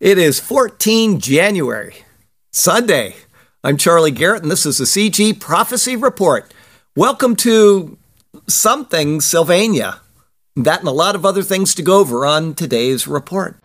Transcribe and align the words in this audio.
It 0.00 0.16
is 0.16 0.38
14 0.38 1.18
January, 1.18 2.04
Sunday. 2.52 3.16
I'm 3.64 3.76
Charlie 3.76 4.12
Garrett, 4.12 4.42
and 4.42 4.50
this 4.50 4.64
is 4.64 4.78
the 4.78 4.84
CG 4.84 5.40
Prophecy 5.40 5.96
Report. 5.96 6.54
Welcome 6.94 7.34
to 7.34 7.98
something 8.46 9.20
Sylvania. 9.20 9.98
That 10.54 10.78
and 10.78 10.88
a 10.88 10.92
lot 10.92 11.16
of 11.16 11.26
other 11.26 11.42
things 11.42 11.74
to 11.74 11.82
go 11.82 11.98
over 11.98 12.24
on 12.24 12.54
today's 12.54 13.08
report. 13.08 13.56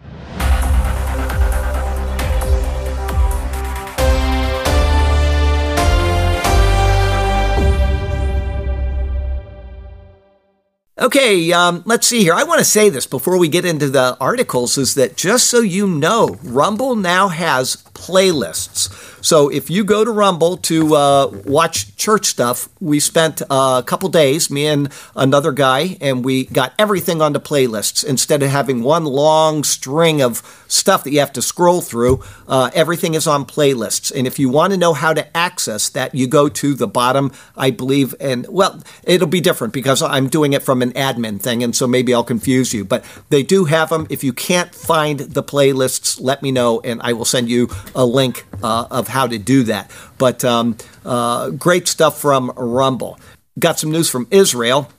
Okay, 11.00 11.52
um, 11.52 11.82
let's 11.88 12.06
see 12.06 12.20
here. 12.20 12.36
I 12.36 12.44
want 12.44 12.60
to 12.60 12.66
say 12.66 12.88
this 12.88 13.08
before 13.08 13.40
we 13.40 13.48
get 13.48 13.66
into 13.66 13.90
the 13.90 14.16
articles 14.22 14.78
is 14.78 14.94
that 14.94 15.18
just 15.18 15.50
so 15.50 15.60
you 15.60 15.88
know, 15.88 16.38
Rumble 16.44 16.96
now 16.96 17.30
has 17.30 17.78
playlists. 17.96 19.13
So 19.24 19.48
if 19.48 19.70
you 19.70 19.86
go 19.86 20.04
to 20.04 20.12
Rumble 20.12 20.58
to 20.58 20.96
uh, 20.96 21.28
watch 21.46 21.96
church 21.96 22.26
stuff, 22.26 22.68
we 22.82 23.00
spent 23.00 23.42
uh, 23.44 23.82
a 23.82 23.84
couple 23.84 24.10
days, 24.10 24.52
me 24.52 24.68
and 24.68 24.92
another 25.16 25.54
guy, 25.54 25.98
and 26.02 26.26
we 26.26 26.46
got 26.46 26.74
everything 26.78 27.22
onto 27.22 27.40
playlists 27.40 28.04
instead 28.04 28.44
of 28.44 28.50
having 28.50 28.84
one 28.84 29.06
long 29.06 29.64
string 29.64 30.22
of 30.22 30.42
stuff 30.68 31.06
that 31.06 31.12
you 31.12 31.20
have 31.20 31.32
to 31.34 31.42
scroll 31.42 31.80
through. 31.80 32.22
Uh, 32.50 32.70
everything 32.74 33.14
is 33.14 33.26
on 33.26 33.46
playlists, 33.46 34.12
and 34.14 34.28
if 34.28 34.40
you 34.40 34.50
want 34.50 34.72
to 34.74 34.78
know 34.78 34.94
how 34.94 35.14
to 35.14 35.38
access 35.38 35.88
that, 35.88 36.14
you 36.14 36.28
go 36.28 36.50
to 36.50 36.74
the 36.74 36.88
bottom, 36.88 37.32
I 37.56 37.72
believe, 37.72 38.14
and 38.20 38.46
well, 38.50 38.84
it'll 39.06 39.26
be 39.30 39.40
different 39.40 39.74
because 39.74 40.02
I'm 40.02 40.28
doing 40.28 40.52
it 40.52 40.64
from 40.64 40.82
an 40.82 40.92
admin 40.92 41.40
thing, 41.40 41.64
and 41.64 41.74
so 41.74 41.88
maybe 41.88 42.14
I'll 42.14 42.26
confuse 42.26 42.74
you. 42.74 42.84
But 42.84 43.06
they 43.30 43.42
do 43.42 43.64
have 43.66 43.88
them. 43.88 44.06
If 44.10 44.22
you 44.22 44.34
can't 44.34 44.76
find 44.76 45.22
the 45.22 45.44
playlists, 45.44 46.20
let 46.20 46.44
me 46.44 46.52
know, 46.52 46.82
and 46.82 47.02
I 47.02 47.14
will 47.14 47.24
send 47.24 47.48
you 47.48 47.70
a 47.96 48.06
link 48.06 48.46
uh, 48.62 48.88
of 48.92 49.13
how 49.14 49.28
to 49.28 49.38
do 49.38 49.64
that. 49.64 49.90
But 50.18 50.44
um, 50.44 50.78
uh, 51.06 51.52
great 51.52 51.88
stuff 51.88 52.20
from 52.20 52.52
Rumble. 52.58 53.20
Got 53.58 53.80
some 53.80 53.92
news 53.92 54.10
from 54.10 54.28
Israel 54.32 54.90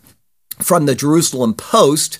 from 0.63 0.87
the 0.87 0.95
Jerusalem 0.95 1.55
Post. 1.55 2.19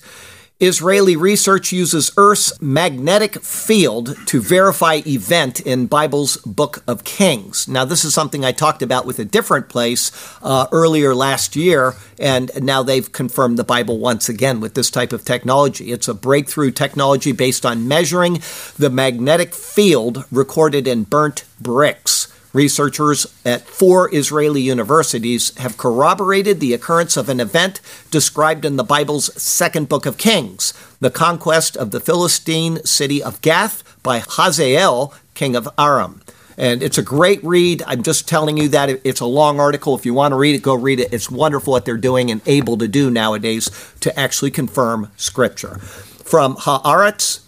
Israeli 0.61 1.17
research 1.17 1.73
uses 1.73 2.13
Earth's 2.15 2.61
magnetic 2.61 3.43
field 3.43 4.15
to 4.27 4.39
verify 4.39 5.01
event 5.05 5.59
in 5.59 5.85
Bible's 5.85 6.37
Book 6.37 6.81
of 6.87 7.03
Kings. 7.03 7.67
Now, 7.67 7.83
this 7.83 8.05
is 8.05 8.13
something 8.13 8.45
I 8.45 8.53
talked 8.53 8.81
about 8.81 9.05
with 9.05 9.19
a 9.19 9.25
different 9.25 9.67
place 9.67 10.13
uh, 10.41 10.67
earlier 10.71 11.13
last 11.13 11.57
year, 11.57 11.95
and 12.17 12.51
now 12.63 12.83
they've 12.83 13.11
confirmed 13.11 13.59
the 13.59 13.65
Bible 13.65 13.99
once 13.99 14.29
again 14.29 14.61
with 14.61 14.75
this 14.75 14.89
type 14.89 15.11
of 15.11 15.25
technology. 15.25 15.91
It's 15.91 16.07
a 16.07 16.13
breakthrough 16.13 16.71
technology 16.71 17.33
based 17.33 17.65
on 17.65 17.89
measuring 17.89 18.41
the 18.77 18.89
magnetic 18.89 19.53
field 19.53 20.23
recorded 20.31 20.87
in 20.87 21.03
burnt 21.03 21.43
bricks. 21.59 22.24
Researchers 22.55 23.27
at 23.43 23.67
four 23.67 24.09
Israeli 24.15 24.61
universities 24.61 25.53
have 25.57 25.75
corroborated 25.75 26.61
the 26.61 26.73
occurrence 26.73 27.17
of 27.17 27.27
an 27.27 27.41
event 27.41 27.81
described 28.11 28.63
in 28.63 28.77
the 28.77 28.83
Bible's 28.85 29.25
second 29.41 29.89
book 29.89 30.05
of 30.05 30.17
Kings, 30.17 30.71
the 31.01 31.11
conquest 31.11 31.75
of 31.75 31.91
the 31.91 31.99
Philistine 31.99 32.81
city 32.85 33.21
of 33.21 33.41
Gath 33.41 33.83
by 34.03 34.19
Hazael, 34.25 35.13
king 35.33 35.53
of 35.53 35.67
Aram. 35.77 36.21
And 36.57 36.81
it's 36.81 36.97
a 36.97 37.03
great 37.03 37.43
read. 37.43 37.83
I'm 37.87 38.03
just 38.03 38.25
telling 38.25 38.55
you 38.55 38.69
that 38.69 39.01
it's 39.03 39.19
a 39.19 39.25
long 39.25 39.59
article. 39.59 39.93
If 39.93 40.05
you 40.05 40.13
want 40.13 40.31
to 40.31 40.37
read 40.37 40.55
it, 40.55 40.61
go 40.61 40.75
read 40.75 41.01
it. 41.01 41.11
It's 41.11 41.29
wonderful 41.29 41.73
what 41.73 41.83
they're 41.83 41.97
doing 41.97 42.31
and 42.31 42.41
able 42.45 42.77
to 42.77 42.87
do 42.87 43.11
nowadays 43.11 43.69
to 43.99 44.17
actually 44.17 44.51
confirm 44.51 45.11
scripture. 45.17 45.75
From 45.79 46.55
Haaretz, 46.55 47.44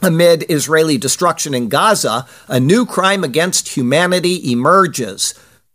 Amid 0.00 0.48
Israeli 0.48 0.96
destruction 0.96 1.54
in 1.54 1.68
Gaza, 1.68 2.26
a 2.46 2.60
new 2.60 2.86
crime 2.86 3.24
against 3.24 3.76
humanity 3.76 4.52
emerges 4.52 5.34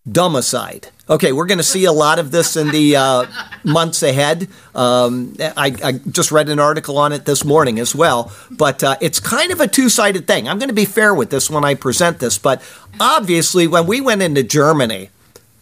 domicide. 0.10 0.90
Okay, 1.10 1.34
we're 1.34 1.46
going 1.46 1.58
to 1.58 1.64
see 1.64 1.84
a 1.84 1.92
lot 1.92 2.20
of 2.20 2.32
this 2.32 2.56
in 2.56 2.70
the 2.70 2.96
uh, 2.96 3.26
months 3.66 4.04
ahead. 4.04 4.48
Um, 4.74 5.36
I, 5.40 5.76
I, 5.84 5.92
just 6.10 6.32
read 6.32 6.48
an 6.48 6.60
article 6.60 6.98
on 6.98 7.12
it 7.12 7.26
this 7.26 7.44
morning 7.44 7.78
as 7.78 7.94
well, 7.94 8.32
but 8.50 8.84
uh, 8.84 8.96
it's 9.02 9.20
kind 9.20 9.52
of 9.52 9.60
a 9.60 9.68
two 9.68 9.90
sided 9.90 10.26
thing. 10.26 10.48
I'm 10.48 10.60
going 10.60 10.70
to 10.70 10.76
be 10.76 10.86
fair 10.86 11.14
with 11.14 11.30
this 11.30 11.50
when 11.50 11.66
I 11.66 11.76
present 11.76 12.20
this, 12.20 12.38
but 12.38 12.62
obviously, 13.02 13.68
when 13.68 13.86
we 13.86 14.00
went 14.00 14.22
into 14.22 14.44
Germany, 14.44 15.10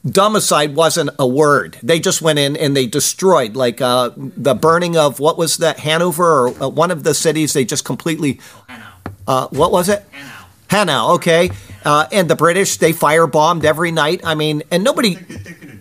Domicide 0.09 0.75
wasn't 0.75 1.11
a 1.19 1.27
word. 1.27 1.77
They 1.83 1.99
just 1.99 2.21
went 2.21 2.39
in 2.39 2.57
and 2.57 2.75
they 2.75 2.87
destroyed, 2.87 3.55
like 3.55 3.81
uh, 3.81 4.11
the 4.17 4.55
burning 4.55 4.97
of 4.97 5.19
what 5.19 5.37
was 5.37 5.57
that 5.57 5.79
Hanover 5.79 6.47
or 6.47 6.63
uh, 6.63 6.67
one 6.69 6.89
of 6.89 7.03
the 7.03 7.13
cities. 7.13 7.53
They 7.53 7.65
just 7.65 7.85
completely. 7.85 8.39
Uh, 9.27 9.47
what 9.49 9.71
was 9.71 9.89
it? 9.89 10.03
Hanau. 10.11 10.45
Hanau. 10.69 11.13
Okay, 11.15 11.51
uh, 11.85 12.07
and 12.11 12.27
the 12.27 12.35
British 12.35 12.77
they 12.77 12.93
firebombed 12.93 13.63
every 13.63 13.91
night. 13.91 14.21
I 14.23 14.33
mean, 14.33 14.63
and 14.71 14.83
nobody. 14.83 15.15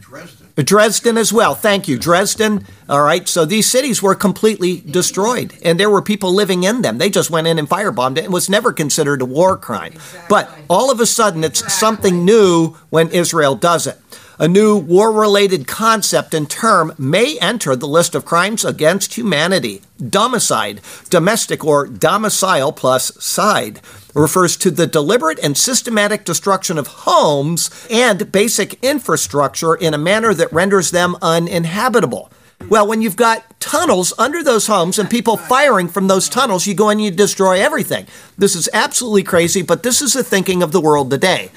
Dresden. 0.01 0.49
Dresden 0.57 1.17
as 1.17 1.33
well. 1.33 1.55
Thank 1.55 1.89
you, 1.89 1.99
Dresden. 1.99 2.67
All 2.89 3.03
right, 3.03 3.27
so 3.27 3.45
these 3.45 3.67
cities 3.67 4.03
were 4.03 4.15
completely 4.15 4.81
destroyed, 4.81 5.55
and 5.63 5.81
there 5.81 5.89
were 5.89 6.03
people 6.03 6.35
living 6.35 6.65
in 6.65 6.83
them. 6.83 6.99
They 6.99 7.09
just 7.09 7.31
went 7.31 7.47
in 7.47 7.59
and 7.59 7.69
firebombed 7.69 8.19
it. 8.19 8.25
It 8.25 8.31
was 8.31 8.51
never 8.51 8.73
considered 8.73 9.23
a 9.23 9.25
war 9.25 9.57
crime. 9.57 9.95
But 10.29 10.51
all 10.69 10.91
of 10.91 11.01
a 11.01 11.07
sudden, 11.07 11.45
it's 11.45 11.73
something 11.73 12.25
new 12.25 12.77
when 12.91 13.09
Israel 13.11 13.55
does 13.55 13.87
it. 13.87 13.99
A 14.41 14.49
new 14.49 14.75
war 14.75 15.13
related 15.13 15.67
concept 15.67 16.33
and 16.33 16.49
term 16.49 16.95
may 16.97 17.39
enter 17.41 17.77
the 17.77 17.87
list 17.87 18.15
of 18.15 18.25
crimes 18.25 18.65
against 18.65 19.13
humanity. 19.13 19.83
Domicide, 19.99 20.81
domestic 21.11 21.63
or 21.63 21.87
domicile 21.87 22.73
plus 22.73 23.23
side, 23.23 23.83
refers 24.15 24.57
to 24.57 24.71
the 24.71 24.87
deliberate 24.87 25.39
and 25.41 25.59
systematic 25.59 26.25
destruction 26.25 26.79
of 26.79 26.87
homes 26.87 27.69
and 27.91 28.33
basic 28.33 28.83
infrastructure 28.83 29.75
in 29.75 29.93
a 29.93 29.99
manner 29.99 30.33
that 30.33 30.51
renders 30.55 30.91
them 30.91 31.17
uninhabitable. 31.21 32.33
Well, 32.67 32.87
when 32.87 33.03
you've 33.03 33.17
got 33.17 33.61
tunnels 33.61 34.15
under 34.17 34.43
those 34.43 34.69
homes 34.69 34.99
and 34.99 35.11
people 35.11 35.37
firing 35.37 35.87
from 35.87 36.09
those 36.09 36.31
tunnels, 36.31 36.67
you 36.67 36.73
go 36.73 36.89
and 36.89 37.03
you 37.03 37.11
destroy 37.11 37.61
everything. 37.61 38.07
This 38.39 38.57
is 38.57 38.71
absolutely 38.73 39.23
crazy, 39.23 39.61
but 39.61 39.83
this 39.83 40.01
is 40.01 40.15
the 40.15 40.25
thinking 40.25 40.63
of 40.63 40.73
the 40.73 40.81
world 40.81 41.11
today. 41.11 41.51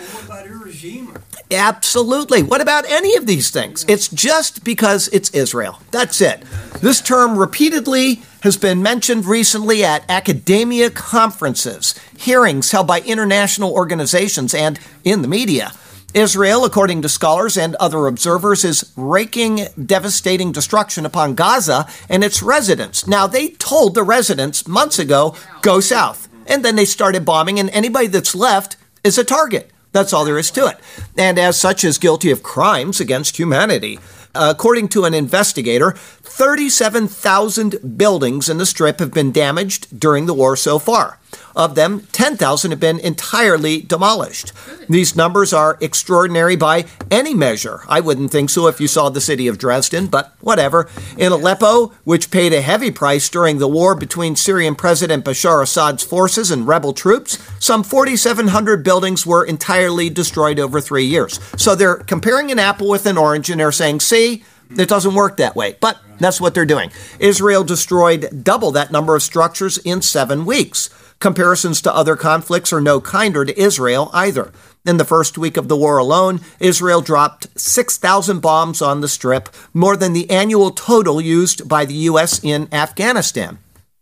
Absolutely. 1.54 2.44
What 2.44 2.62
about 2.62 2.90
any 2.90 3.16
of 3.16 3.26
these 3.26 3.52
things? 3.52 3.86
It's 3.88 4.08
just 4.08 4.64
because 4.64 5.08
it's 5.10 5.30
Israel. 5.30 5.80
That's 5.92 6.20
it. 6.22 6.44
This 6.82 7.00
term 7.00 7.38
repeatedly 7.38 8.24
has 8.42 8.58
been 8.58 8.82
mentioned 8.82 9.26
recently 9.26 9.84
at 9.86 10.04
academia 10.10 10.90
conferences, 10.90 11.98
hearings 12.18 12.72
held 12.72 12.88
by 12.88 13.02
international 13.02 13.72
organizations, 13.72 14.54
and 14.54 14.80
in 15.04 15.22
the 15.22 15.28
media. 15.28 15.72
Israel, 16.14 16.64
according 16.64 17.02
to 17.02 17.10
scholars 17.10 17.58
and 17.58 17.76
other 17.76 18.06
observers, 18.06 18.64
is 18.64 18.92
wreaking 18.96 19.68
devastating 19.84 20.52
destruction 20.52 21.06
upon 21.06 21.34
Gaza 21.34 21.88
and 22.10 22.24
its 22.24 22.44
residents. 22.44 23.08
Now, 23.08 23.26
they 23.26 23.50
told 23.50 23.96
the 23.96 24.04
residents 24.04 24.68
months 24.68 25.00
ago, 25.00 25.36
go 25.62 25.80
south. 25.80 26.30
And 26.46 26.64
then 26.64 26.76
they 26.76 26.86
started 26.86 27.26
bombing, 27.26 27.60
and 27.60 27.70
anybody 27.70 28.08
that's 28.08 28.36
left 28.36 28.76
is 29.04 29.18
a 29.18 29.24
target. 29.24 29.72
That's 29.94 30.12
all 30.12 30.26
there 30.26 30.38
is 30.38 30.52
to 30.52 30.68
it. 30.68 30.78
And 31.18 31.40
as 31.40 31.58
such, 31.58 31.86
is 31.86 31.98
guilty 31.98 32.32
of 32.32 32.44
crimes 32.44 33.00
against 33.00 33.38
humanity. 33.38 34.00
According 34.36 34.90
to 34.90 35.06
an 35.06 35.14
investigator, 35.14 35.96
37,000 36.36 37.96
buildings 37.96 38.50
in 38.50 38.58
the 38.58 38.66
strip 38.66 39.00
have 39.00 39.14
been 39.14 39.32
damaged 39.32 40.00
during 40.00 40.26
the 40.26 40.34
war 40.34 40.56
so 40.56 40.80
far. 40.80 41.20
Of 41.56 41.76
them, 41.76 42.08
10,000 42.12 42.72
have 42.72 42.80
been 42.80 43.00
entirely 43.00 43.82
demolished. 43.82 44.52
These 44.90 45.16
numbers 45.16 45.54
are 45.54 45.78
extraordinary 45.80 46.56
by 46.56 46.86
any 47.12 47.36
measure. 47.36 47.82
I 47.88 48.00
wouldn't 48.00 48.32
think 48.32 48.50
so 48.50 48.66
if 48.66 48.82
you 48.82 48.88
saw 48.88 49.10
the 49.10 49.22
city 49.22 49.48
of 49.48 49.60
Dresden, 49.60 50.08
but 50.08 50.34
whatever. 50.42 50.90
In 51.20 51.32
Aleppo, 51.32 51.90
which 52.04 52.32
paid 52.32 52.52
a 52.52 52.62
heavy 52.62 52.90
price 52.90 53.30
during 53.30 53.60
the 53.60 53.68
war 53.68 53.94
between 53.94 54.36
Syrian 54.36 54.74
President 54.74 55.24
Bashar 55.24 55.62
Assad's 55.62 56.04
forces 56.04 56.50
and 56.50 56.68
rebel 56.68 56.94
troops, 56.94 57.38
some 57.60 57.84
4,700 57.84 58.84
buildings 58.84 59.24
were 59.24 59.46
entirely 59.46 60.10
destroyed 60.10 60.60
over 60.60 60.82
three 60.82 61.06
years. 61.06 61.40
So 61.58 61.76
they're 61.76 61.98
comparing 61.98 62.52
an 62.52 62.58
apple 62.58 62.90
with 62.90 63.06
an 63.06 63.20
orange 63.20 63.52
and 63.52 63.60
they're 63.60 63.72
saying, 63.72 64.00
see, 64.00 64.44
it 64.78 64.90
doesn't 64.90 65.16
work 65.16 65.38
that 65.38 65.56
way. 65.56 65.76
But 65.80 66.00
that's 66.20 66.42
what 66.42 66.54
they're 66.54 66.66
doing. 66.66 66.92
Israel 67.20 67.64
destroyed 67.64 68.44
double 68.44 68.72
that 68.72 68.92
number 68.92 69.16
of 69.16 69.24
structures 69.24 69.78
in 69.80 70.02
seven 70.02 70.46
weeks. 70.46 70.90
Comparisons 71.20 71.82
to 71.82 71.96
other 71.96 72.16
conflicts 72.16 72.74
are 72.74 72.82
no 72.82 73.00
kinder 73.00 73.46
to 73.46 73.60
Israel 73.60 74.10
either. 74.14 74.52
In 74.86 74.98
the 74.98 75.06
first 75.06 75.38
week 75.38 75.56
of 75.56 75.70
the 75.70 75.78
war 75.78 75.98
alone, 75.98 76.42
Israel 76.60 77.00
dropped 77.00 77.48
6,000 77.58 78.42
bombs 78.42 78.82
on 78.82 79.00
the 79.00 79.08
strip, 79.08 79.48
more 79.74 79.96
than 79.96 80.12
the 80.12 80.30
annual 80.30 80.72
total 80.72 81.22
used 81.22 81.70
by 81.70 81.86
the 81.86 81.94
U.S. 82.12 82.44
in 82.44 82.68
Afghanistan. 82.74 83.60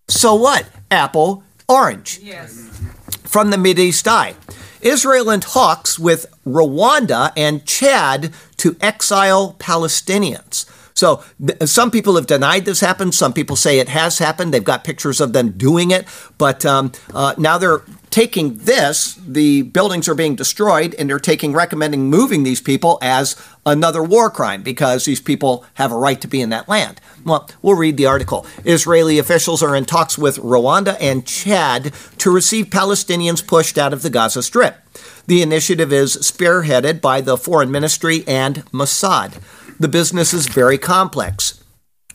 So 0.07 0.33
what? 0.33 0.67
Apple, 0.89 1.43
orange. 1.69 2.19
Yes. 2.23 2.81
From 3.23 3.51
the 3.51 3.57
Mideast 3.57 4.07
Eye. 4.07 4.33
Israel 4.81 5.29
and 5.29 5.43
talks 5.43 5.99
with 5.99 6.25
Rwanda 6.45 7.31
and 7.37 7.63
Chad 7.65 8.33
to 8.61 8.77
exile 8.79 9.55
Palestinians. 9.57 10.69
So 10.93 11.23
th- 11.43 11.67
some 11.67 11.89
people 11.89 12.15
have 12.15 12.27
denied 12.27 12.65
this 12.65 12.79
happened. 12.79 13.15
Some 13.15 13.33
people 13.33 13.55
say 13.55 13.79
it 13.79 13.89
has 13.89 14.19
happened. 14.19 14.53
They've 14.53 14.63
got 14.63 14.83
pictures 14.83 15.19
of 15.19 15.33
them 15.33 15.51
doing 15.51 15.89
it. 15.89 16.05
But 16.37 16.63
um, 16.63 16.91
uh, 17.11 17.33
now 17.39 17.57
they're 17.57 17.81
taking 18.11 18.57
this, 18.57 19.15
the 19.25 19.63
buildings 19.63 20.07
are 20.07 20.15
being 20.15 20.35
destroyed, 20.35 20.93
and 20.99 21.09
they're 21.09 21.17
taking 21.17 21.53
recommending 21.53 22.09
moving 22.09 22.43
these 22.43 22.61
people 22.61 22.99
as 23.01 23.35
another 23.65 24.03
war 24.03 24.29
crime 24.29 24.61
because 24.61 25.05
these 25.05 25.21
people 25.21 25.65
have 25.75 25.91
a 25.91 25.97
right 25.97 26.19
to 26.21 26.27
be 26.27 26.41
in 26.41 26.49
that 26.49 26.69
land. 26.69 26.99
Well, 27.25 27.49
we'll 27.61 27.75
read 27.75 27.97
the 27.97 28.05
article. 28.05 28.45
Israeli 28.65 29.17
officials 29.17 29.63
are 29.63 29.75
in 29.75 29.85
talks 29.85 30.17
with 30.17 30.37
Rwanda 30.37 30.97
and 30.99 31.25
Chad 31.25 31.93
to 32.17 32.31
receive 32.31 32.67
Palestinians 32.67 33.45
pushed 33.45 33.77
out 33.77 33.93
of 33.93 34.01
the 34.01 34.09
Gaza 34.09 34.43
Strip. 34.43 34.75
The 35.27 35.41
initiative 35.41 35.93
is 35.93 36.17
spearheaded 36.17 36.99
by 36.99 37.21
the 37.21 37.37
Foreign 37.37 37.71
Ministry 37.71 38.23
and 38.27 38.65
Mossad. 38.71 39.41
The 39.79 39.87
business 39.87 40.33
is 40.33 40.47
very 40.47 40.77
complex 40.77 41.60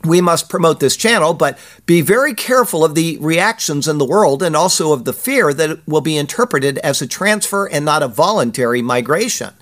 we 0.05 0.21
must 0.21 0.49
promote 0.49 0.81
this 0.81 0.97
channel, 0.97 1.35
but 1.35 1.59
be 1.87 2.01
very 2.01 2.35
careful 2.35 2.85
of 2.85 2.95
the 2.95 3.19
reactions 3.19 3.89
in 3.89 3.99
the 3.99 4.05
world 4.05 4.43
and 4.43 4.55
also 4.55 4.93
of 4.93 5.05
the 5.05 5.13
fear 5.13 5.53
that 5.53 5.71
it 5.71 5.81
will 5.87 6.01
be 6.01 6.17
interpreted 6.17 6.79
as 6.79 7.01
a 7.01 7.07
transfer 7.07 7.67
and 7.67 7.85
not 7.85 8.03
a 8.03 8.09
voluntary 8.09 8.83
migration. 8.83 9.55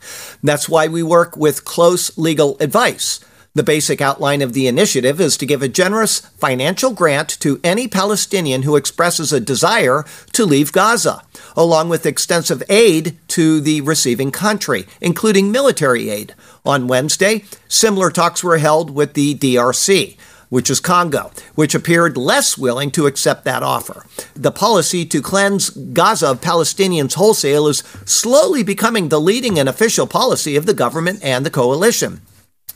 That's 0.42 0.68
why 0.68 0.88
we 0.88 1.02
work 1.02 1.36
with 1.36 1.64
close 1.64 2.16
legal 2.18 2.56
advice. 2.58 3.20
The 3.56 3.62
basic 3.62 4.00
outline 4.00 4.42
of 4.42 4.52
the 4.52 4.66
initiative 4.66 5.20
is 5.20 5.36
to 5.36 5.46
give 5.46 5.62
a 5.62 5.68
generous 5.68 6.18
financial 6.18 6.90
grant 6.90 7.28
to 7.38 7.60
any 7.62 7.86
Palestinian 7.86 8.62
who 8.62 8.74
expresses 8.74 9.32
a 9.32 9.38
desire 9.38 10.04
to 10.32 10.44
leave 10.44 10.72
Gaza, 10.72 11.22
along 11.56 11.88
with 11.88 12.04
extensive 12.04 12.64
aid 12.68 13.16
to 13.28 13.60
the 13.60 13.80
receiving 13.82 14.32
country, 14.32 14.86
including 15.00 15.52
military 15.52 16.10
aid. 16.10 16.34
On 16.64 16.86
Wednesday, 16.86 17.44
similar 17.68 18.10
talks 18.10 18.42
were 18.42 18.58
held 18.58 18.90
with 18.90 19.14
the 19.14 19.34
DRC 19.34 20.16
which 20.54 20.70
is 20.70 20.78
Congo, 20.78 21.32
which 21.56 21.74
appeared 21.74 22.16
less 22.16 22.56
willing 22.56 22.92
to 22.92 23.06
accept 23.06 23.44
that 23.44 23.64
offer. 23.64 24.06
The 24.34 24.52
policy 24.52 25.04
to 25.06 25.20
cleanse 25.20 25.70
Gaza 25.70 26.30
of 26.30 26.40
Palestinians 26.40 27.14
wholesale 27.14 27.66
is 27.66 27.82
slowly 28.04 28.62
becoming 28.62 29.08
the 29.08 29.20
leading 29.20 29.58
and 29.58 29.68
official 29.68 30.06
policy 30.06 30.54
of 30.54 30.64
the 30.64 30.72
government 30.72 31.18
and 31.24 31.44
the 31.44 31.50
coalition. 31.50 32.20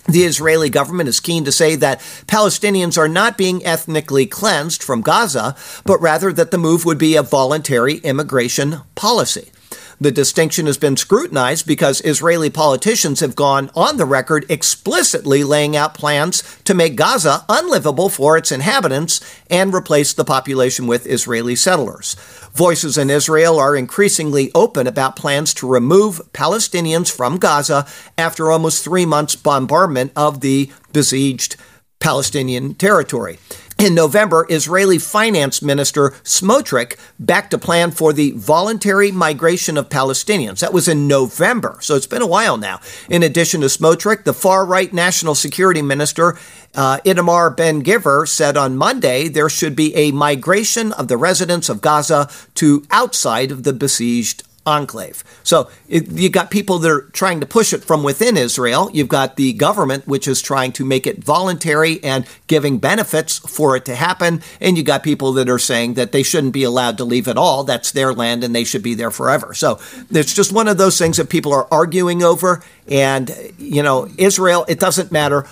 The 0.08 0.24
Israeli 0.24 0.70
government 0.70 1.08
is 1.08 1.20
keen 1.20 1.44
to 1.44 1.52
say 1.52 1.76
that 1.76 2.00
Palestinians 2.26 2.98
are 2.98 3.08
not 3.08 3.38
being 3.38 3.64
ethnically 3.64 4.26
cleansed 4.26 4.82
from 4.82 5.00
Gaza, 5.00 5.54
but 5.84 6.00
rather 6.00 6.32
that 6.32 6.50
the 6.50 6.58
move 6.58 6.84
would 6.84 6.98
be 6.98 7.14
a 7.14 7.22
voluntary 7.22 7.98
immigration 7.98 8.78
policy. 8.96 9.52
The 10.00 10.12
distinction 10.12 10.66
has 10.66 10.78
been 10.78 10.96
scrutinized 10.96 11.66
because 11.66 12.00
Israeli 12.04 12.50
politicians 12.50 13.18
have 13.18 13.34
gone 13.34 13.68
on 13.74 13.96
the 13.96 14.04
record 14.04 14.46
explicitly 14.48 15.42
laying 15.42 15.74
out 15.74 15.94
plans 15.94 16.44
to 16.64 16.74
make 16.74 16.94
Gaza 16.94 17.44
unlivable 17.48 18.08
for 18.08 18.36
its 18.36 18.52
inhabitants 18.52 19.20
and 19.50 19.74
replace 19.74 20.12
the 20.12 20.24
population 20.24 20.86
with 20.86 21.04
Israeli 21.04 21.56
settlers. 21.56 22.14
Voices 22.54 22.96
in 22.96 23.10
Israel 23.10 23.58
are 23.58 23.74
increasingly 23.74 24.52
open 24.54 24.86
about 24.86 25.16
plans 25.16 25.52
to 25.54 25.66
remove 25.66 26.20
Palestinians 26.32 27.10
from 27.10 27.38
Gaza 27.38 27.84
after 28.16 28.52
almost 28.52 28.84
three 28.84 29.04
months' 29.04 29.34
bombardment 29.34 30.12
of 30.14 30.42
the 30.42 30.70
besieged 30.92 31.56
Palestinian 31.98 32.74
territory. 32.74 33.40
In 33.78 33.94
November, 33.94 34.44
Israeli 34.50 34.98
Finance 34.98 35.62
Minister 35.62 36.10
Smotrich 36.24 36.98
backed 37.20 37.54
a 37.54 37.58
plan 37.58 37.92
for 37.92 38.12
the 38.12 38.32
voluntary 38.32 39.12
migration 39.12 39.76
of 39.76 39.88
Palestinians. 39.88 40.58
That 40.58 40.72
was 40.72 40.88
in 40.88 41.06
November, 41.06 41.78
so 41.80 41.94
it's 41.94 42.04
been 42.04 42.20
a 42.20 42.26
while 42.26 42.56
now. 42.56 42.80
In 43.08 43.22
addition 43.22 43.60
to 43.60 43.68
Smotrich, 43.68 44.24
the 44.24 44.32
far 44.32 44.66
right 44.66 44.92
National 44.92 45.36
Security 45.36 45.80
Minister 45.80 46.36
uh, 46.74 46.98
Itamar 47.04 47.56
Ben 47.56 47.84
Gvir 47.84 48.26
said 48.26 48.56
on 48.56 48.76
Monday 48.76 49.28
there 49.28 49.48
should 49.48 49.76
be 49.76 49.94
a 49.94 50.10
migration 50.10 50.90
of 50.92 51.06
the 51.06 51.16
residents 51.16 51.68
of 51.68 51.80
Gaza 51.80 52.28
to 52.54 52.84
outside 52.90 53.52
of 53.52 53.62
the 53.62 53.72
besieged 53.72 54.42
enclave. 54.68 55.24
So 55.42 55.68
it, 55.88 56.08
you 56.10 56.28
got 56.28 56.50
people 56.50 56.78
that 56.78 56.90
are 56.90 57.00
trying 57.12 57.40
to 57.40 57.46
push 57.46 57.72
it 57.72 57.82
from 57.82 58.02
within 58.02 58.36
Israel. 58.36 58.90
You've 58.92 59.08
got 59.08 59.36
the 59.36 59.52
government, 59.54 60.06
which 60.06 60.28
is 60.28 60.42
trying 60.42 60.72
to 60.72 60.84
make 60.84 61.06
it 61.06 61.24
voluntary 61.24 62.02
and 62.04 62.26
giving 62.46 62.78
benefits 62.78 63.38
for 63.38 63.74
it 63.74 63.84
to 63.86 63.94
happen. 63.94 64.42
And 64.60 64.76
you 64.76 64.82
got 64.82 65.02
people 65.02 65.32
that 65.32 65.48
are 65.48 65.58
saying 65.58 65.94
that 65.94 66.12
they 66.12 66.22
shouldn't 66.22 66.52
be 66.52 66.64
allowed 66.64 66.98
to 66.98 67.04
leave 67.04 67.26
at 67.26 67.38
all. 67.38 67.64
That's 67.64 67.92
their 67.92 68.12
land 68.12 68.44
and 68.44 68.54
they 68.54 68.64
should 68.64 68.82
be 68.82 68.94
there 68.94 69.10
forever. 69.10 69.54
So 69.54 69.80
it's 70.10 70.34
just 70.34 70.52
one 70.52 70.68
of 70.68 70.78
those 70.78 70.98
things 70.98 71.16
that 71.16 71.30
people 71.30 71.52
are 71.52 71.66
arguing 71.72 72.22
over. 72.22 72.62
And, 72.86 73.34
you 73.58 73.82
know, 73.82 74.08
Israel, 74.18 74.64
it 74.68 74.78
doesn't 74.78 75.10
matter 75.10 75.46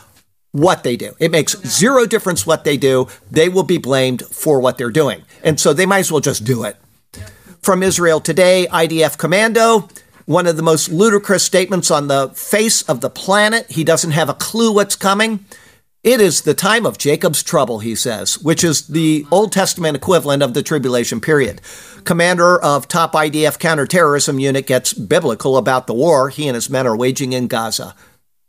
what 0.52 0.84
they 0.84 0.96
do. 0.96 1.14
It 1.18 1.30
makes 1.30 1.60
zero 1.66 2.06
difference 2.06 2.46
what 2.46 2.64
they 2.64 2.76
do. 2.76 3.08
They 3.30 3.48
will 3.48 3.62
be 3.62 3.78
blamed 3.78 4.22
for 4.22 4.60
what 4.60 4.78
they're 4.78 4.90
doing. 4.90 5.22
And 5.42 5.60
so 5.60 5.72
they 5.72 5.86
might 5.86 6.00
as 6.00 6.12
well 6.12 6.20
just 6.20 6.44
do 6.44 6.64
it. 6.64 6.76
From 7.66 7.82
Israel 7.82 8.20
Today, 8.20 8.68
IDF 8.70 9.18
Commando, 9.18 9.88
one 10.24 10.46
of 10.46 10.56
the 10.56 10.62
most 10.62 10.88
ludicrous 10.88 11.42
statements 11.42 11.90
on 11.90 12.06
the 12.06 12.28
face 12.28 12.82
of 12.82 13.00
the 13.00 13.10
planet. 13.10 13.68
He 13.68 13.82
doesn't 13.82 14.12
have 14.12 14.28
a 14.28 14.34
clue 14.34 14.70
what's 14.70 14.94
coming. 14.94 15.44
It 16.04 16.20
is 16.20 16.42
the 16.42 16.54
time 16.54 16.86
of 16.86 16.96
Jacob's 16.96 17.42
trouble, 17.42 17.80
he 17.80 17.96
says, 17.96 18.38
which 18.38 18.62
is 18.62 18.86
the 18.86 19.26
Old 19.32 19.50
Testament 19.50 19.96
equivalent 19.96 20.44
of 20.44 20.54
the 20.54 20.62
tribulation 20.62 21.20
period. 21.20 21.60
Commander 22.04 22.56
of 22.62 22.86
top 22.86 23.14
IDF 23.14 23.58
counterterrorism 23.58 24.38
unit 24.38 24.68
gets 24.68 24.92
biblical 24.92 25.56
about 25.56 25.88
the 25.88 25.94
war 25.94 26.28
he 26.28 26.46
and 26.46 26.54
his 26.54 26.70
men 26.70 26.86
are 26.86 26.96
waging 26.96 27.32
in 27.32 27.48
Gaza. 27.48 27.96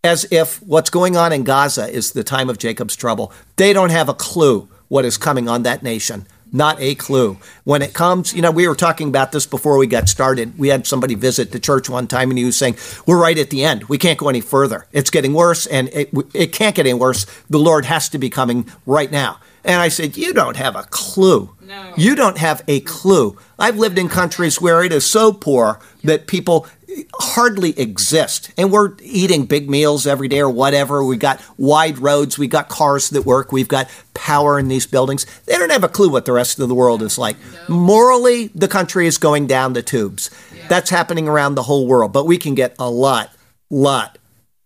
As 0.04 0.28
if 0.30 0.62
what's 0.62 0.92
going 0.92 1.18
on 1.18 1.34
in 1.34 1.44
Gaza 1.44 1.90
is 1.90 2.12
the 2.12 2.24
time 2.24 2.52
of 2.52 2.60
Jacob's 2.60 2.96
trouble. 2.96 3.34
They 3.56 3.74
don't 3.74 3.90
have 3.90 4.10
a 4.10 4.14
clue 4.14 4.70
what 4.90 5.06
is 5.06 5.18
coming 5.18 5.50
on 5.50 5.64
that 5.64 5.82
nation. 5.82 6.28
Not 6.52 6.80
a 6.80 6.96
clue. 6.96 7.38
When 7.64 7.82
it 7.82 7.94
comes, 7.94 8.34
you 8.34 8.42
know, 8.42 8.52
we 8.52 8.68
were 8.68 8.76
talking 8.76 9.10
about 9.10 9.32
this 9.32 9.46
before 9.46 9.78
we 9.78 9.88
got 9.88 10.08
started. 10.08 10.58
We 10.58 10.70
had 10.70 10.88
somebody 10.88 11.16
visit 11.16 11.52
the 11.52 11.60
church 11.60 11.90
one 11.90 12.08
time 12.08 12.30
and 12.30 12.38
he 12.38 12.46
was 12.46 12.58
saying, 12.58 12.78
We're 13.06 13.22
right 13.22 13.38
at 13.38 13.50
the 13.50 13.64
end. 13.64 13.86
We 13.86 13.98
can't 13.98 14.18
go 14.18 14.30
any 14.30 14.42
further. 14.42 14.88
It's 14.92 15.10
getting 15.10 15.34
worse 15.34 15.66
and 15.66 15.90
it, 15.90 16.10
it 16.34 16.54
can't 16.54 16.76
get 16.76 16.86
any 16.86 16.94
worse. 16.94 17.26
The 17.50 17.60
Lord 17.60 17.86
has 17.86 18.10
to 18.10 18.18
be 18.18 18.30
coming 18.30 18.70
right 18.86 19.12
now. 19.12 19.40
And 19.68 19.82
I 19.82 19.90
said, 19.90 20.18
You 20.18 20.34
don't 20.34 20.56
have 20.56 20.76
a 20.76 20.84
clue. 20.84 21.56
No. 21.62 21.94
You 21.98 22.16
don't 22.16 22.38
have 22.38 22.64
a 22.68 22.80
clue. 22.82 23.38
I've 23.60 23.78
lived 23.78 23.98
in 23.98 24.08
countries 24.08 24.62
where 24.62 24.84
it 24.84 24.94
is 24.94 25.06
so 25.06 25.34
poor 25.34 25.80
that 26.04 26.28
people 26.28 26.68
hardly 27.16 27.78
exist. 27.80 28.52
And 28.58 28.72
we're 28.72 28.94
eating 29.02 29.46
big 29.46 29.70
meals 29.70 30.08
every 30.08 30.28
day 30.28 30.40
or 30.40 30.50
whatever. 30.50 31.04
We've 31.04 31.20
got 31.20 31.42
wide 31.58 32.00
roads. 32.00 32.38
We've 32.38 32.50
got 32.50 32.70
cars 32.70 33.10
that 33.10 33.24
work. 33.24 33.52
We've 33.52 33.68
got 33.68 33.90
power 34.14 34.58
in 34.58 34.70
these 34.70 34.88
buildings. 34.88 35.26
They 35.46 35.58
don't 35.58 35.72
have 35.72 35.84
a 35.84 35.90
clue 35.90 36.10
what 36.10 36.26
the 36.26 36.32
rest 36.32 36.60
of 36.60 36.70
the 36.70 36.76
world 36.76 37.02
is 37.02 37.18
like. 37.18 37.38
No. 37.68 37.76
Morally, 37.76 38.48
the 38.56 38.68
country 38.68 39.06
is 39.06 39.18
going 39.18 39.48
down 39.48 39.74
the 39.74 39.84
tubes. 39.84 40.32
Yeah. 40.56 40.68
That's 40.70 40.90
happening 40.90 41.28
around 41.28 41.56
the 41.56 41.64
whole 41.64 41.88
world. 41.88 42.14
But 42.14 42.26
we 42.26 42.38
can 42.38 42.56
get 42.56 42.76
a 42.80 42.90
lot, 42.90 43.32
lot, 43.70 44.18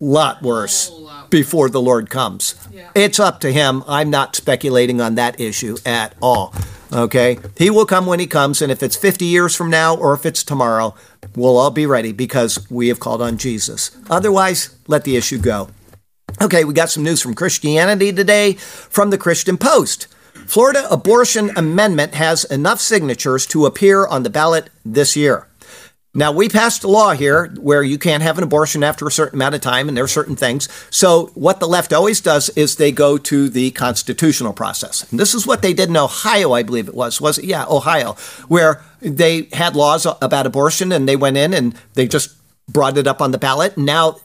lot 0.01 0.41
worse 0.41 0.89
lot. 0.89 1.29
before 1.29 1.70
the 1.70 1.81
Lord 1.81 2.10
comes. 2.10 2.55
Yeah. 2.72 2.89
It's 2.96 3.20
up 3.20 3.39
to 3.41 3.53
Him. 3.53 3.84
I'm 3.88 4.10
not 4.10 4.36
speculating 4.36 5.00
on 5.00 5.15
that 5.15 5.39
issue 5.39 5.77
at 5.86 6.15
all. 6.22 6.53
Okay? 6.91 7.38
He 7.58 7.70
will 7.70 7.86
come 7.86 8.05
when 8.05 8.20
He 8.20 8.27
comes. 8.27 8.62
And 8.62 8.72
if 8.72 8.84
it's 8.84 8.98
50 8.98 9.25
years 9.25 9.55
from 9.55 9.70
now 9.70 9.96
or 9.96 10.13
if 10.13 10.25
it's 10.25 10.43
tomorrow, 10.43 10.96
we'll 11.36 11.58
all 11.58 11.72
be 11.72 11.86
ready 11.86 12.12
because 12.12 12.70
we 12.70 12.89
have 12.89 13.00
called 13.00 13.22
on 13.22 13.38
Jesus. 13.38 13.91
Otherwise, 14.10 14.75
let 14.88 15.05
the 15.05 15.15
issue 15.15 15.38
go. 15.38 15.70
Okay, 16.41 16.63
we 16.63 16.74
got 16.74 16.89
some 16.89 17.03
news 17.03 17.22
from 17.22 17.36
Christianity 17.36 18.12
today 18.12 18.53
from 18.53 19.12
the 19.12 19.17
Christian 19.17 19.58
Post. 19.58 20.08
Florida 20.48 20.88
abortion 20.91 21.51
amendment 21.55 22.15
has 22.15 22.43
enough 22.46 22.81
signatures 22.81 23.46
to 23.48 23.65
appear 23.65 24.08
on 24.08 24.24
the 24.24 24.29
ballot 24.29 24.70
this 24.84 25.15
year. 25.15 25.48
Now, 26.13 26.34
we 26.34 26.50
passed 26.50 26.84
a 26.84 26.89
law 26.89 27.13
here 27.13 27.48
where 27.58 27.84
you 27.84 27.98
can't 27.98 28.22
have 28.22 28.38
an 28.38 28.44
abortion 28.44 28.84
after 28.84 29.08
a 29.08 29.12
certain 29.12 29.38
amount 29.38 29.56
of 29.56 29.62
time, 29.62 29.88
and 29.88 29.96
there 29.96 30.03
are 30.03 30.10
certain 30.10 30.36
things. 30.36 30.68
So, 30.89 31.27
what 31.36 31.62
the 31.62 31.68
left 31.68 31.94
always 31.94 32.20
does 32.20 32.50
is 32.50 32.75
they 32.75 32.91
go 32.91 33.18
to 33.18 33.48
the 33.48 33.72
constitutional 33.72 34.51
process. 34.51 35.10
And 35.10 35.18
this 35.18 35.34
is 35.34 35.48
what 35.48 35.62
they 35.62 35.74
did 35.74 35.88
in 35.88 35.96
Ohio, 35.96 36.51
I 36.51 36.63
believe 36.63 36.89
it 36.89 36.96
was. 36.96 37.22
Was 37.22 37.38
it? 37.38 37.46
Yeah, 37.46 37.65
Ohio, 37.70 38.18
where 38.50 38.84
they 39.00 39.48
had 39.53 39.77
laws 39.77 40.06
about 40.06 40.46
abortion 40.46 40.91
and 40.91 41.08
they 41.08 41.15
went 41.15 41.38
in 41.38 41.53
and 41.53 41.75
they 41.94 42.08
just 42.08 42.36
brought 42.68 42.98
it 42.98 43.08
up 43.08 43.22
on 43.22 43.32
the 43.32 43.38
ballot. 43.38 43.77
Now 43.77 44.18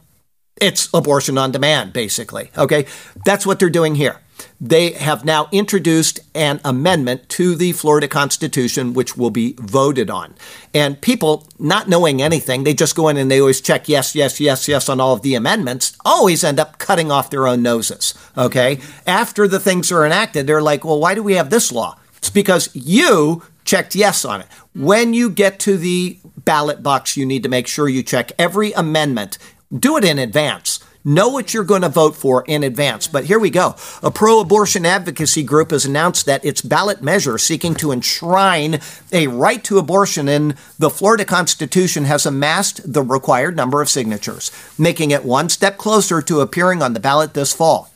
it's 0.61 0.89
abortion 0.93 1.39
on 1.39 1.53
demand, 1.53 1.93
basically. 1.93 2.51
Okay. 2.57 2.87
That's 3.25 3.47
what 3.47 3.59
they're 3.59 3.71
doing 3.71 3.95
here 3.95 4.21
they 4.61 4.93
have 4.93 5.25
now 5.25 5.49
introduced 5.53 6.21
an 6.35 6.61
amendment 6.65 7.29
to 7.31 7.55
the 7.55 7.73
Florida 7.73 8.09
Constitution, 8.09 8.95
which 8.95 9.17
will 9.17 9.31
be 9.31 9.55
voted 9.59 10.11
on. 10.11 10.35
And 10.73 11.01
people, 11.01 11.47
not 11.59 11.89
knowing 11.89 12.23
anything, 12.23 12.65
they 12.65 12.75
just 12.75 12.97
go 12.97 13.09
in 13.09 13.17
and 13.17 13.31
they 13.31 13.41
always 13.41 13.61
check 13.61 13.89
yes, 13.89 14.15
yes, 14.15 14.41
yes, 14.41 14.69
yes 14.69 14.89
on 14.89 15.01
all 15.01 15.15
of 15.15 15.23
the 15.23 15.35
amendments, 15.35 15.97
always 16.05 16.43
end 16.43 16.59
up 16.59 16.79
cutting 16.79 17.11
off 17.11 17.31
their 17.31 17.47
own 17.47 17.63
noses. 17.63 18.15
Okay? 18.37 18.81
After 19.07 19.47
the 19.47 19.61
things 19.61 19.93
are 19.93 20.07
enacted, 20.07 20.47
they're 20.47 20.63
like, 20.63 20.85
well, 20.85 21.01
why 21.01 21.15
do 21.15 21.23
we 21.23 21.35
have 21.35 21.51
this 21.51 21.71
law? 21.71 21.99
It's 22.17 22.31
because 22.31 22.75
you 22.75 23.43
checked 23.65 23.95
yes 23.95 24.25
on 24.25 24.41
it. 24.41 24.47
When 24.75 25.13
you 25.13 25.29
get 25.29 25.59
to 25.61 25.77
the 25.77 26.19
ballot 26.39 26.83
box, 26.83 27.17
you 27.17 27.27
need 27.27 27.43
to 27.43 27.49
make 27.49 27.67
sure 27.67 27.89
you 27.89 28.03
check 28.03 28.33
every 28.39 28.73
amendment. 28.73 29.39
Do 29.77 29.97
it 29.97 30.05
in 30.05 30.19
advance 30.19 30.76
Know 31.09 31.29
what 31.29 31.55
you're 31.55 31.63
going 31.63 31.83
to 31.83 31.89
vote 31.89 32.17
for 32.17 32.43
in 32.49 32.65
advance. 32.65 33.07
But 33.07 33.27
here 33.27 33.39
we 33.39 33.49
go. 33.49 33.77
A 34.03 34.11
pro 34.11 34.41
abortion 34.41 34.85
advocacy 34.85 35.45
group 35.45 35.71
has 35.71 35.85
announced 35.85 36.27
that 36.27 36.45
its 36.45 36.61
ballot 36.61 37.01
measure 37.01 37.39
seeking 37.39 37.77
to 37.77 37.93
enshrine 37.93 38.81
a 39.13 39.29
right 39.29 39.63
to 39.63 39.79
abortion 39.79 40.29
in 40.29 40.57
the 40.81 40.91
Florida 40.91 41.25
Constitution 41.25 42.07
has 42.07 42.27
amassed 42.27 42.93
the 42.93 43.05
required 43.05 43.55
number 43.55 43.81
of 43.81 43.89
signatures, 43.89 44.51
making 44.77 45.13
it 45.13 45.25
one 45.25 45.49
step 45.49 45.77
closer 45.79 46.21
to 46.21 46.41
appearing 46.41 46.83
on 46.83 46.93
the 46.93 46.99
ballot 46.99 47.35
this 47.35 47.53
fall. 47.53 47.93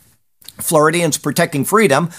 Floridians 0.58 1.18
Protecting 1.18 1.64
Freedom 1.64 2.10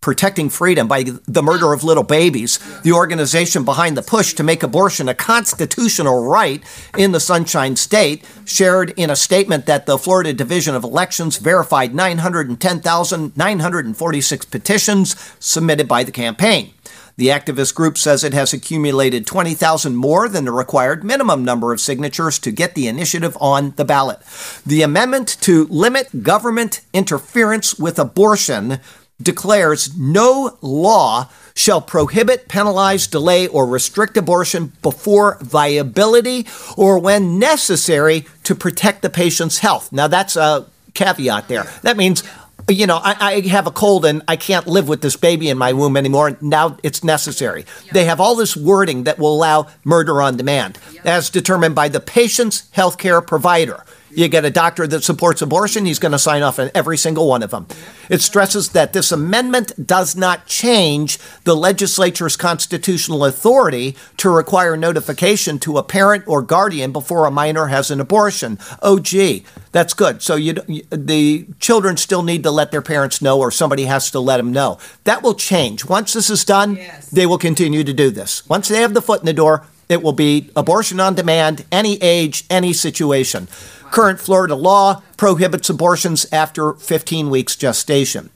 Protecting 0.00 0.50
Freedom 0.50 0.86
by 0.86 1.02
the 1.02 1.42
Murder 1.42 1.72
of 1.72 1.82
Little 1.82 2.04
Babies, 2.04 2.60
the 2.82 2.92
organization 2.92 3.64
behind 3.64 3.96
the 3.96 4.02
push 4.02 4.34
to 4.34 4.44
make 4.44 4.62
abortion 4.62 5.08
a 5.08 5.14
constitutional 5.14 6.24
right 6.24 6.62
in 6.96 7.10
the 7.10 7.18
Sunshine 7.18 7.74
State, 7.74 8.24
shared 8.44 8.94
in 8.96 9.10
a 9.10 9.16
statement 9.16 9.66
that 9.66 9.86
the 9.86 9.98
Florida 9.98 10.32
Division 10.32 10.76
of 10.76 10.84
Elections 10.84 11.38
verified 11.38 11.92
910,946 11.92 14.46
petitions 14.46 15.16
submitted 15.40 15.88
by 15.88 16.04
the 16.04 16.12
campaign. 16.12 16.72
The 17.16 17.28
activist 17.28 17.74
group 17.74 17.96
says 17.96 18.22
it 18.22 18.34
has 18.34 18.52
accumulated 18.52 19.26
20,000 19.26 19.96
more 19.96 20.28
than 20.28 20.44
the 20.44 20.52
required 20.52 21.02
minimum 21.02 21.44
number 21.44 21.72
of 21.72 21.80
signatures 21.80 22.38
to 22.40 22.50
get 22.50 22.74
the 22.74 22.88
initiative 22.88 23.38
on 23.40 23.70
the 23.76 23.86
ballot. 23.86 24.18
The 24.66 24.82
amendment 24.82 25.38
to 25.40 25.64
limit 25.68 26.22
government 26.22 26.82
interference 26.92 27.78
with 27.78 27.98
abortion 27.98 28.80
declares 29.20 29.96
no 29.96 30.58
law 30.60 31.28
shall 31.54 31.80
prohibit, 31.80 32.48
penalize, 32.48 33.06
delay, 33.06 33.46
or 33.48 33.66
restrict 33.66 34.16
abortion 34.16 34.72
before 34.82 35.38
viability 35.40 36.46
or 36.76 36.98
when 36.98 37.38
necessary 37.38 38.26
to 38.44 38.54
protect 38.54 39.02
the 39.02 39.10
patient's 39.10 39.58
health. 39.58 39.90
Now, 39.90 40.06
that's 40.06 40.36
a 40.36 40.66
caveat 40.92 41.48
there. 41.48 41.64
That 41.82 41.96
means 41.96 42.22
you 42.68 42.86
know, 42.86 42.96
I, 42.96 43.16
I, 43.20 43.40
have 43.48 43.66
a 43.66 43.70
cold 43.70 44.04
and 44.04 44.22
I 44.26 44.36
can't 44.36 44.66
live 44.66 44.88
with 44.88 45.00
this 45.00 45.16
baby 45.16 45.48
in 45.48 45.58
my 45.58 45.72
womb 45.72 45.96
anymore. 45.96 46.36
Now 46.40 46.78
it's 46.82 47.04
necessary. 47.04 47.64
Yeah. 47.84 47.92
They 47.92 48.04
have 48.06 48.20
all 48.20 48.34
this 48.34 48.56
wording 48.56 49.04
that 49.04 49.18
will 49.18 49.34
allow 49.34 49.68
murder 49.84 50.20
on 50.20 50.36
demand, 50.36 50.78
yeah. 50.92 51.02
as 51.04 51.30
determined 51.30 51.74
by 51.74 51.88
the 51.88 52.00
patient's 52.00 52.68
healthcare 52.74 53.24
provider. 53.24 53.84
You 54.16 54.28
get 54.28 54.46
a 54.46 54.50
doctor 54.50 54.86
that 54.86 55.04
supports 55.04 55.42
abortion, 55.42 55.84
he's 55.84 55.98
going 55.98 56.12
to 56.12 56.18
sign 56.18 56.42
off 56.42 56.58
on 56.58 56.70
every 56.74 56.96
single 56.96 57.28
one 57.28 57.42
of 57.42 57.50
them. 57.50 57.66
It 58.08 58.22
stresses 58.22 58.70
that 58.70 58.94
this 58.94 59.12
amendment 59.12 59.86
does 59.86 60.16
not 60.16 60.46
change 60.46 61.18
the 61.44 61.54
legislature's 61.54 62.34
constitutional 62.34 63.26
authority 63.26 63.94
to 64.16 64.30
require 64.30 64.74
notification 64.74 65.58
to 65.58 65.76
a 65.76 65.82
parent 65.82 66.24
or 66.26 66.40
guardian 66.40 66.92
before 66.92 67.26
a 67.26 67.30
minor 67.30 67.66
has 67.66 67.90
an 67.90 68.00
abortion. 68.00 68.58
Oh, 68.80 68.98
gee, 68.98 69.44
that's 69.72 69.92
good. 69.92 70.22
So 70.22 70.34
you, 70.34 70.54
the 70.54 71.46
children 71.60 71.98
still 71.98 72.22
need 72.22 72.42
to 72.44 72.50
let 72.50 72.70
their 72.70 72.80
parents 72.80 73.20
know, 73.20 73.38
or 73.38 73.50
somebody 73.50 73.84
has 73.84 74.10
to 74.12 74.18
let 74.18 74.38
them 74.38 74.50
know. 74.50 74.78
That 75.04 75.22
will 75.22 75.34
change. 75.34 75.84
Once 75.84 76.14
this 76.14 76.30
is 76.30 76.42
done, 76.42 76.76
yes. 76.76 77.10
they 77.10 77.26
will 77.26 77.36
continue 77.36 77.84
to 77.84 77.92
do 77.92 78.10
this. 78.10 78.48
Once 78.48 78.68
they 78.68 78.80
have 78.80 78.94
the 78.94 79.02
foot 79.02 79.20
in 79.20 79.26
the 79.26 79.34
door, 79.34 79.66
it 79.88 80.02
will 80.02 80.12
be 80.12 80.50
abortion 80.56 80.98
on 80.98 81.14
demand, 81.14 81.64
any 81.70 82.02
age, 82.02 82.44
any 82.50 82.72
situation. 82.72 83.46
Current 83.90 84.20
Florida 84.20 84.54
law 84.54 85.02
prohibits 85.16 85.70
abortions 85.70 86.26
after 86.32 86.74
15 86.74 87.30
weeks 87.30 87.56
gestation. 87.56 88.30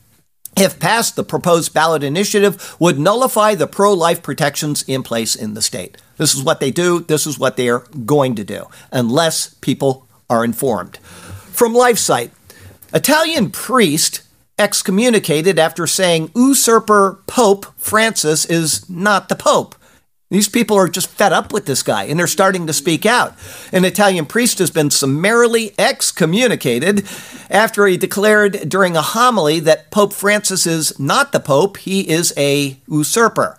If 0.57 0.81
passed, 0.81 1.17
the 1.17 1.25
proposed 1.25 1.73
ballot 1.73 2.03
initiative 2.03 2.77
would 2.79 2.99
nullify 2.99 3.55
the 3.55 3.67
pro 3.67 3.93
life 3.95 4.23
protections 4.23 4.83
in 4.83 5.03
place 5.03 5.35
in 5.35 5.55
the 5.55 5.63
state. 5.63 5.97
This 6.17 6.35
is 6.35 6.43
what 6.43 6.61
they 6.61 6.71
do. 6.71 7.01
This 7.01 7.27
is 7.27 7.39
what 7.39 7.57
they 7.57 7.69
are 7.69 7.85
going 8.05 8.35
to 8.35 8.45
do, 8.45 8.67
unless 8.91 9.55
people 9.55 10.07
are 10.29 10.45
informed. 10.45 10.99
From 10.99 11.73
LifeSite, 11.73 12.31
Italian 12.93 13.51
priest 13.51 14.23
excommunicated 14.59 15.59
after 15.59 15.87
saying 15.87 16.31
usurper 16.35 17.21
Pope 17.27 17.67
Francis 17.79 18.45
is 18.45 18.89
not 18.91 19.29
the 19.29 19.37
Pope. 19.37 19.75
These 20.31 20.49
people 20.49 20.77
are 20.77 20.89
just 20.89 21.09
fed 21.09 21.33
up 21.33 21.53
with 21.53 21.67
this 21.67 21.83
guy 21.83 22.05
and 22.05 22.17
they're 22.17 22.29
starting 22.29 22.69
to 22.69 22.73
speak 22.73 23.05
out. 23.05 23.35
An 23.73 23.85
Italian 23.85 24.27
priest 24.27 24.61
has 24.61 24.71
been 24.71 24.91
summarily 24.91 25.75
excommunicated 25.77 27.05
after 27.51 27.85
he 27.87 27.97
declared 27.97 28.69
during 28.69 28.97
a 28.97 29.03
homily 29.03 29.59
that 29.59 29.91
Pope 29.91 30.13
Francis 30.13 30.69
is 30.69 30.97
not 31.01 31.33
the 31.33 31.41
Pope, 31.41 31.79
he 31.79 32.09
is 32.09 32.33
a 32.37 32.79
usurper. 32.89 33.59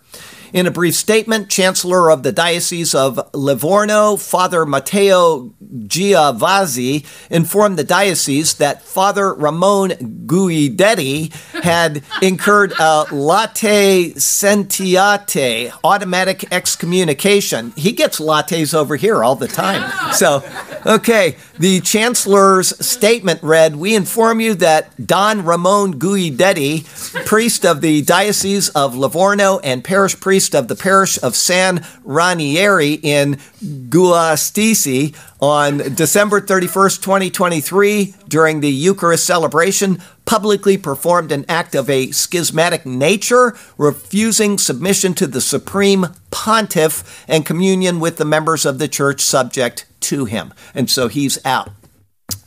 In 0.53 0.67
a 0.67 0.71
brief 0.71 0.95
statement, 0.95 1.49
Chancellor 1.49 2.11
of 2.11 2.23
the 2.23 2.33
Diocese 2.33 2.93
of 2.93 3.29
Livorno, 3.33 4.17
Father 4.17 4.65
Matteo 4.65 5.53
Giavazzi, 5.63 7.05
informed 7.29 7.79
the 7.79 7.85
diocese 7.85 8.55
that 8.55 8.81
Father 8.81 9.33
Ramon 9.33 9.91
Guidetti 10.25 11.33
had 11.63 12.03
incurred 12.21 12.73
a 12.79 13.05
latte 13.13 14.13
sentiate, 14.15 15.71
automatic 15.85 16.51
excommunication. 16.51 17.71
He 17.77 17.93
gets 17.93 18.19
lattes 18.19 18.73
over 18.73 18.97
here 18.97 19.23
all 19.23 19.35
the 19.37 19.47
time. 19.47 19.89
So, 20.11 20.43
okay, 20.85 21.37
the 21.61 21.79
Chancellor's 21.79 22.69
statement 22.83 23.43
read 23.43 23.75
We 23.75 23.95
inform 23.95 24.41
you 24.41 24.55
that 24.55 25.05
Don 25.05 25.45
Ramon 25.45 25.99
Guidetti, 25.99 26.85
priest 27.27 27.67
of 27.67 27.81
the 27.81 28.01
Diocese 28.01 28.69
of 28.69 28.95
Livorno 28.95 29.59
and 29.59 29.83
parish 29.83 30.19
priest 30.19 30.55
of 30.55 30.67
the 30.67 30.75
parish 30.75 31.21
of 31.21 31.35
San 31.35 31.85
Ranieri 32.03 32.93
in 32.93 33.35
Guastisi 33.63 35.15
on 35.39 35.77
December 35.93 36.41
31st, 36.41 37.03
2023, 37.03 38.15
during 38.27 38.61
the 38.61 38.71
Eucharist 38.71 39.27
celebration, 39.27 40.01
publicly 40.31 40.77
performed 40.77 41.29
an 41.29 41.43
act 41.49 41.75
of 41.75 41.89
a 41.89 42.09
schismatic 42.11 42.85
nature, 42.85 43.53
refusing 43.77 44.57
submission 44.57 45.13
to 45.13 45.27
the 45.27 45.41
supreme 45.41 46.05
pontiff 46.31 47.25
and 47.27 47.45
communion 47.45 47.99
with 47.99 48.15
the 48.15 48.23
members 48.23 48.65
of 48.65 48.79
the 48.79 48.87
church 48.87 49.19
subject 49.19 49.85
to 49.99 50.23
him. 50.23 50.53
And 50.73 50.89
so 50.89 51.09
he's 51.09 51.37
out. 51.43 51.71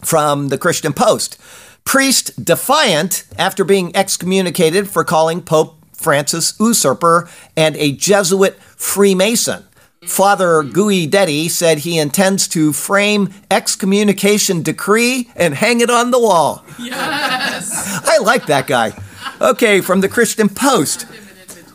From 0.03 0.49
the 0.49 0.57
Christian 0.57 0.95
Post. 0.95 1.39
Priest 1.85 2.43
defiant 2.43 3.25
after 3.37 3.65
being 3.65 3.95
excommunicated 3.95 4.89
for 4.89 5.05
calling 5.05 5.43
Pope 5.43 5.77
Francis 5.93 6.55
usurper 6.59 7.29
and 7.55 7.77
a 7.77 7.93
Jesuit 7.93 8.57
Freemason. 8.63 9.65
Father 10.07 10.63
Guidetti 10.63 11.49
said 11.51 11.79
he 11.79 11.99
intends 11.99 12.49
to 12.49 12.73
frame 12.73 13.31
excommunication 13.51 14.63
decree 14.63 15.29
and 15.37 15.55
hang 15.55 15.81
it 15.81 15.91
on 15.91 16.11
the 16.11 16.21
wall. 16.21 16.65
Yes. 16.79 18.03
I 18.05 18.19
like 18.19 18.47
that 18.47 18.67
guy. 18.67 18.93
Okay, 19.41 19.81
from 19.81 20.01
the 20.01 20.09
Christian 20.09 20.49
Post. 20.49 21.07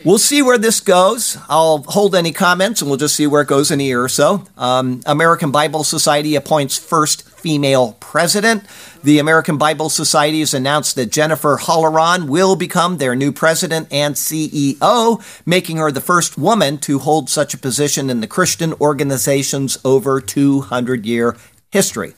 We'll 0.06 0.18
see 0.18 0.42
where 0.42 0.58
this 0.58 0.80
goes. 0.80 1.38
I'll 1.50 1.84
hold 1.84 2.16
any 2.16 2.32
comments 2.32 2.82
and 2.82 2.90
we'll 2.90 2.98
just 2.98 3.16
see 3.16 3.28
where 3.28 3.42
it 3.42 3.50
goes 3.50 3.70
in 3.70 3.82
a 3.82 3.84
year 3.84 4.02
or 4.02 4.08
so. 4.08 4.46
Um, 4.58 5.02
American 5.06 5.52
Bible 5.52 5.84
Society 5.84 6.36
appoints 6.36 6.78
first 6.78 7.29
female 7.40 7.98
president. 8.00 8.64
The 9.04 9.20
American 9.20 9.58
Bible 9.58 9.90
Society 9.90 10.40
has 10.40 10.54
announced 10.54 10.96
that 10.96 11.12
Jennifer 11.12 11.58
Holloran 11.58 12.28
will 12.28 12.56
become 12.56 12.98
their 12.98 13.16
new 13.16 13.32
president 13.32 13.88
and 13.92 14.16
CEO, 14.16 15.42
making 15.46 15.78
her 15.78 15.92
the 15.92 16.02
first 16.02 16.38
woman 16.38 16.78
to 16.80 17.00
hold 17.00 17.30
such 17.30 17.54
a 17.54 17.58
position 17.58 18.10
in 18.10 18.22
the 18.22 18.28
Christian 18.28 18.74
organization's 18.74 19.78
over 19.84 20.20
200 20.20 21.06
year 21.06 21.38
history. 21.72 22.14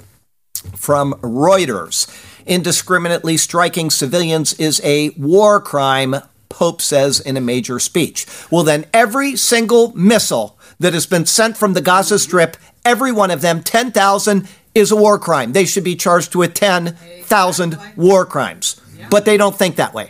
From 0.76 1.14
Reuters 1.22 2.08
Indiscriminately 2.46 3.38
striking 3.38 3.90
civilians 3.90 4.54
is 4.54 4.82
a 4.84 5.10
war 5.12 5.62
crime, 5.62 6.16
Pope 6.50 6.82
says 6.82 7.20
in 7.20 7.38
a 7.38 7.42
major 7.42 7.80
speech. 7.80 8.26
Well, 8.50 8.64
then 8.64 8.86
every 8.94 9.36
single 9.36 9.94
missile 9.96 10.58
that 10.80 10.94
has 10.94 11.06
been 11.06 11.26
sent 11.26 11.56
from 11.58 11.74
the 11.74 11.82
Gaza 11.82 12.20
Strip, 12.20 12.58
every 12.84 13.12
one 13.12 13.32
of 13.32 13.42
them, 13.42 13.62
10,000, 13.64 14.48
is 14.74 14.92
a 14.92 14.96
war 14.96 15.20
crime. 15.20 15.54
They 15.54 15.66
should 15.66 15.84
be 15.84 15.96
charged 15.96 16.36
with 16.36 16.54
10,000 16.54 17.80
war 17.96 18.26
crimes. 18.26 18.80
But 19.10 19.26
they 19.26 19.38
don't 19.38 19.56
think 19.56 19.76
that 19.76 19.94
way. 19.94 20.10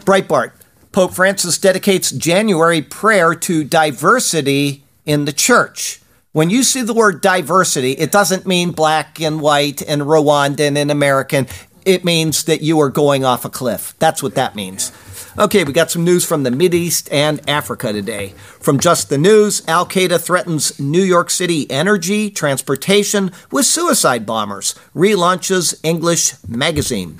Breitbart 0.00 0.52
Pope 0.92 1.14
Francis 1.14 1.56
dedicates 1.56 2.10
January 2.10 2.82
prayer 2.82 3.34
to 3.34 3.64
diversity 3.64 4.84
in 5.06 5.24
the 5.24 5.32
church. 5.32 6.00
When 6.32 6.50
you 6.50 6.62
see 6.62 6.82
the 6.82 6.94
word 6.94 7.22
diversity, 7.22 7.92
it 7.92 8.12
doesn't 8.12 8.46
mean 8.46 8.72
black 8.72 9.20
and 9.20 9.40
white 9.40 9.82
and 9.82 10.02
Rwandan 10.02 10.76
and 10.76 10.90
American. 10.90 11.46
It 11.84 12.04
means 12.04 12.44
that 12.44 12.60
you 12.60 12.78
are 12.80 12.90
going 12.90 13.24
off 13.24 13.44
a 13.44 13.50
cliff. 13.50 13.94
That's 13.98 14.22
what 14.22 14.34
that 14.34 14.54
means. 14.54 14.92
Okay, 15.38 15.64
we 15.64 15.72
got 15.72 15.90
some 15.90 16.04
news 16.04 16.26
from 16.26 16.42
the 16.42 16.76
East 16.76 17.10
and 17.10 17.40
Africa 17.48 17.90
today. 17.90 18.34
From 18.60 18.78
Just 18.78 19.08
the 19.08 19.16
News, 19.16 19.66
Al 19.66 19.86
Qaeda 19.86 20.20
threatens 20.20 20.78
New 20.78 21.00
York 21.02 21.30
City 21.30 21.70
energy, 21.70 22.28
transportation 22.28 23.32
with 23.50 23.64
suicide 23.64 24.26
bombers, 24.26 24.74
relaunches 24.94 25.80
English 25.82 26.34
magazine. 26.46 27.18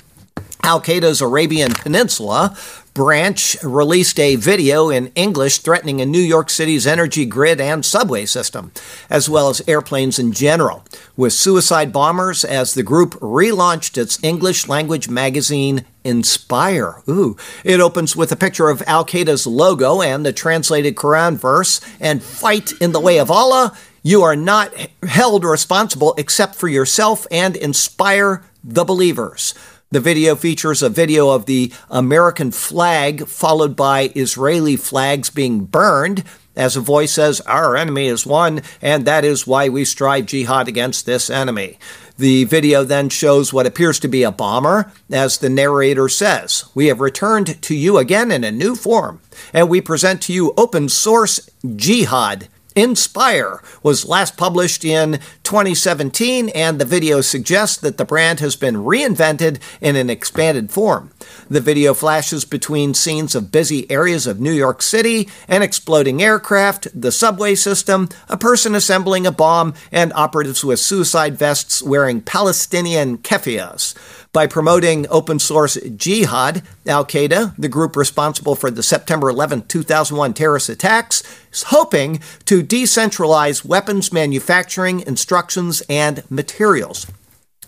Al 0.61 0.79
Qaeda's 0.79 1.21
Arabian 1.21 1.73
Peninsula 1.73 2.55
branch 2.93 3.57
released 3.63 4.19
a 4.19 4.35
video 4.35 4.89
in 4.89 5.11
English 5.15 5.59
threatening 5.59 5.99
a 6.01 6.05
New 6.05 6.21
York 6.21 6.49
City's 6.49 6.85
energy 6.85 7.25
grid 7.25 7.59
and 7.59 7.83
subway 7.83 8.25
system, 8.25 8.71
as 9.09 9.29
well 9.29 9.49
as 9.49 9.61
airplanes 9.67 10.19
in 10.19 10.31
general, 10.31 10.83
with 11.17 11.33
suicide 11.33 11.91
bombers 11.91 12.45
as 12.45 12.73
the 12.73 12.83
group 12.83 13.11
relaunched 13.15 13.97
its 13.97 14.23
English 14.23 14.67
language 14.67 15.09
magazine 15.09 15.85
Inspire. 16.05 17.01
Ooh. 17.07 17.37
It 17.63 17.79
opens 17.79 18.13
with 18.13 18.31
a 18.31 18.35
picture 18.35 18.67
of 18.67 18.83
Al 18.85 19.05
Qaeda's 19.05 19.47
logo 19.47 20.01
and 20.01 20.25
the 20.25 20.33
translated 20.33 20.95
Quran 20.95 21.37
verse 21.37 21.79
and 21.99 22.21
fight 22.21 22.73
in 22.81 22.91
the 22.91 22.99
way 22.99 23.19
of 23.19 23.31
Allah. 23.31 23.77
You 24.01 24.21
are 24.23 24.35
not 24.35 24.73
held 25.03 25.45
responsible 25.45 26.13
except 26.17 26.55
for 26.55 26.67
yourself 26.67 27.25
and 27.31 27.55
inspire 27.55 28.43
the 28.63 28.83
believers. 28.83 29.53
The 29.93 29.99
video 29.99 30.35
features 30.35 30.81
a 30.81 30.89
video 30.89 31.29
of 31.29 31.45
the 31.45 31.71
American 31.87 32.49
flag 32.49 33.27
followed 33.27 33.75
by 33.75 34.11
Israeli 34.15 34.75
flags 34.75 35.29
being 35.29 35.65
burned. 35.65 36.23
As 36.55 36.75
a 36.75 36.81
voice 36.81 37.13
says, 37.13 37.41
Our 37.41 37.77
enemy 37.77 38.07
is 38.07 38.25
one, 38.25 38.63
and 38.81 39.05
that 39.05 39.23
is 39.23 39.45
why 39.45 39.69
we 39.69 39.85
strive 39.85 40.25
jihad 40.25 40.67
against 40.67 41.05
this 41.05 41.29
enemy. 41.29 41.77
The 42.17 42.45
video 42.45 42.83
then 42.83 43.09
shows 43.09 43.53
what 43.53 43.67
appears 43.67 43.99
to 43.99 44.07
be 44.07 44.23
a 44.23 44.31
bomber. 44.31 44.91
As 45.11 45.37
the 45.37 45.47
narrator 45.47 46.09
says, 46.09 46.65
We 46.73 46.87
have 46.87 46.99
returned 46.99 47.61
to 47.61 47.75
you 47.75 47.99
again 47.99 48.31
in 48.31 48.43
a 48.43 48.51
new 48.51 48.75
form, 48.75 49.21
and 49.53 49.69
we 49.69 49.79
present 49.79 50.23
to 50.23 50.33
you 50.33 50.55
open 50.57 50.89
source 50.89 51.51
jihad 51.75 52.47
Inspire 52.75 53.61
was 53.83 54.07
last 54.07 54.35
published 54.35 54.83
in 54.83 55.19
2017, 55.43 56.49
and 56.49 56.79
the 56.79 56.85
video 56.85 57.21
suggests 57.21 57.77
that 57.77 57.97
the 57.97 58.05
brand 58.05 58.39
has 58.39 58.55
been 58.55 58.77
reinvented 58.77 59.59
in 59.79 59.95
an 59.95 60.09
expanded 60.09 60.71
form. 60.71 61.11
The 61.49 61.61
video 61.61 61.93
flashes 61.93 62.45
between 62.45 62.93
scenes 62.93 63.35
of 63.35 63.51
busy 63.51 63.89
areas 63.91 64.25
of 64.25 64.39
New 64.39 64.51
York 64.51 64.81
City, 64.81 65.29
an 65.47 65.61
exploding 65.61 66.21
aircraft, 66.21 66.87
the 66.99 67.11
subway 67.11 67.53
system, 67.55 68.09
a 68.27 68.37
person 68.37 68.73
assembling 68.73 69.27
a 69.27 69.31
bomb, 69.31 69.75
and 69.91 70.11
operatives 70.13 70.65
with 70.65 70.79
suicide 70.79 71.37
vests 71.37 71.83
wearing 71.83 72.21
Palestinian 72.21 73.19
keffiyehs 73.19 73.93
by 74.33 74.47
promoting 74.47 75.05
open 75.09 75.37
source 75.37 75.77
jihad. 75.95 76.63
Al 76.87 77.05
Qaeda, 77.05 77.55
the 77.55 77.69
group 77.69 77.95
responsible 77.95 78.55
for 78.55 78.71
the 78.71 78.83
September 78.83 79.29
11, 79.29 79.67
2001 79.67 80.33
terrorist 80.33 80.69
attacks, 80.69 81.21
is 81.51 81.63
hoping 81.63 82.19
to 82.45 82.62
decentralize 82.63 83.65
weapons 83.65 84.11
manufacturing, 84.11 85.01
instructions, 85.01 85.81
and 85.89 86.23
materials. 86.29 87.07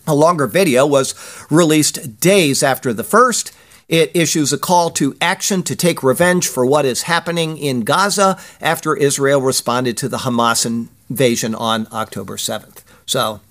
A 0.08 0.16
longer 0.16 0.48
video 0.48 0.86
was 0.86 1.16
released 1.50 2.20
days 2.20 2.62
after 2.62 2.94
the 2.94 3.04
first. 3.04 3.52
It 3.88 4.16
issues 4.16 4.52
a 4.52 4.58
call 4.58 4.90
to 4.92 5.16
action 5.22 5.64
to 5.64 5.76
take 5.76 6.04
revenge 6.04 6.48
for 6.48 6.66
what 6.66 6.86
is 6.86 7.04
happening 7.04 7.58
in 7.58 7.82
Gaza 7.82 8.40
after 8.60 8.96
Israel 8.96 9.42
responded 9.42 9.98
to 9.98 10.10
the 10.10 10.18
Hamas 10.18 10.66
invasion 10.66 11.54
on 11.54 11.88
October 11.92 12.38
7th. 12.38 12.84
So 13.06 13.42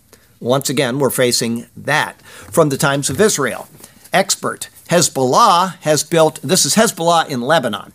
once 0.40 0.68
again, 0.68 0.98
we're 0.98 1.10
facing 1.10 1.66
that. 1.76 2.20
From 2.22 2.68
the 2.68 2.76
Times 2.76 3.08
of 3.08 3.20
Israel, 3.20 3.68
expert 4.12 4.68
Hezbollah 4.94 5.74
has 5.80 6.04
built, 6.04 6.40
this 6.42 6.64
is 6.64 6.76
Hezbollah 6.76 7.28
in 7.28 7.40
Lebanon, 7.40 7.92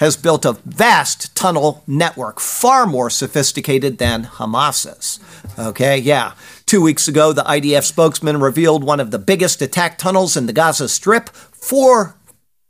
has 0.00 0.18
built 0.18 0.44
a 0.44 0.52
vast 0.66 1.34
tunnel 1.34 1.82
network, 1.86 2.40
far 2.40 2.84
more 2.84 3.08
sophisticated 3.08 3.96
than 3.96 4.24
Hamas's. 4.24 5.18
Okay, 5.58 5.96
yeah. 5.96 6.34
Two 6.66 6.82
weeks 6.82 7.08
ago, 7.08 7.32
the 7.32 7.42
IDF 7.44 7.84
spokesman 7.84 8.38
revealed 8.38 8.84
one 8.84 9.00
of 9.00 9.10
the 9.10 9.18
biggest 9.18 9.62
attack 9.62 9.96
tunnels 9.96 10.36
in 10.36 10.44
the 10.44 10.52
Gaza 10.52 10.90
Strip, 10.90 11.30
four 11.30 12.16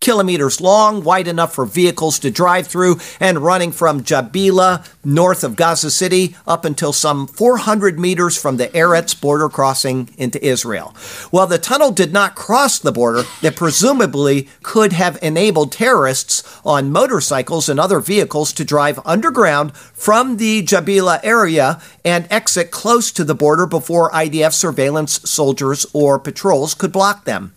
kilometers 0.02 0.60
long, 0.60 1.02
wide 1.02 1.28
enough 1.28 1.54
for 1.54 1.64
vehicles 1.64 2.18
to 2.18 2.30
drive 2.30 2.66
through, 2.66 2.98
and 3.18 3.38
running 3.38 3.72
from 3.72 4.02
Jabila, 4.02 4.86
north 5.02 5.42
of 5.44 5.56
Gaza 5.56 5.90
City, 5.90 6.36
up 6.46 6.66
until 6.66 6.92
some 6.92 7.26
400 7.26 7.98
meters 7.98 8.36
from 8.36 8.58
the 8.58 8.68
Erez 8.68 9.18
border 9.18 9.48
crossing 9.48 10.10
into 10.18 10.44
Israel. 10.44 10.94
While 11.30 11.46
the 11.46 11.58
tunnel 11.58 11.92
did 11.92 12.12
not 12.12 12.34
cross 12.34 12.78
the 12.78 12.92
border, 12.92 13.22
it 13.40 13.56
presumably 13.56 14.48
could 14.62 14.92
have 14.92 15.18
enabled 15.22 15.72
terrorists 15.72 16.42
on 16.64 16.92
motorcycles 16.92 17.68
and 17.68 17.80
other 17.80 18.00
vehicles 18.00 18.52
to 18.54 18.64
drive 18.64 19.00
underground 19.04 19.74
from 19.76 20.36
the 20.36 20.62
Jabila 20.62 21.20
area 21.22 21.80
and 22.04 22.26
exit 22.28 22.70
close 22.70 23.12
to 23.12 23.24
the 23.24 23.34
border 23.34 23.66
before 23.66 24.10
IDF 24.10 24.52
surveillance 24.52 25.20
soldiers 25.30 25.86
or 25.92 26.18
patrols 26.18 26.74
could 26.74 26.92
block 26.92 27.24
them. 27.24 27.54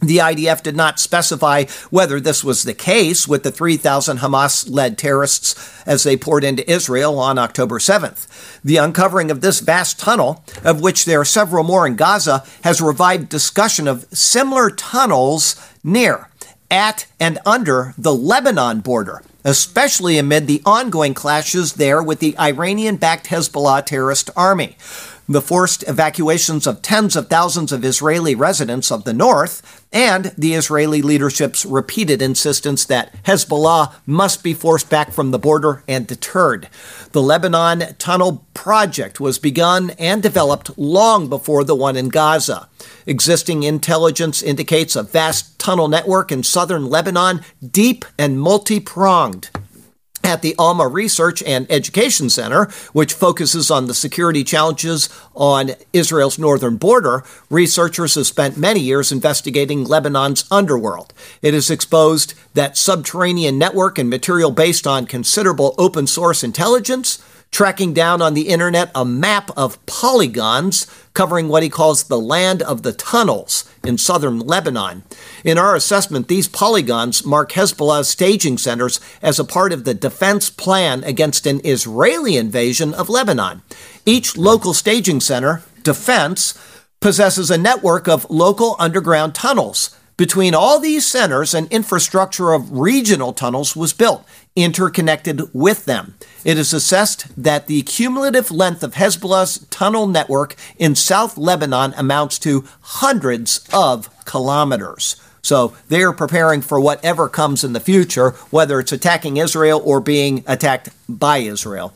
The 0.00 0.18
IDF 0.18 0.62
did 0.62 0.76
not 0.76 1.00
specify 1.00 1.64
whether 1.88 2.20
this 2.20 2.44
was 2.44 2.62
the 2.62 2.74
case 2.74 3.26
with 3.26 3.42
the 3.44 3.50
3,000 3.50 4.18
Hamas 4.18 4.70
led 4.70 4.98
terrorists 4.98 5.54
as 5.86 6.02
they 6.02 6.18
poured 6.18 6.44
into 6.44 6.70
Israel 6.70 7.18
on 7.18 7.38
October 7.38 7.78
7th. 7.78 8.60
The 8.62 8.76
uncovering 8.76 9.30
of 9.30 9.40
this 9.40 9.60
vast 9.60 9.98
tunnel, 9.98 10.44
of 10.62 10.82
which 10.82 11.06
there 11.06 11.20
are 11.20 11.24
several 11.24 11.64
more 11.64 11.86
in 11.86 11.96
Gaza, 11.96 12.44
has 12.62 12.82
revived 12.82 13.30
discussion 13.30 13.88
of 13.88 14.06
similar 14.12 14.68
tunnels 14.68 15.56
near, 15.82 16.28
at, 16.70 17.06
and 17.18 17.38
under 17.46 17.94
the 17.96 18.14
Lebanon 18.14 18.80
border, 18.80 19.22
especially 19.44 20.18
amid 20.18 20.46
the 20.46 20.60
ongoing 20.66 21.14
clashes 21.14 21.74
there 21.74 22.02
with 22.02 22.18
the 22.18 22.36
Iranian 22.38 22.96
backed 22.96 23.28
Hezbollah 23.28 23.86
terrorist 23.86 24.28
army 24.36 24.76
the 25.28 25.42
forced 25.42 25.82
evacuations 25.88 26.66
of 26.66 26.82
tens 26.82 27.16
of 27.16 27.28
thousands 27.28 27.72
of 27.72 27.84
Israeli 27.84 28.34
residents 28.34 28.92
of 28.92 29.04
the 29.04 29.12
north, 29.12 29.84
and 29.92 30.26
the 30.38 30.54
Israeli 30.54 31.02
leadership's 31.02 31.66
repeated 31.66 32.22
insistence 32.22 32.84
that 32.84 33.12
Hezbollah 33.24 33.94
must 34.06 34.42
be 34.42 34.54
forced 34.54 34.88
back 34.88 35.12
from 35.12 35.30
the 35.30 35.38
border 35.38 35.82
and 35.88 36.06
deterred. 36.06 36.68
The 37.12 37.22
Lebanon 37.22 37.94
Tunnel 37.98 38.46
Project 38.54 39.20
was 39.20 39.38
begun 39.38 39.90
and 39.98 40.22
developed 40.22 40.78
long 40.78 41.28
before 41.28 41.64
the 41.64 41.74
one 41.74 41.96
in 41.96 42.08
Gaza. 42.08 42.68
Existing 43.06 43.62
intelligence 43.62 44.42
indicates 44.42 44.94
a 44.96 45.02
vast 45.02 45.58
tunnel 45.58 45.88
network 45.88 46.30
in 46.30 46.42
southern 46.42 46.86
Lebanon, 46.86 47.40
deep 47.68 48.04
and 48.18 48.40
multi 48.40 48.80
pronged 48.80 49.50
at 50.26 50.42
the 50.42 50.56
Alma 50.58 50.88
Research 50.88 51.40
and 51.44 51.70
Education 51.70 52.28
Center, 52.28 52.64
which 52.92 53.12
focuses 53.12 53.70
on 53.70 53.86
the 53.86 53.94
security 53.94 54.42
challenges 54.42 55.08
on 55.36 55.70
Israel's 55.92 56.36
northern 56.36 56.76
border, 56.76 57.22
researchers 57.48 58.16
have 58.16 58.26
spent 58.26 58.58
many 58.58 58.80
years 58.80 59.12
investigating 59.12 59.84
Lebanon's 59.84 60.44
underworld. 60.50 61.14
It 61.42 61.54
has 61.54 61.70
exposed 61.70 62.34
that 62.54 62.76
subterranean 62.76 63.56
network 63.56 63.98
and 63.98 64.10
material 64.10 64.50
based 64.50 64.84
on 64.84 65.06
considerable 65.06 65.76
open 65.78 66.08
source 66.08 66.42
intelligence, 66.42 67.22
tracking 67.52 67.94
down 67.94 68.20
on 68.20 68.34
the 68.34 68.48
internet 68.48 68.90
a 68.96 69.04
map 69.04 69.50
of 69.56 69.84
polygons 69.86 70.88
covering 71.14 71.46
what 71.46 71.62
he 71.62 71.68
calls 71.68 72.02
the 72.02 72.18
land 72.18 72.62
of 72.62 72.82
the 72.82 72.92
tunnels 72.92 73.64
in 73.86 73.98
southern 73.98 74.40
Lebanon. 74.40 75.04
In 75.44 75.58
our 75.58 75.74
assessment, 75.74 76.28
these 76.28 76.48
polygons 76.48 77.24
mark 77.24 77.52
Hezbollah's 77.52 78.08
staging 78.08 78.58
centers 78.58 79.00
as 79.22 79.38
a 79.38 79.44
part 79.44 79.72
of 79.72 79.84
the 79.84 79.94
defense 79.94 80.50
plan 80.50 81.04
against 81.04 81.46
an 81.46 81.60
Israeli 81.64 82.36
invasion 82.36 82.92
of 82.94 83.08
Lebanon. 83.08 83.62
Each 84.04 84.36
local 84.36 84.74
staging 84.74 85.20
center, 85.20 85.62
defense, 85.82 86.54
possesses 87.00 87.50
a 87.50 87.58
network 87.58 88.08
of 88.08 88.28
local 88.30 88.76
underground 88.78 89.34
tunnels. 89.34 89.96
Between 90.16 90.54
all 90.54 90.80
these 90.80 91.06
centers, 91.06 91.52
an 91.52 91.68
infrastructure 91.70 92.52
of 92.52 92.72
regional 92.72 93.34
tunnels 93.34 93.76
was 93.76 93.92
built, 93.92 94.26
interconnected 94.56 95.42
with 95.52 95.84
them. 95.84 96.14
It 96.44 96.58
is 96.58 96.72
assessed 96.72 97.26
that 97.40 97.66
the 97.66 97.82
cumulative 97.82 98.50
length 98.50 98.82
of 98.82 98.94
Hezbollah's 98.94 99.66
tunnel 99.68 100.06
network 100.06 100.56
in 100.78 100.94
South 100.94 101.36
Lebanon 101.36 101.92
amounts 101.96 102.38
to 102.40 102.64
hundreds 102.80 103.68
of 103.72 104.08
kilometers. 104.24 105.20
So 105.42 105.76
they 105.88 106.02
are 106.02 106.12
preparing 106.12 106.62
for 106.62 106.80
whatever 106.80 107.28
comes 107.28 107.62
in 107.62 107.72
the 107.72 107.78
future, 107.78 108.30
whether 108.50 108.80
it's 108.80 108.90
attacking 108.90 109.36
Israel 109.36 109.80
or 109.84 110.00
being 110.00 110.42
attacked 110.46 110.88
by 111.08 111.38
Israel. 111.38 111.92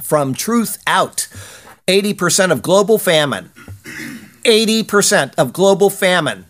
From 0.00 0.32
Truth 0.32 0.80
Out, 0.86 1.26
80% 1.88 2.52
of 2.52 2.62
global 2.62 2.98
famine, 2.98 3.50
80% 4.44 5.34
of 5.36 5.52
global 5.52 5.90
famine 5.90 6.44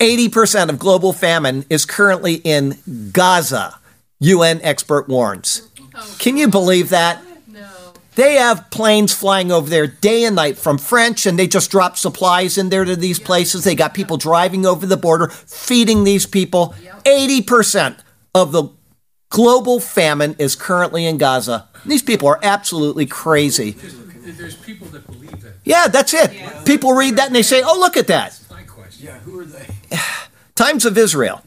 80% 0.00 0.70
of 0.70 0.78
global 0.78 1.12
famine 1.12 1.64
is 1.68 1.84
currently 1.84 2.36
in 2.36 2.78
Gaza. 3.12 3.78
UN 4.18 4.60
expert 4.62 5.08
warns. 5.08 5.68
Can 6.18 6.36
you 6.36 6.48
believe 6.48 6.88
that? 6.88 7.22
No. 7.46 7.68
They 8.14 8.34
have 8.34 8.70
planes 8.70 9.14
flying 9.14 9.52
over 9.52 9.68
there 9.68 9.86
day 9.86 10.24
and 10.24 10.36
night 10.36 10.58
from 10.58 10.78
French, 10.78 11.26
and 11.26 11.38
they 11.38 11.46
just 11.46 11.70
drop 11.70 11.96
supplies 11.96 12.58
in 12.58 12.70
there 12.70 12.84
to 12.84 12.96
these 12.96 13.18
places. 13.18 13.64
They 13.64 13.74
got 13.74 13.94
people 13.94 14.16
driving 14.16 14.64
over 14.66 14.86
the 14.86 14.96
border, 14.96 15.28
feeding 15.28 16.04
these 16.04 16.26
people. 16.26 16.74
80% 17.04 18.00
of 18.34 18.52
the 18.52 18.68
global 19.28 19.80
famine 19.80 20.34
is 20.38 20.56
currently 20.56 21.06
in 21.06 21.18
Gaza. 21.18 21.68
These 21.84 22.02
people 22.02 22.28
are 22.28 22.40
absolutely 22.42 23.06
crazy. 23.06 23.72
There's 23.72 24.56
people 24.56 24.86
that 24.88 25.06
believe 25.06 25.40
that. 25.42 25.54
Yeah, 25.64 25.88
that's 25.88 26.14
it. 26.14 26.64
People 26.64 26.92
read 26.92 27.16
that 27.16 27.26
and 27.26 27.34
they 27.34 27.42
say, 27.42 27.62
oh, 27.62 27.78
look 27.78 27.96
at 27.96 28.06
that. 28.06 28.39
Yeah, 29.00 29.18
who 29.20 29.40
are 29.40 29.44
they? 29.46 29.66
Times 30.54 30.84
of 30.84 30.98
Israel. 30.98 31.42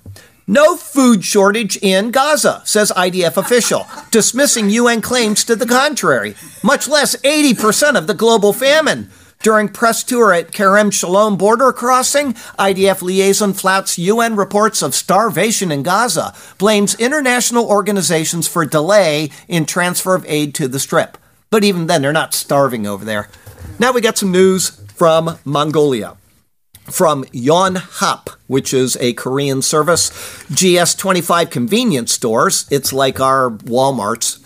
No 0.48 0.76
food 0.76 1.24
shortage 1.24 1.78
in 1.78 2.10
Gaza, 2.10 2.64
says 2.66 2.92
IDF 2.98 3.38
official, 3.38 3.86
dismissing 4.12 4.72
UN 4.72 5.02
claims 5.02 5.44
to 5.44 5.56
the 5.56 5.68
contrary, 5.68 6.36
much 6.64 6.88
less 6.88 7.16
80% 7.18 7.96
of 7.96 8.08
the 8.08 8.16
global 8.16 8.54
famine. 8.54 9.10
During 9.44 9.70
press 9.70 10.04
tour 10.04 10.34
at 10.34 10.52
Kerem 10.52 10.92
Shalom 10.92 11.38
border 11.38 11.72
crossing, 11.72 12.34
IDF 12.58 13.04
liaison 13.04 13.54
flouts 13.54 14.00
UN 14.00 14.36
reports 14.36 14.82
of 14.82 14.96
starvation 14.96 15.72
in 15.72 15.84
Gaza, 15.84 16.34
blames 16.58 16.96
international 16.96 17.68
organizations 17.68 18.48
for 18.48 18.66
delay 18.66 19.30
in 19.48 19.66
transfer 19.66 20.16
of 20.16 20.26
aid 20.28 20.56
to 20.56 20.68
the 20.68 20.80
strip. 20.80 21.20
But 21.52 21.64
even 21.64 21.86
then, 21.86 22.02
they're 22.02 22.14
not 22.14 22.34
starving 22.34 22.88
over 22.88 23.06
there. 23.06 23.30
Now 23.78 23.92
we 23.92 24.02
got 24.02 24.18
some 24.18 24.32
news 24.32 24.72
from 24.96 25.38
Mongolia 25.46 26.18
from 26.92 27.24
Yonhap, 27.26 28.30
which 28.48 28.74
is 28.74 28.98
a 29.00 29.14
Korean 29.14 29.62
service. 29.62 30.10
GS25 30.52 31.50
convenience 31.50 32.14
stores, 32.14 32.68
it's 32.70 32.94
like 32.94 33.20
our 33.20 33.50
Walmarts. 33.50 34.40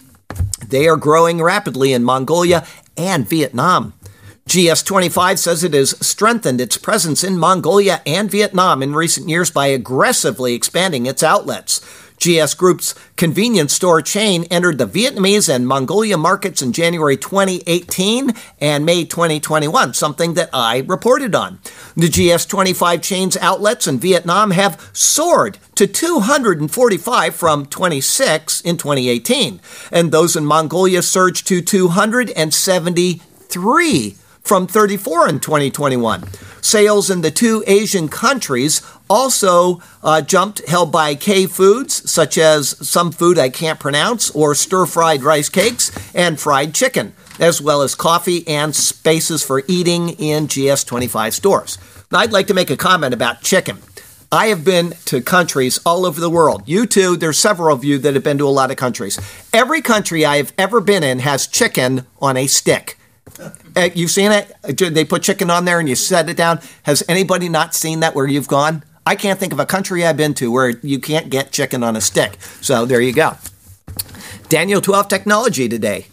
They 0.67 0.87
are 0.87 0.97
growing 0.97 1.41
rapidly 1.41 1.93
in 1.93 2.03
Mongolia 2.03 2.65
and 2.95 3.27
Vietnam. 3.27 3.93
GS25 4.47 5.37
says 5.37 5.63
it 5.63 5.73
has 5.73 5.97
strengthened 6.05 6.61
its 6.61 6.77
presence 6.77 7.23
in 7.23 7.37
Mongolia 7.37 8.01
and 8.05 8.31
Vietnam 8.31 8.81
in 8.81 8.95
recent 8.95 9.27
years 9.27 9.51
by 9.51 9.67
aggressively 9.67 10.53
expanding 10.53 11.05
its 11.05 11.21
outlets. 11.21 11.81
GS 12.17 12.53
Group's 12.55 12.95
convenience 13.15 13.73
store 13.73 14.01
chain 14.01 14.43
entered 14.45 14.77
the 14.77 14.87
Vietnamese 14.87 15.53
and 15.53 15.67
Mongolia 15.67 16.17
markets 16.17 16.61
in 16.61 16.73
January 16.73 17.17
2018 17.17 18.33
and 18.59 18.85
May 18.85 19.05
2021, 19.05 19.93
something 19.93 20.33
that 20.33 20.49
I 20.51 20.83
reported 20.87 21.35
on. 21.35 21.59
The 21.95 22.07
GS25 22.07 23.01
chain's 23.01 23.37
outlets 23.37 23.87
in 23.87 23.99
Vietnam 23.99 24.51
have 24.51 24.89
soared 24.93 25.57
to 25.75 25.87
245 25.87 27.35
from 27.35 27.65
26 27.65 28.61
in 28.61 28.77
2018, 28.77 29.61
and 29.91 30.11
those 30.11 30.35
in 30.35 30.45
Mongolia 30.45 31.01
surged 31.01 31.47
to 31.47 31.61
273 31.61 34.15
from 34.47 34.65
34 34.65 35.27
in 35.27 35.39
2021. 35.39 36.23
Sales 36.61 37.09
in 37.09 37.21
the 37.21 37.31
two 37.31 37.63
Asian 37.67 38.07
countries 38.07 38.81
also 39.09 39.81
uh, 40.03 40.21
jumped, 40.21 40.65
held 40.67 40.91
by 40.91 41.15
K 41.15 41.45
foods, 41.45 42.09
such 42.09 42.37
as 42.37 42.69
some 42.87 43.11
food 43.11 43.37
I 43.37 43.49
can't 43.49 43.79
pronounce, 43.79 44.29
or 44.31 44.55
stir 44.55 44.85
fried 44.85 45.23
rice 45.23 45.49
cakes 45.49 45.91
and 46.15 46.39
fried 46.39 46.73
chicken, 46.73 47.13
as 47.39 47.61
well 47.61 47.81
as 47.81 47.93
coffee 47.93 48.47
and 48.47 48.75
spaces 48.75 49.43
for 49.43 49.63
eating 49.67 50.09
in 50.09 50.47
GS25 50.47 51.33
stores. 51.33 51.77
Now, 52.11 52.19
I'd 52.19 52.31
like 52.31 52.47
to 52.47 52.53
make 52.53 52.69
a 52.69 52.77
comment 52.77 53.13
about 53.13 53.41
chicken. 53.41 53.79
I 54.31 54.47
have 54.47 54.65
been 54.65 54.93
to 55.05 55.21
countries 55.21 55.79
all 55.85 56.05
over 56.05 56.19
the 56.19 56.29
world. 56.29 56.63
You 56.65 56.85
too, 56.85 57.15
there's 57.15 57.39
several 57.39 57.73
of 57.73 57.85
you 57.85 57.97
that 57.99 58.13
have 58.13 58.23
been 58.23 58.37
to 58.39 58.47
a 58.47 58.49
lot 58.49 58.71
of 58.71 58.77
countries. 58.77 59.19
Every 59.53 59.81
country 59.81 60.25
I 60.25 60.37
have 60.37 60.53
ever 60.57 60.81
been 60.81 61.03
in 61.03 61.19
has 61.19 61.47
chicken 61.47 62.05
on 62.21 62.35
a 62.35 62.47
stick. 62.47 62.97
Uh, 63.77 63.89
you've 63.93 64.09
seen 64.09 64.31
it? 64.31 64.51
They 64.63 65.05
put 65.05 65.21
chicken 65.21 65.51
on 65.51 65.65
there 65.65 65.79
and 65.79 65.87
you 65.87 65.93
set 65.93 66.27
it 66.29 66.35
down. 66.35 66.59
Has 66.83 67.03
anybody 67.07 67.47
not 67.47 67.75
seen 67.75 67.99
that 67.99 68.15
where 68.15 68.25
you've 68.25 68.47
gone? 68.47 68.83
I 69.05 69.15
can't 69.15 69.39
think 69.39 69.53
of 69.53 69.59
a 69.59 69.67
country 69.67 70.03
I've 70.03 70.17
been 70.17 70.33
to 70.35 70.51
where 70.51 70.69
you 70.69 70.99
can't 70.99 71.29
get 71.29 71.51
chicken 71.51 71.83
on 71.83 71.95
a 71.95 72.01
stick. 72.01 72.37
So 72.59 72.87
there 72.87 72.99
you 72.99 73.13
go. 73.13 73.37
Daniel 74.49 74.81
12 74.81 75.07
Technology 75.07 75.69
today. 75.69 76.07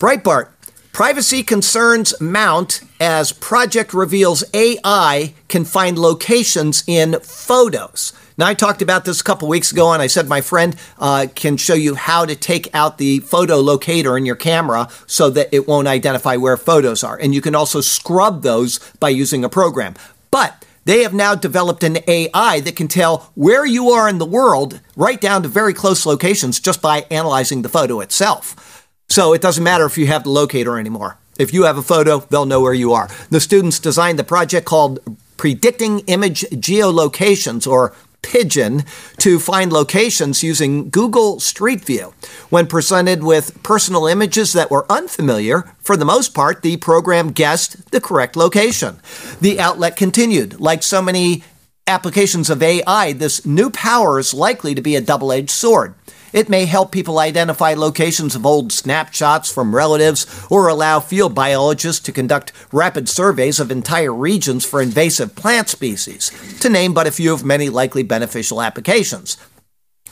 Breitbart. 0.00 0.48
Privacy 0.92 1.44
concerns 1.44 2.18
mount 2.20 2.80
as 2.98 3.30
project 3.30 3.94
reveals 3.94 4.42
AI 4.52 5.34
can 5.48 5.64
find 5.64 5.98
locations 5.98 6.82
in 6.88 7.20
photos. 7.20 8.12
Now, 8.38 8.46
I 8.46 8.54
talked 8.54 8.82
about 8.82 9.06
this 9.06 9.20
a 9.20 9.24
couple 9.24 9.48
weeks 9.48 9.72
ago, 9.72 9.92
and 9.92 10.02
I 10.02 10.08
said 10.08 10.28
my 10.28 10.42
friend 10.42 10.76
uh, 10.98 11.26
can 11.34 11.56
show 11.56 11.72
you 11.72 11.94
how 11.94 12.26
to 12.26 12.36
take 12.36 12.74
out 12.74 12.98
the 12.98 13.20
photo 13.20 13.56
locator 13.60 14.18
in 14.18 14.26
your 14.26 14.36
camera 14.36 14.88
so 15.06 15.30
that 15.30 15.48
it 15.52 15.66
won't 15.66 15.88
identify 15.88 16.36
where 16.36 16.58
photos 16.58 17.02
are. 17.02 17.18
And 17.18 17.34
you 17.34 17.40
can 17.40 17.54
also 17.54 17.80
scrub 17.80 18.42
those 18.42 18.78
by 19.00 19.08
using 19.08 19.42
a 19.42 19.48
program. 19.48 19.94
But 20.30 20.66
they 20.84 21.02
have 21.02 21.14
now 21.14 21.34
developed 21.34 21.82
an 21.82 21.98
AI 22.06 22.60
that 22.60 22.76
can 22.76 22.88
tell 22.88 23.32
where 23.34 23.64
you 23.64 23.88
are 23.90 24.06
in 24.06 24.18
the 24.18 24.26
world, 24.26 24.80
right 24.96 25.20
down 25.20 25.42
to 25.42 25.48
very 25.48 25.72
close 25.72 26.04
locations, 26.04 26.60
just 26.60 26.82
by 26.82 27.06
analyzing 27.10 27.62
the 27.62 27.70
photo 27.70 28.00
itself. 28.00 28.86
So 29.08 29.32
it 29.32 29.40
doesn't 29.40 29.64
matter 29.64 29.86
if 29.86 29.96
you 29.96 30.08
have 30.08 30.24
the 30.24 30.30
locator 30.30 30.78
anymore. 30.78 31.16
If 31.38 31.54
you 31.54 31.64
have 31.64 31.78
a 31.78 31.82
photo, 31.82 32.18
they'll 32.20 32.46
know 32.46 32.60
where 32.60 32.74
you 32.74 32.92
are. 32.92 33.08
The 33.30 33.40
students 33.40 33.78
designed 33.78 34.18
the 34.18 34.24
project 34.24 34.66
called 34.66 35.00
Predicting 35.36 36.00
Image 36.00 36.42
Geolocations, 36.50 37.66
or 37.66 37.94
Pigeon 38.26 38.82
to 39.18 39.38
find 39.38 39.72
locations 39.72 40.42
using 40.42 40.90
Google 40.90 41.38
Street 41.38 41.84
View. 41.84 42.12
When 42.50 42.66
presented 42.66 43.22
with 43.22 43.62
personal 43.62 44.06
images 44.06 44.52
that 44.52 44.70
were 44.70 44.90
unfamiliar, 44.90 45.72
for 45.78 45.96
the 45.96 46.04
most 46.04 46.34
part, 46.34 46.62
the 46.62 46.76
program 46.76 47.30
guessed 47.30 47.92
the 47.92 48.00
correct 48.00 48.34
location. 48.34 48.96
The 49.40 49.60
outlet 49.60 49.94
continued, 49.96 50.60
like 50.60 50.82
so 50.82 51.00
many 51.00 51.44
applications 51.86 52.50
of 52.50 52.64
AI, 52.64 53.12
this 53.12 53.46
new 53.46 53.70
power 53.70 54.18
is 54.18 54.34
likely 54.34 54.74
to 54.74 54.82
be 54.82 54.96
a 54.96 55.00
double 55.00 55.30
edged 55.30 55.50
sword. 55.50 55.94
It 56.32 56.48
may 56.48 56.66
help 56.66 56.92
people 56.92 57.18
identify 57.18 57.74
locations 57.74 58.34
of 58.34 58.44
old 58.44 58.72
snapshots 58.72 59.52
from 59.52 59.74
relatives 59.74 60.26
or 60.50 60.68
allow 60.68 61.00
field 61.00 61.34
biologists 61.34 62.02
to 62.04 62.12
conduct 62.12 62.52
rapid 62.72 63.08
surveys 63.08 63.60
of 63.60 63.70
entire 63.70 64.12
regions 64.12 64.64
for 64.64 64.82
invasive 64.82 65.34
plant 65.34 65.68
species, 65.68 66.30
to 66.60 66.68
name 66.68 66.94
but 66.94 67.06
a 67.06 67.12
few 67.12 67.32
of 67.32 67.44
many 67.44 67.68
likely 67.68 68.02
beneficial 68.02 68.60
applications. 68.60 69.36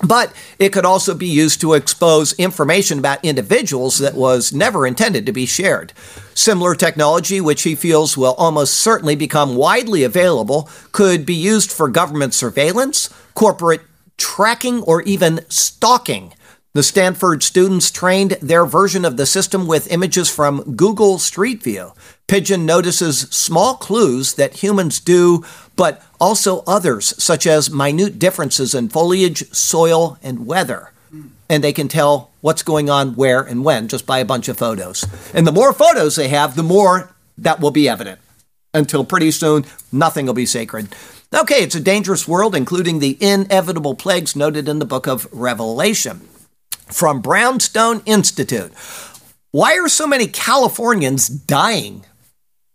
But 0.02 0.32
it 0.58 0.72
could 0.72 0.84
also 0.84 1.14
be 1.14 1.26
used 1.26 1.60
to 1.60 1.74
expose 1.74 2.32
information 2.34 2.98
about 2.98 3.24
individuals 3.24 3.98
that 3.98 4.14
was 4.14 4.52
never 4.52 4.86
intended 4.86 5.24
to 5.26 5.32
be 5.32 5.46
shared. 5.46 5.92
Similar 6.34 6.74
technology, 6.74 7.40
which 7.40 7.62
he 7.62 7.76
feels 7.76 8.16
will 8.16 8.34
almost 8.34 8.74
certainly 8.74 9.14
become 9.14 9.54
widely 9.54 10.02
available, 10.02 10.68
could 10.90 11.24
be 11.24 11.34
used 11.34 11.70
for 11.70 11.88
government 11.88 12.34
surveillance, 12.34 13.08
corporate 13.34 13.82
tracking, 14.16 14.82
or 14.82 15.02
even 15.02 15.40
stalking. 15.48 16.34
The 16.74 16.82
Stanford 16.82 17.44
students 17.44 17.92
trained 17.92 18.32
their 18.42 18.66
version 18.66 19.04
of 19.04 19.16
the 19.16 19.26
system 19.26 19.68
with 19.68 19.92
images 19.92 20.28
from 20.28 20.74
Google 20.74 21.20
Street 21.20 21.62
View. 21.62 21.92
Pigeon 22.26 22.66
notices 22.66 23.20
small 23.30 23.74
clues 23.74 24.34
that 24.34 24.54
humans 24.54 24.98
do, 24.98 25.44
but 25.76 26.02
also 26.20 26.64
others, 26.66 27.14
such 27.22 27.46
as 27.46 27.70
minute 27.70 28.18
differences 28.18 28.74
in 28.74 28.88
foliage, 28.88 29.48
soil, 29.52 30.18
and 30.20 30.46
weather. 30.46 30.90
And 31.48 31.62
they 31.62 31.72
can 31.72 31.86
tell 31.86 32.32
what's 32.40 32.64
going 32.64 32.90
on 32.90 33.14
where 33.14 33.42
and 33.42 33.64
when 33.64 33.86
just 33.86 34.04
by 34.04 34.18
a 34.18 34.24
bunch 34.24 34.48
of 34.48 34.58
photos. 34.58 35.06
And 35.32 35.46
the 35.46 35.52
more 35.52 35.72
photos 35.72 36.16
they 36.16 36.28
have, 36.28 36.56
the 36.56 36.64
more 36.64 37.14
that 37.38 37.60
will 37.60 37.70
be 37.70 37.88
evident. 37.88 38.18
Until 38.72 39.04
pretty 39.04 39.30
soon, 39.30 39.64
nothing 39.92 40.26
will 40.26 40.34
be 40.34 40.46
sacred. 40.46 40.88
Okay, 41.32 41.62
it's 41.62 41.74
a 41.74 41.80
dangerous 41.80 42.28
world, 42.28 42.54
including 42.54 42.98
the 42.98 43.16
inevitable 43.20 43.94
plagues 43.94 44.36
noted 44.36 44.68
in 44.68 44.78
the 44.78 44.84
book 44.84 45.06
of 45.06 45.26
Revelation. 45.32 46.28
From 46.86 47.20
Brownstone 47.20 48.02
Institute 48.06 48.72
Why 49.50 49.78
are 49.78 49.88
so 49.88 50.06
many 50.06 50.26
Californians 50.26 51.28
dying? 51.28 52.04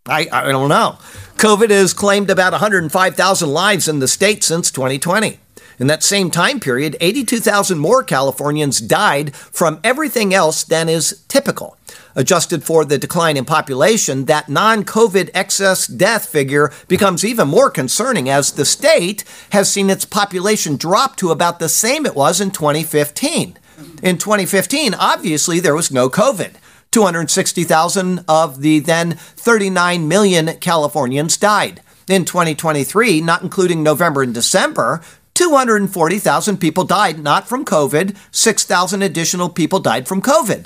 I, 0.08 0.28
I 0.32 0.52
don't 0.52 0.70
know. 0.70 0.98
COVID 1.38 1.70
has 1.70 1.94
claimed 1.94 2.30
about 2.30 2.52
105,000 2.52 3.50
lives 3.50 3.88
in 3.88 4.00
the 4.00 4.08
state 4.08 4.44
since 4.44 4.72
2020. 4.72 5.40
In 5.80 5.88
that 5.88 6.04
same 6.04 6.30
time 6.30 6.60
period, 6.60 6.98
82,000 7.00 7.80
more 7.80 8.04
Californians 8.04 8.82
died 8.82 9.34
from 9.34 9.80
everything 9.84 10.34
else 10.34 10.64
than 10.64 10.90
is 10.90 11.24
typical. 11.30 11.78
Adjusted 12.16 12.66
for 12.66 12.84
the 12.84 12.98
decline 12.98 13.38
in 13.38 13.46
population, 13.46 14.26
that 14.26 14.50
non 14.50 14.84
COVID 14.84 15.30
excess 15.34 15.88
death 15.88 16.28
figure 16.28 16.74
becomes 16.90 17.24
even 17.24 17.48
more 17.48 17.70
concerning 17.70 18.30
as 18.30 18.52
the 18.52 18.66
state 18.66 19.24
has 19.52 19.72
seen 19.72 19.90
its 19.90 20.04
population 20.04 20.76
drop 20.76 21.16
to 21.16 21.32
about 21.32 21.60
the 21.60 21.70
same 21.70 22.06
it 22.06 22.16
was 22.16 22.42
in 22.42 22.52
2015. 22.52 23.58
In 24.04 24.18
2015, 24.18 24.94
obviously, 24.94 25.62
there 25.62 25.76
was 25.76 25.92
no 25.92 26.10
COVID. 26.10 26.56
260,000 26.92 28.26
of 28.28 28.62
the 28.62 28.80
then 28.80 29.12
39 29.12 30.08
million 30.08 30.58
Californians 30.58 31.38
died. 31.38 31.82
In 32.10 32.26
2023, 32.26 33.22
not 33.22 33.44
including 33.44 33.84
November 33.84 34.24
and 34.24 34.34
December, 34.34 35.02
240,000 35.40 36.58
people 36.58 36.84
died 36.84 37.18
not 37.18 37.48
from 37.48 37.64
COVID, 37.64 38.18
6,000 38.30 39.02
additional 39.02 39.48
people 39.48 39.80
died 39.80 40.06
from 40.06 40.22
COVID. 40.22 40.66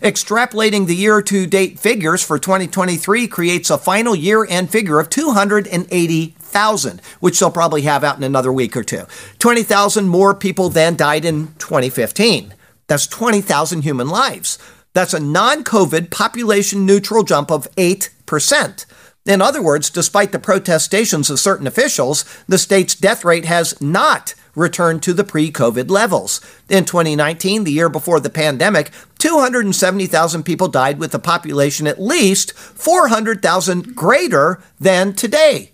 Extrapolating 0.00 0.86
the 0.86 0.96
year 0.96 1.20
to 1.20 1.46
date 1.46 1.78
figures 1.78 2.22
for 2.22 2.38
2023 2.38 3.28
creates 3.28 3.68
a 3.68 3.76
final 3.76 4.14
year 4.14 4.46
end 4.46 4.70
figure 4.70 4.98
of 4.98 5.10
280,000, 5.10 7.02
which 7.20 7.38
they'll 7.38 7.50
probably 7.50 7.82
have 7.82 8.02
out 8.02 8.16
in 8.16 8.22
another 8.22 8.50
week 8.50 8.74
or 8.74 8.82
two. 8.82 9.02
20,000 9.40 10.08
more 10.08 10.34
people 10.34 10.70
than 10.70 10.96
died 10.96 11.26
in 11.26 11.48
2015. 11.58 12.54
That's 12.86 13.06
20,000 13.06 13.82
human 13.82 14.08
lives. 14.08 14.58
That's 14.94 15.12
a 15.12 15.20
non 15.20 15.64
COVID 15.64 16.10
population 16.10 16.86
neutral 16.86 17.24
jump 17.24 17.50
of 17.50 17.68
8%. 17.76 18.86
In 19.26 19.40
other 19.40 19.62
words, 19.62 19.88
despite 19.88 20.32
the 20.32 20.38
protestations 20.38 21.30
of 21.30 21.40
certain 21.40 21.66
officials, 21.66 22.24
the 22.46 22.58
state's 22.58 22.94
death 22.94 23.24
rate 23.24 23.46
has 23.46 23.80
not 23.80 24.34
returned 24.54 25.02
to 25.02 25.14
the 25.14 25.24
pre 25.24 25.50
COVID 25.50 25.90
levels. 25.90 26.40
In 26.68 26.84
2019, 26.84 27.64
the 27.64 27.72
year 27.72 27.88
before 27.88 28.20
the 28.20 28.28
pandemic, 28.28 28.90
270,000 29.18 30.42
people 30.42 30.68
died 30.68 30.98
with 30.98 31.14
a 31.14 31.18
population 31.18 31.86
at 31.86 32.00
least 32.00 32.52
400,000 32.52 33.96
greater 33.96 34.62
than 34.78 35.14
today. 35.14 35.72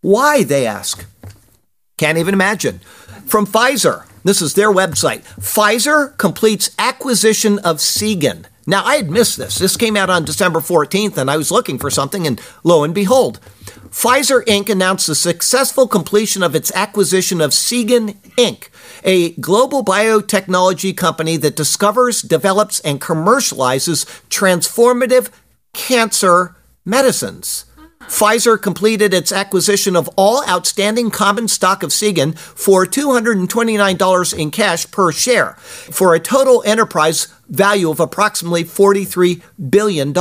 Why, 0.00 0.44
they 0.44 0.64
ask. 0.64 1.04
Can't 1.96 2.18
even 2.18 2.34
imagine. 2.34 2.78
From 3.26 3.44
Pfizer, 3.44 4.06
this 4.22 4.40
is 4.40 4.54
their 4.54 4.70
website. 4.70 5.22
Pfizer 5.40 6.16
completes 6.16 6.70
acquisition 6.78 7.58
of 7.58 7.78
Seagen. 7.78 8.44
Now, 8.68 8.84
I 8.84 8.96
had 8.96 9.10
missed 9.10 9.38
this. 9.38 9.56
This 9.56 9.78
came 9.78 9.96
out 9.96 10.10
on 10.10 10.26
December 10.26 10.60
14th, 10.60 11.16
and 11.16 11.30
I 11.30 11.38
was 11.38 11.50
looking 11.50 11.78
for 11.78 11.88
something, 11.88 12.26
and 12.26 12.38
lo 12.62 12.84
and 12.84 12.94
behold, 12.94 13.40
Pfizer 13.88 14.44
Inc. 14.44 14.68
announced 14.68 15.06
the 15.06 15.14
successful 15.14 15.88
completion 15.88 16.42
of 16.42 16.54
its 16.54 16.70
acquisition 16.74 17.40
of 17.40 17.52
Seagen 17.52 18.16
Inc., 18.36 18.68
a 19.04 19.30
global 19.40 19.82
biotechnology 19.82 20.94
company 20.94 21.38
that 21.38 21.56
discovers, 21.56 22.20
develops, 22.20 22.78
and 22.80 23.00
commercializes 23.00 24.04
transformative 24.28 25.30
cancer 25.72 26.54
medicines. 26.84 27.64
Pfizer 28.00 28.60
completed 28.60 29.12
its 29.12 29.32
acquisition 29.32 29.94
of 29.96 30.08
all 30.16 30.46
outstanding 30.48 31.10
common 31.10 31.48
stock 31.48 31.82
of 31.82 31.90
Seagen 31.90 32.36
for 32.38 32.86
$229 32.86 34.38
in 34.38 34.50
cash 34.50 34.90
per 34.90 35.12
share, 35.12 35.54
for 35.54 36.14
a 36.14 36.20
total 36.20 36.62
enterprise 36.64 37.28
value 37.48 37.90
of 37.90 38.00
approximately 38.00 38.64
$43 38.64 39.42
billion. 39.70 40.14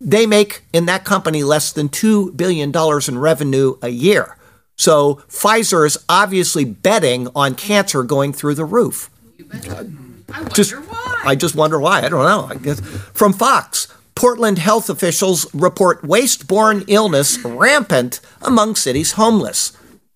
They 0.00 0.26
make 0.26 0.62
in 0.72 0.86
that 0.86 1.04
company 1.04 1.42
less 1.42 1.72
than 1.72 1.88
$2 1.88 2.36
billion 2.36 2.72
in 3.08 3.18
revenue 3.18 3.76
a 3.82 3.88
year. 3.88 4.36
So 4.76 5.16
Pfizer 5.28 5.86
is 5.86 5.98
obviously 6.08 6.64
betting 6.64 7.28
on 7.34 7.54
cancer 7.54 8.02
going 8.02 8.32
through 8.32 8.54
the 8.54 8.64
roof. 8.64 9.10
I 9.38 9.92
wonder 10.32 10.50
Just, 10.54 10.72
why. 10.72 11.22
I 11.24 11.34
just 11.34 11.54
wonder 11.54 11.78
why. 11.78 11.98
I 12.02 12.08
don't 12.08 12.24
know. 12.24 12.46
I 12.48 12.54
guess 12.54 12.80
from 12.80 13.32
Fox, 13.34 13.88
Portland 14.20 14.58
health 14.58 14.90
officials 14.90 15.46
report 15.54 16.04
waste-borne 16.04 16.84
illness 16.88 17.42
rampant 17.42 18.20
among 18.42 18.74
city's 18.74 19.12
homeless. 19.12 19.72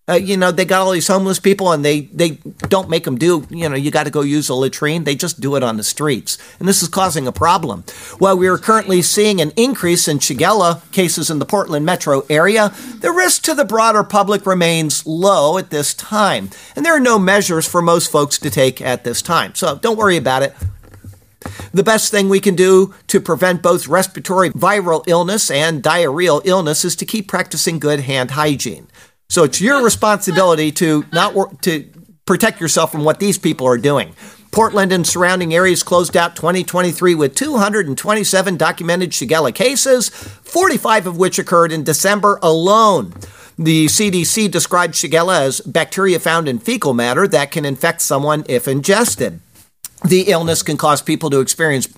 Uh, 0.07 0.13
you 0.13 0.37
know, 0.37 0.51
they 0.51 0.67
got 0.67 0.83
all 0.83 0.91
these 0.91 1.09
homeless 1.09 1.39
people, 1.39 1.73
and 1.73 1.83
they 1.83 2.03
they 2.13 2.33
don't 2.69 2.91
make 2.91 3.05
them 3.05 3.17
do. 3.17 3.47
You 3.49 3.67
know, 3.67 3.77
you 3.77 3.91
got 3.91 4.05
to 4.05 4.11
go 4.11 4.21
use 4.21 4.51
a 4.51 4.55
latrine. 4.55 5.05
They 5.05 5.15
just 5.15 5.41
do 5.41 5.57
it 5.57 5.63
on 5.63 5.79
the 5.79 5.83
streets, 5.83 6.37
and 6.59 6.69
this 6.69 6.83
is 6.83 6.89
causing 6.91 7.27
a 7.27 7.33
problem. 7.33 7.85
While 8.19 8.37
we 8.37 8.47
are 8.47 8.59
currently 8.59 9.01
seeing 9.01 9.41
an 9.41 9.53
increase 9.57 10.07
in 10.07 10.19
Shigella 10.19 10.83
cases 10.93 11.31
in 11.31 11.39
the 11.39 11.47
Portland 11.47 11.87
metro 11.87 12.27
area, 12.29 12.75
the 13.01 13.11
risk 13.11 13.45
to 13.45 13.55
the 13.55 13.65
broader 13.65 14.05
public 14.05 14.45
remains 14.45 15.07
low 15.07 15.57
at 15.57 15.71
this 15.71 15.95
time, 15.95 16.51
and 16.77 16.85
there 16.85 16.95
are 16.95 17.01
no 17.01 17.19
measures 17.19 17.67
for 17.67 17.81
most 17.81 18.13
folks 18.13 18.37
to 18.41 18.51
take 18.51 18.83
at 18.83 19.05
this 19.05 19.23
time. 19.23 19.55
So 19.55 19.77
don't 19.77 19.97
worry 19.97 20.19
about 20.19 20.43
it. 20.43 20.55
The 21.73 21.83
best 21.83 22.11
thing 22.11 22.29
we 22.29 22.41
can 22.41 22.55
do 22.55 22.95
to 23.09 23.21
prevent 23.21 23.63
both 23.63 23.89
respiratory 23.89 24.51
viral 24.51 25.05
illness 25.07 25.51
and 25.51 25.83
diarrheal 25.83 26.43
illness 26.45 26.85
is 26.85 26.97
to 26.97 27.07
keep 27.07 27.29
practicing 27.29 27.79
good 27.79 28.01
hand 28.01 28.33
hygiene. 28.33 28.89
So 29.29 29.45
it's 29.45 29.61
your 29.61 29.83
responsibility 29.83 30.71
to 30.73 31.05
not 31.13 31.35
wor- 31.35 31.53
to 31.63 31.89
protect 32.27 32.61
yourself 32.61 32.93
from 32.93 33.05
what 33.05 33.21
these 33.21 33.39
people 33.39 33.67
are 33.67 33.79
doing. 33.79 34.15
Portland 34.53 34.93
and 34.93 35.05
surrounding 35.05 35.53
areas 35.53 35.83
closed 35.83 36.17
out 36.17 36.37
2023 36.37 37.17
with 37.17 37.35
227 37.35 38.57
documented 38.57 39.11
Shigella 39.11 39.53
cases, 39.53 40.11
45 40.11 41.09
of 41.09 41.17
which 41.17 41.41
occurred 41.41 41.73
in 41.73 41.83
December 41.83 42.39
alone. 42.41 43.13
The 43.59 43.87
CDC 43.87 44.51
described 44.51 44.95
Shigella 44.95 45.41
as 45.41 45.61
bacteria 45.61 46.21
found 46.21 46.49
in 46.49 46.61
fecal 46.61 46.95
matter 46.95 47.27
that 47.27 47.51
can 47.51 47.65
infect 47.65 48.01
someone 48.01 48.45
if 48.49 48.69
ingested. 48.69 49.41
The 50.05 50.27
illness 50.29 50.63
can 50.63 50.77
cause 50.77 51.03
people 51.03 51.31
to 51.31 51.41
experience 51.41 51.89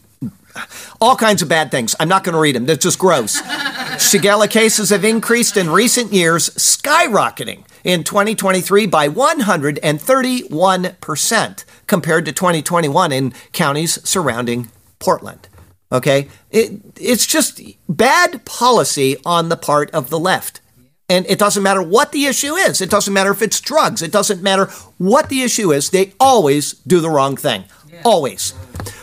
all 1.01 1.17
kinds 1.17 1.41
of 1.43 1.49
bad 1.49 1.71
things. 1.71 1.97
I'm 2.01 2.09
not 2.09 2.25
going 2.25 2.33
to 2.35 2.41
read 2.41 2.57
them. 2.57 2.67
They're 2.67 2.77
just 2.77 2.99
gross. 2.99 3.41
Shigella 3.43 4.51
cases 4.51 4.91
have 4.91 5.05
increased 5.05 5.57
in 5.57 5.71
recent 5.71 6.13
years, 6.13 6.51
skyrocketing 6.51 7.65
in 7.85 8.03
2023 8.05 8.87
by 8.87 9.09
131% 9.09 11.65
compared 11.87 12.25
to 12.25 12.33
2021 12.33 13.13
in 13.13 13.33
counties 13.53 14.09
surrounding 14.09 14.71
Portland. 14.99 15.49
Okay? 15.93 16.29
It, 16.51 16.81
it's 16.99 17.27
just 17.27 17.61
bad 17.89 18.45
policy 18.45 19.17
on 19.25 19.49
the 19.49 19.57
part 19.57 19.89
of 19.93 20.11
the 20.11 20.19
left. 20.19 20.61
And 21.09 21.25
it 21.27 21.39
doesn't 21.39 21.63
matter 21.63 21.83
what 21.83 22.11
the 22.11 22.27
issue 22.27 22.55
is. 22.55 22.81
It 22.81 22.91
doesn't 22.91 23.15
matter 23.15 23.31
if 23.31 23.41
it's 23.41 23.61
drugs. 23.61 24.03
It 24.03 24.11
doesn't 24.11 24.43
matter 24.43 24.67
what 24.99 25.29
the 25.29 25.43
issue 25.43 25.73
is. 25.73 25.91
They 25.91 26.15
always 26.19 26.73
do 26.73 26.99
the 27.01 27.11
wrong 27.11 27.37
thing. 27.37 27.67
Always. 28.05 28.53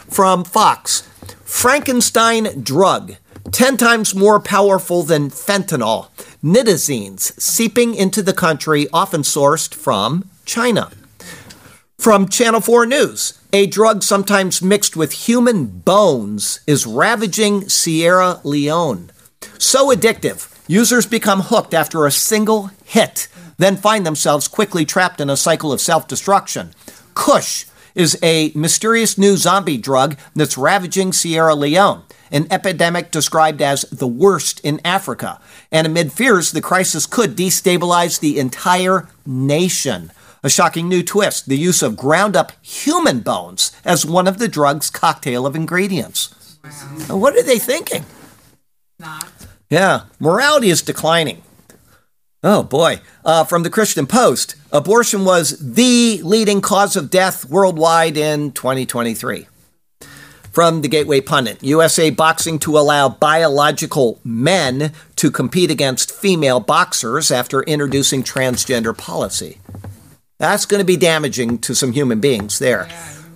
From 0.10 0.44
Fox 0.44 1.02
Frankenstein 1.44 2.62
drug, 2.64 3.16
10 3.52 3.78
times 3.78 4.16
more 4.16 4.40
powerful 4.40 5.04
than 5.04 5.30
fentanyl. 5.30 6.10
Nitazines 6.44 7.40
seeping 7.40 7.96
into 7.96 8.22
the 8.22 8.34
country, 8.34 8.88
often 8.92 9.22
sourced 9.22 9.74
from 9.74 10.30
China. 10.46 10.92
From 11.98 12.28
Channel 12.28 12.60
4 12.60 12.86
News, 12.86 13.40
a 13.54 13.68
drug 13.68 14.04
sometimes 14.04 14.62
mixed 14.62 14.98
with 14.98 15.28
human 15.28 15.68
bones 15.68 16.60
is 16.68 16.86
ravaging 16.86 17.70
Sierra 17.70 18.42
Leone. 18.44 19.12
So 19.58 19.90
addictive, 19.90 20.50
users 20.68 21.06
become 21.06 21.42
hooked 21.42 21.74
after 21.74 22.06
a 22.06 22.12
single 22.12 22.72
hit, 22.84 23.28
then 23.58 23.78
find 23.78 24.06
themselves 24.06 24.48
quickly 24.48 24.86
trapped 24.86 25.22
in 25.22 25.30
a 25.30 25.38
cycle 25.38 25.72
of 25.72 25.80
self 25.80 26.08
destruction. 26.08 26.74
Kush 27.14 27.66
is 27.96 28.18
a 28.24 28.52
mysterious 28.56 29.18
new 29.18 29.38
zombie 29.38 29.78
drug 29.78 30.18
that's 30.36 30.58
ravaging 30.58 31.14
Sierra 31.14 31.56
Leone, 31.56 32.04
an 32.32 32.48
epidemic 32.52 33.12
described 33.12 33.62
as 33.62 33.84
the 33.84 34.08
worst 34.08 34.60
in 34.62 34.82
Africa. 34.84 35.40
And 35.72 35.86
amid 35.88 36.12
fears, 36.12 36.52
the 36.52 36.62
crisis 36.62 37.06
could 37.06 37.36
destabilize 37.36 38.20
the 38.20 38.40
entire 38.40 39.08
nation. 39.26 40.12
A 40.44 40.50
shocking 40.50 40.90
new 40.90 41.04
twist 41.04 41.48
the 41.48 41.58
use 41.58 41.82
of 41.82 41.96
ground 41.96 42.36
up 42.36 42.52
human 42.62 43.22
bones 43.22 43.72
as 43.86 44.06
one 44.06 44.28
of 44.28 44.40
the 44.40 44.50
drug's 44.50 44.90
cocktail 44.90 45.46
of 45.46 45.56
ingredients. 45.56 46.58
Now, 47.08 47.18
What 47.18 47.36
are 47.36 47.44
they 47.44 47.60
thinking? 47.60 48.06
Not. 49.00 49.30
Yeah, 49.70 50.02
morality 50.20 50.70
is 50.70 50.82
declining. 50.82 51.44
Oh 52.44 52.62
boy. 52.62 53.00
Uh, 53.24 53.46
from 53.46 53.64
the 53.64 53.70
Christian 53.70 54.06
Post, 54.06 54.56
abortion 54.72 55.24
was 55.24 55.58
the 55.60 56.22
leading 56.24 56.60
cause 56.60 56.98
of 56.98 57.10
death 57.10 57.46
worldwide 57.46 58.18
in 58.18 58.52
2023. 58.52 59.48
From 60.52 60.82
the 60.82 60.90
Gateway 60.90 61.22
Pundit, 61.22 61.64
USA 61.64 62.10
Boxing 62.10 62.60
to 62.60 62.78
allow 62.78 63.08
biological 63.08 64.20
men 64.24 64.92
to 65.16 65.32
compete 65.32 65.72
against 65.72 66.12
female 66.12 66.60
boxers 66.60 67.32
after 67.32 67.64
introducing 67.64 68.24
transgender 68.24 68.96
policy. 68.96 69.60
That's 70.38 70.66
going 70.66 70.80
to 70.80 70.86
be 70.86 70.98
damaging 70.98 71.60
to 71.60 71.74
some 71.74 71.94
human 71.94 72.20
beings 72.20 72.60
there. 72.60 72.86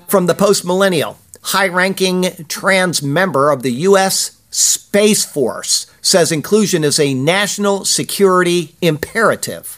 From 0.07 0.25
the 0.25 0.35
Post 0.35 0.65
Millennial, 0.65 1.17
high 1.43 1.69
ranking 1.69 2.45
trans 2.49 3.01
member 3.01 3.51
of 3.51 3.63
the 3.63 3.71
U.S. 3.71 4.37
Space 4.51 5.23
Force 5.23 5.87
says 6.07 6.31
inclusion 6.31 6.85
is 6.85 6.99
a 7.01 7.13
national 7.13 7.83
security 7.83 8.75
imperative. 8.81 9.77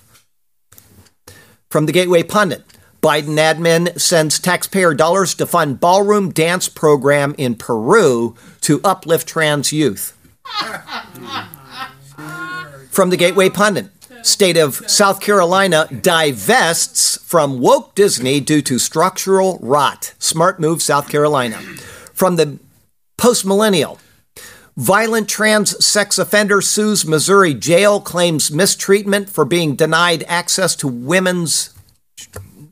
From 1.71 1.87
the 1.87 1.91
Gateway 1.91 2.21
Pundit, 2.21 2.63
Biden 3.01 3.37
admin 3.37 3.99
sends 3.99 4.37
taxpayer 4.37 4.93
dollars 4.93 5.33
to 5.35 5.47
fund 5.47 5.79
ballroom 5.79 6.31
dance 6.31 6.69
program 6.69 7.33
in 7.39 7.55
Peru 7.55 8.35
to 8.61 8.79
uplift 8.83 9.27
trans 9.27 9.73
youth. 9.73 10.15
From 12.91 13.09
the 13.09 13.17
Gateway 13.17 13.49
Pundit, 13.49 13.89
state 14.21 14.57
of 14.57 14.75
South 14.87 15.21
Carolina 15.21 15.87
divests 15.87 17.17
from 17.23 17.59
woke 17.59 17.95
Disney 17.95 18.39
due 18.39 18.61
to 18.63 18.77
structural 18.77 19.57
rot. 19.61 20.13
Smart 20.19 20.59
move, 20.59 20.83
South 20.83 21.09
Carolina. 21.09 21.57
From 22.13 22.35
the 22.35 22.59
Post 23.17 23.45
Millennial, 23.45 23.99
violent 24.79 25.27
trans 25.27 25.83
sex 25.83 26.17
offender 26.17 26.61
sues 26.61 27.05
Missouri 27.05 27.53
jail, 27.53 27.99
claims 27.99 28.49
mistreatment 28.49 29.29
for 29.29 29.43
being 29.43 29.75
denied 29.75 30.23
access 30.25 30.73
to 30.77 30.87
women's 30.87 31.73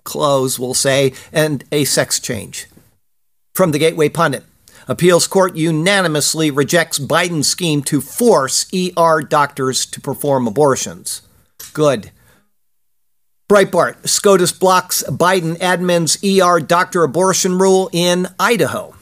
clothes, 0.06 0.58
we'll 0.58 0.74
say, 0.74 1.13
and 1.34 1.65
a 1.70 1.84
sex 1.84 2.22
change. 2.22 2.67
From 3.54 3.72
the 3.72 3.80
Gateway 3.80 4.08
Pundit, 4.08 4.46
appeals 4.88 5.28
court 5.28 5.58
unanimously 5.58 6.50
rejects 6.50 6.98
Biden's 6.98 7.50
scheme 7.50 7.84
to 7.84 8.00
force 8.00 8.65
ER 8.74 9.22
doctors 9.22 9.86
to 9.88 10.00
perform 10.00 10.48
abortions. 10.48 11.24
Good. 11.74 12.12
Breitbart, 13.50 14.08
SCOTUS 14.08 14.54
blocks 14.54 15.04
Biden 15.10 15.58
admin's 15.58 16.17
ER 16.24 16.62
doctor 16.62 17.04
abortion 17.04 17.58
rule 17.58 17.89
in 17.91 18.28
Idaho. 18.39 18.96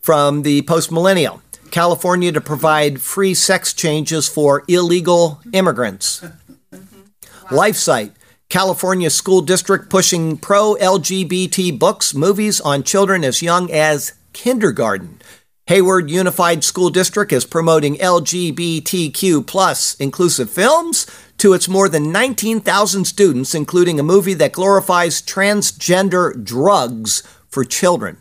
From 0.00 0.42
the 0.42 0.62
Post 0.62 0.90
Millennial, 0.90 1.40
California 1.72 2.30
to 2.30 2.40
provide 2.40 3.00
free 3.00 3.34
sex 3.34 3.72
changes 3.72 4.28
for 4.28 4.62
illegal 4.68 5.40
immigrants. 5.52 6.24
Mm-hmm. 6.72 7.54
LifeSite, 7.54 8.12
California 8.48 9.10
school 9.10 9.42
district 9.42 9.90
pushing 9.90 10.38
pro 10.38 10.74
LGBT 10.76 11.78
books, 11.78 12.14
movies 12.14 12.62
on 12.62 12.82
children 12.82 13.24
as 13.24 13.42
young 13.42 13.70
as 13.70 14.14
kindergarten. 14.32 15.20
Hayward 15.66 16.10
Unified 16.10 16.64
School 16.64 16.90
District 16.90 17.32
is 17.32 17.44
promoting 17.44 17.96
LGBTQ 17.96 19.46
plus 19.46 19.94
inclusive 19.96 20.50
films 20.50 21.06
to 21.38 21.52
its 21.52 21.68
more 21.68 21.88
than 21.88 22.10
19,000 22.10 23.04
students, 23.04 23.54
including 23.54 24.00
a 24.00 24.02
movie 24.02 24.34
that 24.34 24.52
glorifies 24.52 25.22
transgender 25.22 26.42
drugs 26.42 27.22
for 27.48 27.64
children. 27.64 28.16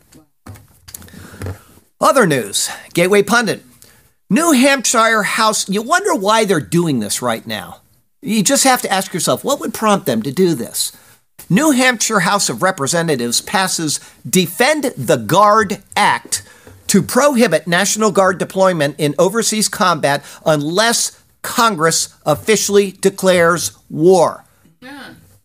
Other 2.01 2.25
news 2.25 2.67
Gateway 2.95 3.21
Pundit. 3.21 3.63
New 4.27 4.53
Hampshire 4.53 5.21
House, 5.21 5.69
you 5.69 5.83
wonder 5.83 6.15
why 6.15 6.45
they're 6.45 6.59
doing 6.59 6.99
this 6.99 7.21
right 7.21 7.45
now. 7.45 7.81
You 8.23 8.41
just 8.41 8.63
have 8.63 8.81
to 8.81 8.91
ask 8.91 9.13
yourself 9.13 9.43
what 9.43 9.59
would 9.59 9.71
prompt 9.71 10.07
them 10.07 10.23
to 10.23 10.31
do 10.31 10.55
this? 10.55 10.91
New 11.47 11.69
Hampshire 11.69 12.21
House 12.21 12.49
of 12.49 12.63
Representatives 12.63 13.39
passes 13.39 13.99
Defend 14.27 14.85
the 14.97 15.17
Guard 15.17 15.83
Act 15.95 16.41
to 16.87 17.03
prohibit 17.03 17.67
National 17.67 18.09
Guard 18.09 18.39
deployment 18.39 18.99
in 18.99 19.13
overseas 19.19 19.69
combat 19.69 20.25
unless 20.43 21.23
Congress 21.43 22.17
officially 22.25 22.93
declares 22.93 23.77
war. 23.91 24.43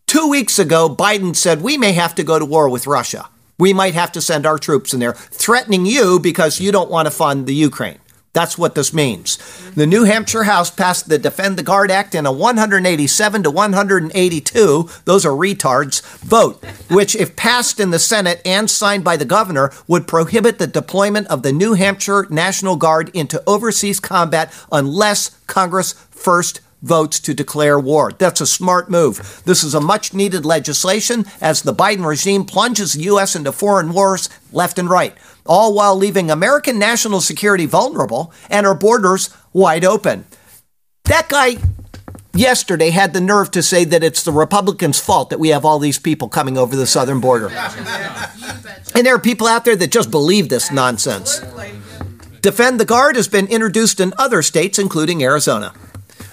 Two 0.06 0.30
weeks 0.30 0.58
ago, 0.58 0.88
Biden 0.88 1.36
said 1.36 1.60
we 1.60 1.76
may 1.76 1.92
have 1.92 2.14
to 2.14 2.24
go 2.24 2.38
to 2.38 2.46
war 2.46 2.70
with 2.70 2.86
Russia. 2.86 3.28
We 3.58 3.72
might 3.72 3.94
have 3.94 4.12
to 4.12 4.20
send 4.20 4.46
our 4.46 4.58
troops 4.58 4.92
in 4.92 5.00
there, 5.00 5.14
threatening 5.14 5.86
you 5.86 6.20
because 6.20 6.60
you 6.60 6.72
don't 6.72 6.90
want 6.90 7.06
to 7.06 7.10
fund 7.10 7.46
the 7.46 7.54
Ukraine. 7.54 7.98
That's 8.36 8.58
what 8.58 8.74
this 8.74 8.92
means. 8.92 9.38
The 9.70 9.86
New 9.86 10.04
Hampshire 10.04 10.42
House 10.42 10.70
passed 10.70 11.08
the 11.08 11.18
Defend 11.18 11.56
the 11.56 11.62
Guard 11.62 11.90
Act 11.90 12.14
in 12.14 12.26
a 12.26 12.32
187 12.32 13.42
to 13.44 13.50
182, 13.50 14.90
those 15.06 15.24
are 15.24 15.30
retards, 15.30 16.02
vote, 16.18 16.62
which, 16.90 17.16
if 17.16 17.34
passed 17.34 17.80
in 17.80 17.92
the 17.92 17.98
Senate 17.98 18.42
and 18.44 18.68
signed 18.68 19.04
by 19.04 19.16
the 19.16 19.24
governor, 19.24 19.72
would 19.88 20.06
prohibit 20.06 20.58
the 20.58 20.66
deployment 20.66 21.26
of 21.28 21.42
the 21.42 21.52
New 21.52 21.72
Hampshire 21.72 22.26
National 22.28 22.76
Guard 22.76 23.08
into 23.14 23.42
overseas 23.46 24.00
combat 24.00 24.52
unless 24.70 25.30
Congress 25.46 25.94
first 26.10 26.60
votes 26.82 27.20
to 27.20 27.34
declare 27.34 27.78
war. 27.78 28.12
That's 28.18 28.40
a 28.40 28.46
smart 28.46 28.90
move. 28.90 29.42
This 29.44 29.64
is 29.64 29.74
a 29.74 29.80
much 29.80 30.14
needed 30.14 30.44
legislation 30.44 31.26
as 31.40 31.62
the 31.62 31.74
Biden 31.74 32.06
regime 32.06 32.44
plunges 32.44 32.92
the 32.92 33.04
U.S. 33.04 33.34
into 33.34 33.52
foreign 33.52 33.92
wars 33.92 34.28
left 34.52 34.78
and 34.78 34.88
right, 34.88 35.16
all 35.44 35.74
while 35.74 35.96
leaving 35.96 36.30
American 36.30 36.78
national 36.78 37.20
security 37.20 37.66
vulnerable 37.66 38.32
and 38.50 38.66
our 38.66 38.74
borders 38.74 39.30
wide 39.52 39.84
open. 39.84 40.26
That 41.04 41.28
guy 41.28 41.56
yesterday 42.34 42.90
had 42.90 43.12
the 43.12 43.20
nerve 43.20 43.50
to 43.52 43.62
say 43.62 43.84
that 43.84 44.04
it's 44.04 44.22
the 44.22 44.32
Republicans' 44.32 45.00
fault 45.00 45.30
that 45.30 45.40
we 45.40 45.48
have 45.48 45.64
all 45.64 45.78
these 45.78 45.98
people 45.98 46.28
coming 46.28 46.58
over 46.58 46.76
the 46.76 46.86
southern 46.86 47.20
border. 47.20 47.48
And 48.94 49.06
there 49.06 49.14
are 49.14 49.20
people 49.20 49.46
out 49.46 49.64
there 49.64 49.76
that 49.76 49.90
just 49.90 50.10
believe 50.10 50.48
this 50.48 50.70
nonsense. 50.70 51.40
Defend 52.40 52.78
the 52.78 52.84
Guard 52.84 53.16
has 53.16 53.28
been 53.28 53.46
introduced 53.48 53.98
in 53.98 54.14
other 54.18 54.42
states, 54.42 54.78
including 54.78 55.22
Arizona. 55.22 55.72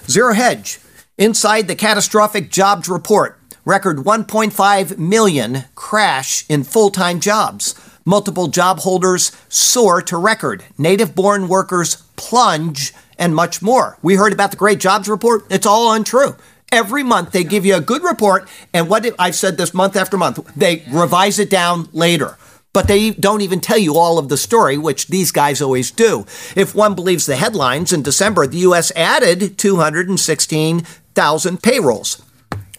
Zero 0.08 0.34
Hedge. 0.34 0.78
Inside 1.16 1.68
the 1.68 1.76
catastrophic 1.76 2.50
jobs 2.50 2.88
report, 2.88 3.38
record 3.64 3.98
1.5 3.98 4.98
million 4.98 5.64
crash 5.74 6.44
in 6.48 6.64
full 6.64 6.90
time 6.90 7.20
jobs. 7.20 7.74
Multiple 8.04 8.48
job 8.48 8.80
holders 8.80 9.32
soar 9.48 10.02
to 10.02 10.16
record. 10.16 10.64
Native 10.76 11.14
born 11.14 11.48
workers 11.48 11.96
plunge, 12.16 12.92
and 13.18 13.34
much 13.34 13.62
more. 13.62 13.98
We 14.02 14.16
heard 14.16 14.32
about 14.32 14.50
the 14.50 14.56
great 14.56 14.80
jobs 14.80 15.08
report. 15.08 15.44
It's 15.50 15.66
all 15.66 15.92
untrue. 15.92 16.36
Every 16.72 17.02
month 17.02 17.30
they 17.30 17.44
give 17.44 17.64
you 17.64 17.76
a 17.76 17.80
good 17.80 18.02
report, 18.02 18.48
and 18.72 18.88
what 18.88 19.04
did, 19.04 19.14
I've 19.18 19.36
said 19.36 19.56
this 19.56 19.72
month 19.72 19.96
after 19.96 20.16
month, 20.16 20.54
they 20.56 20.84
revise 20.90 21.38
it 21.38 21.48
down 21.48 21.88
later 21.92 22.36
but 22.74 22.88
they 22.88 23.12
don't 23.12 23.40
even 23.40 23.60
tell 23.60 23.78
you 23.78 23.96
all 23.96 24.18
of 24.18 24.28
the 24.28 24.36
story, 24.36 24.76
which 24.76 25.06
these 25.06 25.32
guys 25.32 25.62
always 25.62 25.90
do. 25.90 26.26
If 26.54 26.74
one 26.74 26.94
believes 26.94 27.24
the 27.24 27.36
headlines, 27.36 27.94
in 27.94 28.02
December, 28.02 28.46
the 28.46 28.58
U.S. 28.58 28.92
added 28.94 29.56
216,000 29.56 31.62
payrolls. 31.62 32.20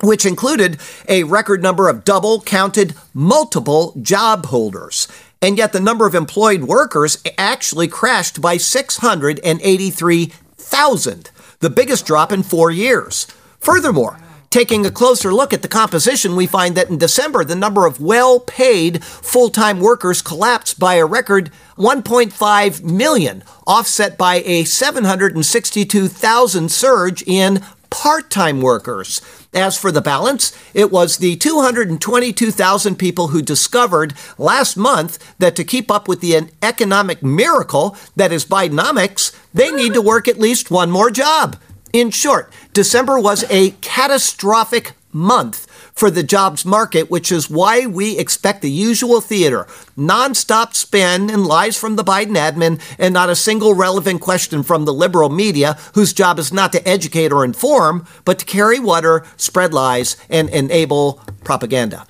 Which 0.01 0.25
included 0.25 0.77
a 1.07 1.23
record 1.23 1.63
number 1.63 1.87
of 1.87 2.03
double 2.03 2.41
counted 2.41 2.93
multiple 3.13 3.93
job 4.01 4.47
holders. 4.47 5.07
And 5.41 5.57
yet 5.57 5.71
the 5.71 5.79
number 5.79 6.05
of 6.05 6.13
employed 6.13 6.65
workers 6.65 7.23
actually 7.37 7.87
crashed 7.87 8.41
by 8.41 8.57
683,000, 8.57 11.31
the 11.59 11.69
biggest 11.69 12.05
drop 12.05 12.33
in 12.33 12.43
four 12.43 12.71
years. 12.71 13.27
Furthermore, 13.59 14.19
Taking 14.55 14.85
a 14.85 14.89
closer 14.89 15.33
look 15.33 15.51
at 15.51 15.63
the 15.63 15.67
composition, 15.67 16.37
we 16.37 16.47
find 16.47 16.77
that 16.77 16.89
in 16.89 16.97
December, 16.97 17.43
the 17.43 17.57
number 17.57 17.85
of 17.85 17.99
well 17.99 18.39
paid 18.39 19.03
full 19.03 19.49
time 19.49 19.81
workers 19.81 20.21
collapsed 20.21 20.79
by 20.79 20.93
a 20.93 21.05
record 21.05 21.51
1.5 21.77 22.81
million, 22.81 23.43
offset 23.67 24.17
by 24.17 24.35
a 24.45 24.63
762,000 24.63 26.71
surge 26.71 27.21
in 27.23 27.61
part 27.89 28.29
time 28.29 28.61
workers. 28.61 29.19
As 29.53 29.77
for 29.77 29.91
the 29.91 29.99
balance, 29.99 30.57
it 30.73 30.89
was 30.89 31.17
the 31.17 31.35
222,000 31.35 32.95
people 32.95 33.27
who 33.27 33.41
discovered 33.41 34.13
last 34.37 34.77
month 34.77 35.35
that 35.37 35.57
to 35.57 35.65
keep 35.65 35.91
up 35.91 36.07
with 36.07 36.21
the 36.21 36.49
economic 36.61 37.21
miracle 37.21 37.97
that 38.15 38.31
is 38.31 38.45
Bidenomics, 38.45 39.35
they 39.53 39.71
need 39.71 39.93
to 39.93 40.01
work 40.01 40.29
at 40.29 40.39
least 40.39 40.71
one 40.71 40.91
more 40.91 41.11
job. 41.11 41.57
In 41.95 42.11
short, 42.11 42.51
December 42.75 43.17
was 43.17 43.45
a 43.49 43.71
catastrophic 43.79 44.91
month 45.13 45.65
for 45.93 46.11
the 46.11 46.23
jobs 46.23 46.65
market, 46.65 47.09
which 47.09 47.31
is 47.31 47.49
why 47.49 47.85
we 47.85 48.19
expect 48.19 48.61
the 48.61 48.69
usual 48.69 49.21
theater 49.21 49.65
nonstop 49.97 50.75
spin 50.75 51.29
and 51.29 51.45
lies 51.45 51.77
from 51.77 51.95
the 51.95 52.03
Biden 52.03 52.35
admin, 52.35 52.81
and 52.99 53.13
not 53.13 53.29
a 53.29 53.35
single 53.35 53.73
relevant 53.73 54.19
question 54.19 54.61
from 54.61 54.83
the 54.83 54.93
liberal 54.93 55.29
media, 55.29 55.77
whose 55.93 56.11
job 56.11 56.37
is 56.37 56.51
not 56.51 56.73
to 56.73 56.85
educate 56.85 57.31
or 57.31 57.45
inform, 57.45 58.05
but 58.25 58.39
to 58.39 58.45
carry 58.45 58.77
water, 58.77 59.23
spread 59.37 59.73
lies, 59.73 60.17
and 60.29 60.49
enable 60.49 61.21
propaganda. 61.45 62.05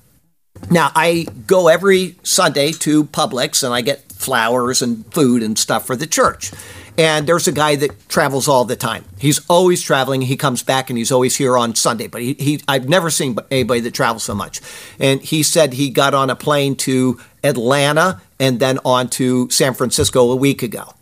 Now, 0.71 0.91
I 0.95 1.27
go 1.45 1.67
every 1.67 2.15
Sunday 2.23 2.71
to 2.71 3.03
Publix 3.03 3.63
and 3.63 3.71
I 3.71 3.81
get 3.81 4.11
flowers 4.13 4.81
and 4.81 5.05
food 5.13 5.43
and 5.43 5.59
stuff 5.59 5.85
for 5.85 5.95
the 5.95 6.07
church. 6.07 6.51
And 6.97 7.27
there's 7.27 7.47
a 7.47 7.51
guy 7.51 7.75
that 7.75 8.07
travels 8.07 8.47
all 8.47 8.63
the 8.63 8.75
time. 8.75 9.03
He's 9.17 9.45
always 9.49 9.81
traveling. 9.81 10.21
He 10.21 10.37
comes 10.37 10.63
back 10.63 10.89
and 10.89 10.97
he's 10.97 11.11
always 11.11 11.35
here 11.35 11.57
on 11.57 11.75
Sunday. 11.75 12.07
But 12.07 12.21
he, 12.21 12.33
he 12.33 12.61
I've 12.67 12.87
never 12.87 13.09
seen 13.09 13.37
anybody 13.51 13.81
that 13.81 13.93
travels 13.93 14.23
so 14.23 14.33
much. 14.33 14.61
And 14.99 15.21
he 15.21 15.43
said 15.43 15.73
he 15.73 15.89
got 15.89 16.13
on 16.13 16.29
a 16.29 16.35
plane 16.35 16.75
to 16.77 17.19
Atlanta 17.43 18.21
and 18.39 18.59
then 18.59 18.79
on 18.85 19.09
to 19.09 19.49
San 19.49 19.73
Francisco 19.73 20.31
a 20.31 20.35
week 20.35 20.63
ago. 20.63 20.93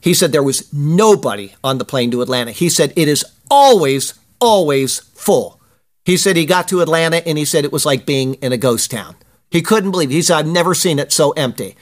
He 0.00 0.14
said 0.14 0.32
there 0.32 0.42
was 0.42 0.72
nobody 0.72 1.54
on 1.62 1.78
the 1.78 1.84
plane 1.84 2.10
to 2.10 2.22
Atlanta. 2.22 2.50
He 2.50 2.68
said 2.68 2.92
it 2.96 3.08
is 3.08 3.24
always, 3.50 4.14
always 4.40 4.98
full. 4.98 5.60
He 6.04 6.16
said 6.16 6.36
he 6.36 6.46
got 6.46 6.68
to 6.68 6.80
Atlanta 6.80 7.26
and 7.26 7.36
he 7.36 7.44
said 7.44 7.64
it 7.64 7.72
was 7.72 7.86
like 7.86 8.06
being 8.06 8.34
in 8.34 8.52
a 8.52 8.56
ghost 8.56 8.90
town. 8.90 9.16
He 9.50 9.62
couldn't 9.62 9.90
believe 9.90 10.10
it. 10.10 10.14
He 10.14 10.22
said, 10.22 10.38
I've 10.38 10.46
never 10.46 10.74
seen 10.74 10.98
it 10.98 11.12
so 11.12 11.32
empty. 11.32 11.76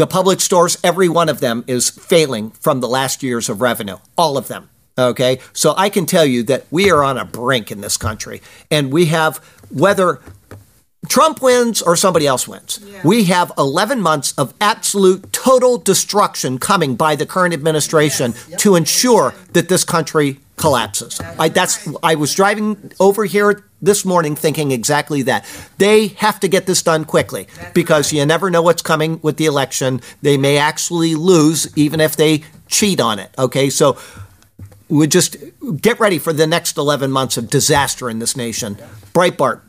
The 0.00 0.06
Publix 0.06 0.40
stores, 0.40 0.78
every 0.82 1.10
one 1.10 1.28
of 1.28 1.40
them 1.40 1.62
is 1.66 1.90
failing 1.90 2.52
from 2.52 2.80
the 2.80 2.88
last 2.88 3.22
years 3.22 3.50
of 3.50 3.60
revenue, 3.60 3.98
all 4.16 4.38
of 4.38 4.48
them. 4.48 4.70
Okay. 4.96 5.40
So 5.52 5.74
I 5.76 5.90
can 5.90 6.06
tell 6.06 6.24
you 6.24 6.42
that 6.44 6.64
we 6.70 6.90
are 6.90 7.04
on 7.04 7.18
a 7.18 7.26
brink 7.26 7.70
in 7.70 7.82
this 7.82 7.98
country. 7.98 8.40
And 8.70 8.90
we 8.90 9.06
have, 9.06 9.36
whether 9.68 10.20
Trump 11.06 11.42
wins 11.42 11.82
or 11.82 11.96
somebody 11.96 12.26
else 12.26 12.48
wins, 12.48 12.80
yeah. 12.82 13.02
we 13.04 13.24
have 13.24 13.52
11 13.58 14.00
months 14.00 14.32
of 14.38 14.54
absolute 14.58 15.34
total 15.34 15.76
destruction 15.76 16.58
coming 16.58 16.96
by 16.96 17.14
the 17.14 17.26
current 17.26 17.52
administration 17.52 18.30
yes. 18.30 18.48
yep. 18.48 18.58
to 18.60 18.76
ensure 18.76 19.34
that 19.52 19.68
this 19.68 19.84
country 19.84 20.40
collapses. 20.56 21.18
That's 21.18 21.38
I, 21.38 21.48
that's 21.50 21.88
I 22.02 22.14
was 22.14 22.34
driving 22.34 22.90
over 22.98 23.26
here 23.26 23.64
this 23.82 24.04
morning 24.04 24.36
thinking 24.36 24.70
exactly 24.70 25.22
that. 25.22 25.46
They 25.78 26.08
have 26.08 26.40
to 26.40 26.48
get 26.48 26.66
this 26.66 26.82
done 26.82 27.04
quickly 27.04 27.46
because 27.74 28.12
you 28.12 28.24
never 28.26 28.50
know 28.50 28.62
what's 28.62 28.82
coming 28.82 29.20
with 29.22 29.36
the 29.36 29.46
election. 29.46 30.00
They 30.22 30.36
may 30.36 30.58
actually 30.58 31.14
lose 31.14 31.76
even 31.76 32.00
if 32.00 32.16
they 32.16 32.44
cheat 32.68 33.00
on 33.00 33.18
it. 33.18 33.30
Okay, 33.38 33.70
so 33.70 33.98
we 34.88 35.06
just 35.06 35.36
get 35.80 36.00
ready 36.00 36.18
for 36.18 36.32
the 36.32 36.46
next 36.46 36.76
11 36.76 37.10
months 37.10 37.36
of 37.36 37.48
disaster 37.48 38.10
in 38.10 38.18
this 38.18 38.36
nation. 38.36 38.76
Breitbart, 39.12 39.62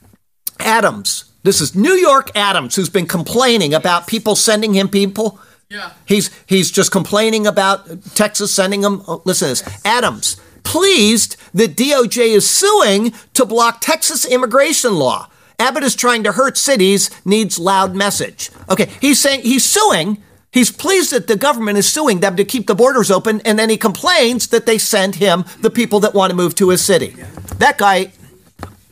Adams. 0.59 1.25
This 1.43 1.59
is 1.59 1.75
New 1.75 1.93
York 1.93 2.29
Adams 2.35 2.75
who's 2.75 2.89
been 2.89 3.07
complaining 3.07 3.73
about 3.73 4.05
people 4.07 4.35
sending 4.35 4.73
him 4.73 4.89
people. 4.89 5.39
Yeah. 5.69 5.91
He's 6.05 6.29
he's 6.45 6.69
just 6.69 6.91
complaining 6.91 7.47
about 7.47 7.87
Texas 8.13 8.53
sending 8.53 8.83
him. 8.83 9.01
Oh, 9.07 9.21
listen 9.25 9.55
to 9.55 9.63
this. 9.63 9.85
Adams 9.85 10.39
pleased 10.63 11.37
that 11.53 11.75
DOJ 11.75 12.35
is 12.35 12.49
suing 12.49 13.13
to 13.33 13.45
block 13.45 13.81
Texas 13.81 14.25
immigration 14.25 14.95
law. 14.95 15.29
Abbott 15.59 15.83
is 15.83 15.95
trying 15.95 16.23
to 16.23 16.31
hurt 16.31 16.57
cities, 16.57 17.09
needs 17.23 17.59
loud 17.59 17.95
message. 17.95 18.49
Okay, 18.69 18.89
he's 18.99 19.19
saying 19.19 19.41
he's 19.41 19.63
suing. 19.63 20.21
He's 20.51 20.71
pleased 20.71 21.11
that 21.11 21.27
the 21.27 21.37
government 21.37 21.77
is 21.77 21.89
suing 21.89 22.19
them 22.19 22.35
to 22.35 22.43
keep 22.43 22.67
the 22.67 22.75
borders 22.75 23.09
open, 23.09 23.41
and 23.41 23.57
then 23.57 23.69
he 23.69 23.77
complains 23.77 24.47
that 24.47 24.65
they 24.65 24.77
send 24.77 25.15
him 25.15 25.45
the 25.61 25.69
people 25.69 25.99
that 26.01 26.13
want 26.13 26.31
to 26.31 26.35
move 26.35 26.55
to 26.55 26.69
his 26.69 26.83
city. 26.83 27.15
That 27.57 27.77
guy, 27.77 28.11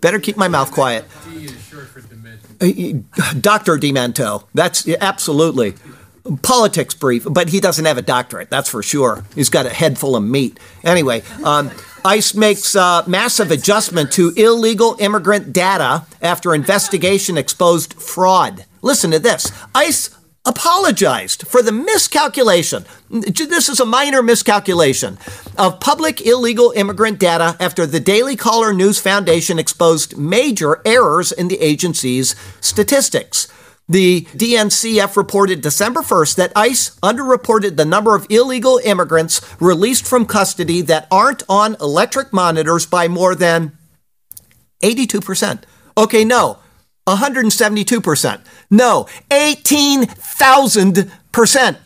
Better 0.02 0.20
keep 0.20 0.38
my 0.38 0.48
mouth 0.48 0.72
quiet. 0.72 1.06
D 1.30 1.46
is 1.46 1.62
short 1.64 1.88
for. 1.88 2.00
Dr. 2.60 3.74
Uh, 3.74 3.78
Demento. 3.78 4.46
That's 4.54 4.86
yeah, 4.86 4.98
absolutely. 5.00 5.76
Politics 6.42 6.94
brief, 6.94 7.26
but 7.30 7.50
he 7.50 7.60
doesn't 7.60 7.86
have 7.86 7.98
a 7.98 8.02
doctorate, 8.02 8.50
that's 8.50 8.70
for 8.70 8.84
sure. 8.84 9.24
He's 9.36 9.50
got 9.50 9.66
a 9.66 9.70
head 9.70 9.98
full 9.98 10.16
of 10.16 10.24
meat. 10.24 10.60
Anyway, 10.84 11.24
um, 11.44 11.72
ICE 12.04 12.36
makes 12.36 12.76
uh, 12.76 13.04
massive 13.08 13.52
adjustment 13.52 14.12
to 14.14 14.34
illegal 14.36 14.96
immigrant 15.00 15.54
data 15.54 16.06
after 16.22 16.54
investigation 16.54 17.38
exposed 17.38 17.94
fraud. 17.94 18.66
Listen 18.82 19.12
to 19.12 19.20
this 19.20 19.52
ICE 19.74 20.16
apologized 20.46 21.46
for 21.48 21.62
the 21.62 21.72
miscalculation. 21.72 22.86
This 23.10 23.70
is 23.70 23.80
a 23.80 23.86
minor 23.86 24.24
miscalculation 24.24 25.18
of 25.58 25.80
public 25.80 26.26
illegal 26.26 26.72
immigrant 26.76 27.20
data 27.20 27.56
after 27.60 27.86
the 27.86 28.00
Daily 28.00 28.36
Caller 28.36 28.74
News 28.74 29.00
Foundation 29.00 29.60
exposed 29.60 30.18
major 30.18 30.82
errors 30.86 31.32
in 31.32 31.50
the 31.50 31.60
agency's 31.60 32.36
statistics. 32.62 33.48
The 33.90 34.22
DNCF 34.36 35.18
reported 35.18 35.62
December 35.62 36.02
1st 36.02 36.36
that 36.36 36.52
ICE 36.56 36.92
underreported 37.02 37.76
the 37.76 37.86
number 37.86 38.16
of 38.16 38.28
illegal 38.30 38.80
immigrants 38.84 39.42
released 39.60 40.08
from 40.08 40.28
custody 40.28 40.82
that 40.82 41.08
aren't 41.10 41.42
on 41.50 41.76
electric 41.82 42.32
monitors 42.32 42.86
by 42.86 43.08
more 43.08 43.34
than 43.34 43.76
82%. 44.84 45.64
Okay, 45.98 46.24
no, 46.24 46.60
172%. 47.08 48.42
No, 48.70 49.08
18,000%. 49.32 51.78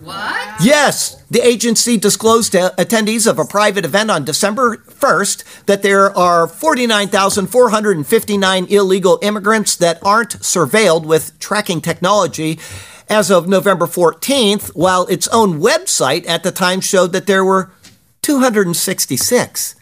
What? 0.00 0.64
Yes, 0.64 1.22
the 1.30 1.46
agency 1.46 1.96
disclosed 1.96 2.52
to 2.52 2.74
attendees 2.78 3.28
of 3.28 3.38
a 3.38 3.44
private 3.44 3.84
event 3.84 4.10
on 4.10 4.24
December 4.24 4.78
1st 4.78 5.66
that 5.66 5.82
there 5.82 6.16
are 6.16 6.46
49,459 6.46 8.66
illegal 8.66 9.18
immigrants 9.22 9.76
that 9.76 9.98
aren't 10.02 10.38
surveilled 10.38 11.04
with 11.04 11.38
tracking 11.38 11.80
technology 11.80 12.58
as 13.08 13.30
of 13.30 13.48
November 13.48 13.86
14th, 13.86 14.74
while 14.74 15.06
its 15.06 15.28
own 15.28 15.60
website 15.60 16.26
at 16.26 16.42
the 16.42 16.52
time 16.52 16.80
showed 16.80 17.12
that 17.12 17.26
there 17.26 17.44
were 17.44 17.70
266. 18.22 19.74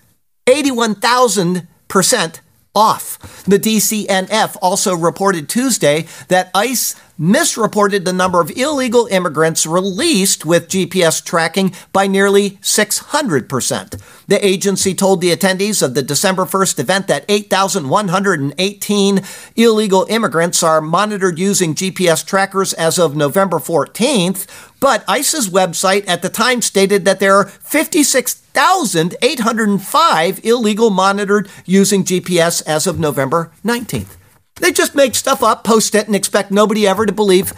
81,000% 0.47 2.41
off. 2.75 3.45
The 3.45 3.59
DCNF 3.59 4.57
also 4.63 4.97
reported 4.97 5.49
Tuesday 5.49 6.07
that 6.29 6.51
ICE 6.55 6.95
misreported 7.21 8.05
the 8.07 8.13
number 8.15 8.41
of 8.41 8.51
illegal 8.57 9.07
immigrants 9.09 9.67
released 9.67 10.47
with 10.47 10.69
GPS 10.69 11.23
tracking 11.23 11.75
by 11.93 12.07
nearly 12.07 12.53
600%. 12.63 14.01
The 14.27 14.43
agency 14.45 14.95
told 14.95 15.21
the 15.21 15.37
attendees 15.37 15.83
of 15.83 15.93
the 15.93 16.03
December 16.03 16.47
1st 16.47 16.79
event 16.79 17.09
that 17.09 17.27
8,118 17.29 19.21
illegal 19.55 20.07
immigrants 20.09 20.63
are 20.63 20.81
monitored 20.81 21.39
using 21.39 21.75
GPS 21.75 22.27
trackers 22.27 22.73
as 22.73 22.99
of 22.99 23.15
November 23.15 23.59
14th, 23.59 24.47
but 24.81 25.05
ICE's 25.07 25.51
website 25.51 26.09
at 26.09 26.23
the 26.23 26.31
time 26.31 26.63
stated 26.63 27.05
that 27.05 27.21
there 27.21 27.35
are 27.35 27.45
56,805 27.45 30.45
illegal 30.45 30.89
monitored 30.89 31.51
using 31.67 32.03
GPS 32.03 32.63
as 32.67 32.87
of 32.87 32.99
November 32.99 33.53
19th. 33.63 34.17
They 34.61 34.73
just 34.73 34.95
make 34.95 35.15
stuff 35.15 35.43
up, 35.43 35.65
post 35.65 35.95
it, 35.95 36.07
and 36.07 36.15
expect 36.15 36.51
nobody 36.51 36.87
ever 36.87 37.07
to 37.07 37.13
believe 37.13 37.53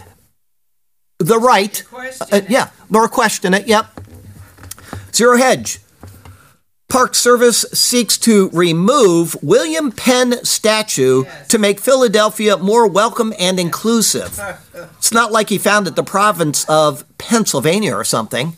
the 1.18 1.38
right. 1.38 1.82
Question 1.88 2.26
uh, 2.32 2.40
yeah, 2.48 2.70
or 2.92 3.09
question 3.09 3.55
it. 3.55 3.66
Yep. 3.66 3.86
Zero 5.12 5.36
Hedge. 5.36 5.78
Park 6.88 7.14
Service 7.14 7.64
seeks 7.72 8.18
to 8.18 8.50
remove 8.50 9.34
William 9.42 9.92
Penn 9.92 10.44
statue 10.44 11.24
to 11.48 11.59
make 11.59 11.80
Philadelphia 11.80 12.59
more 12.59 12.86
welcome 12.86 13.32
and 13.38 13.59
inclusive. 13.59 14.38
It's 14.98 15.12
not 15.12 15.32
like 15.32 15.48
he 15.48 15.59
founded 15.59 15.96
the 15.96 16.05
province 16.05 16.64
of 16.68 17.05
Pennsylvania 17.18 17.94
or 17.94 18.05
something. 18.05 18.57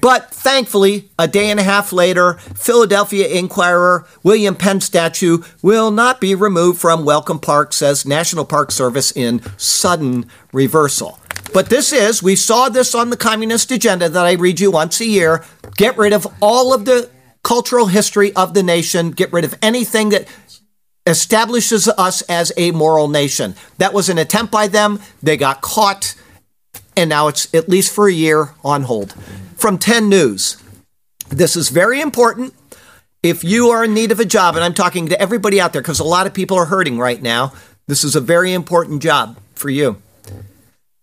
But 0.00 0.30
thankfully, 0.30 1.10
a 1.18 1.26
day 1.26 1.50
and 1.50 1.58
a 1.58 1.64
half 1.64 1.92
later, 1.92 2.34
Philadelphia 2.34 3.26
Inquirer 3.28 4.06
William 4.22 4.54
Penn 4.54 4.80
statue 4.80 5.38
will 5.62 5.90
not 5.90 6.20
be 6.20 6.34
removed 6.34 6.80
from 6.80 7.04
Welcome 7.04 7.40
Park, 7.40 7.72
says 7.72 8.06
National 8.06 8.44
Park 8.44 8.70
Service 8.70 9.10
in 9.12 9.42
sudden 9.56 10.26
reversal. 10.52 11.18
But 11.52 11.70
this 11.70 11.92
is, 11.92 12.22
we 12.22 12.36
saw 12.36 12.68
this 12.68 12.94
on 12.94 13.10
the 13.10 13.16
communist 13.16 13.70
agenda 13.72 14.08
that 14.08 14.26
I 14.26 14.32
read 14.32 14.60
you 14.60 14.70
once 14.70 15.00
a 15.00 15.06
year. 15.06 15.44
Get 15.76 15.96
rid 15.96 16.12
of 16.12 16.26
all 16.40 16.74
of 16.74 16.84
the 16.84 17.10
cultural 17.42 17.86
history 17.86 18.34
of 18.34 18.54
the 18.54 18.62
nation, 18.62 19.10
get 19.10 19.32
rid 19.32 19.44
of 19.44 19.56
anything 19.62 20.10
that 20.10 20.28
establishes 21.06 21.88
us 21.88 22.20
as 22.22 22.52
a 22.56 22.70
moral 22.72 23.08
nation. 23.08 23.54
That 23.78 23.94
was 23.94 24.08
an 24.08 24.18
attempt 24.18 24.52
by 24.52 24.68
them. 24.68 25.00
They 25.22 25.38
got 25.38 25.62
caught, 25.62 26.14
and 26.96 27.08
now 27.08 27.28
it's 27.28 27.52
at 27.54 27.68
least 27.68 27.94
for 27.94 28.08
a 28.08 28.12
year 28.12 28.50
on 28.62 28.82
hold. 28.82 29.14
From 29.58 29.76
10 29.76 30.08
News. 30.08 30.62
This 31.30 31.56
is 31.56 31.70
very 31.70 32.00
important. 32.00 32.54
If 33.24 33.42
you 33.42 33.70
are 33.70 33.82
in 33.82 33.92
need 33.92 34.12
of 34.12 34.20
a 34.20 34.24
job, 34.24 34.54
and 34.54 34.64
I'm 34.64 34.72
talking 34.72 35.08
to 35.08 35.20
everybody 35.20 35.60
out 35.60 35.72
there 35.72 35.82
because 35.82 35.98
a 35.98 36.04
lot 36.04 36.28
of 36.28 36.32
people 36.32 36.56
are 36.56 36.66
hurting 36.66 36.96
right 36.96 37.20
now, 37.20 37.52
this 37.88 38.04
is 38.04 38.14
a 38.14 38.20
very 38.20 38.52
important 38.52 39.02
job 39.02 39.36
for 39.56 39.68
you. 39.68 40.00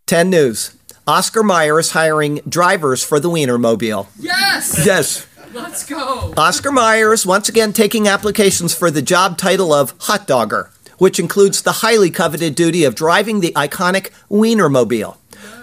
10 0.07 0.29
News. 0.29 0.73
Oscar 1.05 1.43
Mayer 1.43 1.77
is 1.77 1.91
hiring 1.91 2.39
drivers 2.47 3.03
for 3.03 3.19
the 3.19 3.29
Wienermobile. 3.29 4.07
Yes! 4.17 4.85
Yes. 4.85 5.27
Let's 5.51 5.85
go. 5.85 6.33
Oscar 6.37 6.71
Mayer 6.71 7.11
is 7.11 7.25
once 7.25 7.49
again 7.49 7.73
taking 7.73 8.07
applications 8.07 8.73
for 8.73 8.89
the 8.89 9.01
job 9.01 9.37
title 9.37 9.73
of 9.73 9.93
hot 9.99 10.27
dogger, 10.27 10.71
which 10.97 11.19
includes 11.19 11.61
the 11.61 11.73
highly 11.83 12.09
coveted 12.09 12.55
duty 12.55 12.85
of 12.85 12.95
driving 12.95 13.41
the 13.41 13.51
iconic 13.51 14.11
Wienermobile. 14.31 15.17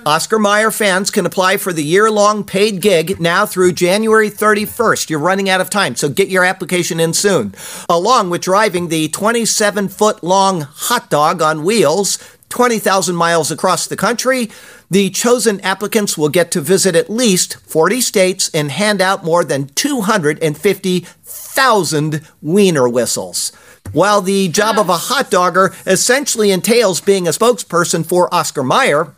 Oscar 0.05 0.38
Mayer 0.38 0.72
fans 0.72 1.11
can 1.11 1.26
apply 1.26 1.59
for 1.59 1.70
the 1.72 1.84
year 1.84 2.11
long 2.11 2.44
paid 2.44 2.82
gig 2.82 3.20
now 3.20 3.46
through 3.46 3.72
January 3.72 4.30
31st. 4.30 5.09
You're 5.09 5.20
running 5.20 5.48
out 5.48 5.61
of 5.61 5.70
time, 5.70 5.94
so 5.94 6.09
get 6.09 6.28
your 6.28 6.44
application 6.44 6.98
in 6.98 7.12
soon. 7.12 7.55
Along 7.88 8.28
with 8.28 8.42
driving 8.42 8.88
the 8.88 9.07
27 9.09 9.86
foot 9.88 10.24
long 10.24 10.62
hot 10.62 11.09
dog 11.09 11.40
on 11.40 11.62
wheels 11.62 12.18
20,000 12.48 13.14
miles 13.14 13.53
across 13.53 13.86
the 13.86 13.96
country, 13.96 14.50
the 14.90 15.09
chosen 15.11 15.61
applicants 15.61 16.18
will 16.18 16.28
get 16.28 16.50
to 16.50 16.61
visit 16.61 16.96
at 16.96 17.09
least 17.09 17.59
40 17.61 18.00
states 18.00 18.50
and 18.53 18.72
hand 18.72 19.00
out 19.00 19.24
more 19.24 19.44
than 19.44 19.68
250,000 19.68 22.28
wiener 22.42 22.88
whistles. 22.88 23.53
While 23.92 24.20
the 24.20 24.48
job 24.48 24.78
of 24.78 24.88
a 24.88 24.96
hot 24.96 25.30
dogger 25.30 25.72
essentially 25.86 26.50
entails 26.50 27.00
being 27.00 27.26
a 27.26 27.30
spokesperson 27.30 28.05
for 28.05 28.32
Oscar 28.34 28.64
Mayer, 28.64 29.14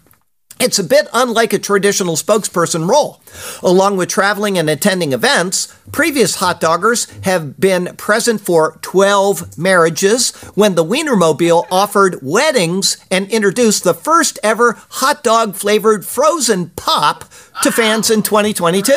it's 0.60 0.78
a 0.78 0.84
bit 0.84 1.08
unlike 1.12 1.52
a 1.52 1.58
traditional 1.58 2.16
spokesperson 2.16 2.88
role. 2.88 3.20
Along 3.62 3.96
with 3.96 4.08
traveling 4.08 4.56
and 4.56 4.70
attending 4.70 5.12
events, 5.12 5.74
previous 5.90 6.36
hot 6.36 6.60
doggers 6.60 7.10
have 7.24 7.58
been 7.58 7.96
present 7.96 8.40
for 8.40 8.78
12 8.82 9.58
marriages 9.58 10.30
when 10.54 10.74
the 10.74 10.84
Wienermobile 10.84 11.66
offered 11.70 12.20
weddings 12.22 12.96
and 13.10 13.28
introduced 13.30 13.82
the 13.82 13.94
first 13.94 14.38
ever 14.42 14.78
hot 14.90 15.24
dog 15.24 15.56
flavored 15.56 16.06
frozen 16.06 16.70
pop 16.70 17.24
to 17.62 17.72
fans 17.72 18.10
in 18.10 18.22
2022. 18.22 18.92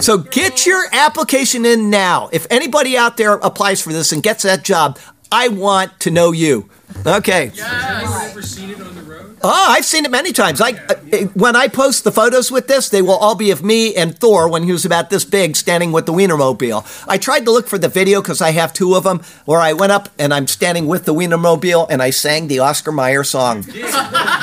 So 0.00 0.18
get 0.18 0.66
your 0.66 0.84
application 0.92 1.64
in 1.64 1.90
now. 1.90 2.28
If 2.30 2.46
anybody 2.50 2.96
out 2.96 3.16
there 3.16 3.34
applies 3.34 3.80
for 3.80 3.92
this 3.92 4.12
and 4.12 4.22
gets 4.22 4.42
that 4.44 4.64
job, 4.64 4.98
I 5.32 5.48
want 5.48 5.98
to 6.00 6.10
know 6.10 6.32
you. 6.32 6.68
Okay. 7.06 7.52
Have 7.56 8.97
you 9.42 9.46
ever 9.46 9.46
seen 9.46 9.46
it 9.46 9.46
on 9.46 9.46
the 9.46 9.48
road? 9.48 9.68
Oh, 9.68 9.72
I've 9.72 9.84
seen 9.84 10.04
it 10.04 10.10
many 10.10 10.32
times. 10.32 10.60
I 10.60 10.72
uh, 10.72 11.26
when 11.34 11.56
I 11.56 11.68
post 11.68 12.04
the 12.04 12.12
photos 12.12 12.50
with 12.50 12.66
this, 12.68 12.88
they 12.88 13.02
will 13.02 13.16
all 13.16 13.34
be 13.34 13.50
of 13.50 13.62
me 13.62 13.94
and 13.94 14.18
Thor 14.18 14.48
when 14.48 14.62
he 14.62 14.72
was 14.72 14.84
about 14.84 15.10
this 15.10 15.24
big, 15.24 15.56
standing 15.56 15.92
with 15.92 16.06
the 16.06 16.12
Wienermobile. 16.12 16.84
I 17.08 17.18
tried 17.18 17.44
to 17.44 17.50
look 17.50 17.68
for 17.68 17.78
the 17.78 17.88
video 17.88 18.20
because 18.20 18.40
I 18.40 18.50
have 18.52 18.72
two 18.72 18.94
of 18.94 19.04
them, 19.04 19.20
where 19.44 19.60
I 19.60 19.72
went 19.72 19.92
up 19.92 20.08
and 20.18 20.34
I'm 20.34 20.46
standing 20.46 20.86
with 20.86 21.04
the 21.04 21.14
Wienermobile 21.14 21.86
and 21.90 22.02
I 22.02 22.10
sang 22.10 22.48
the 22.48 22.60
Oscar 22.60 22.92
Mayer 22.92 23.24
song. 23.24 23.64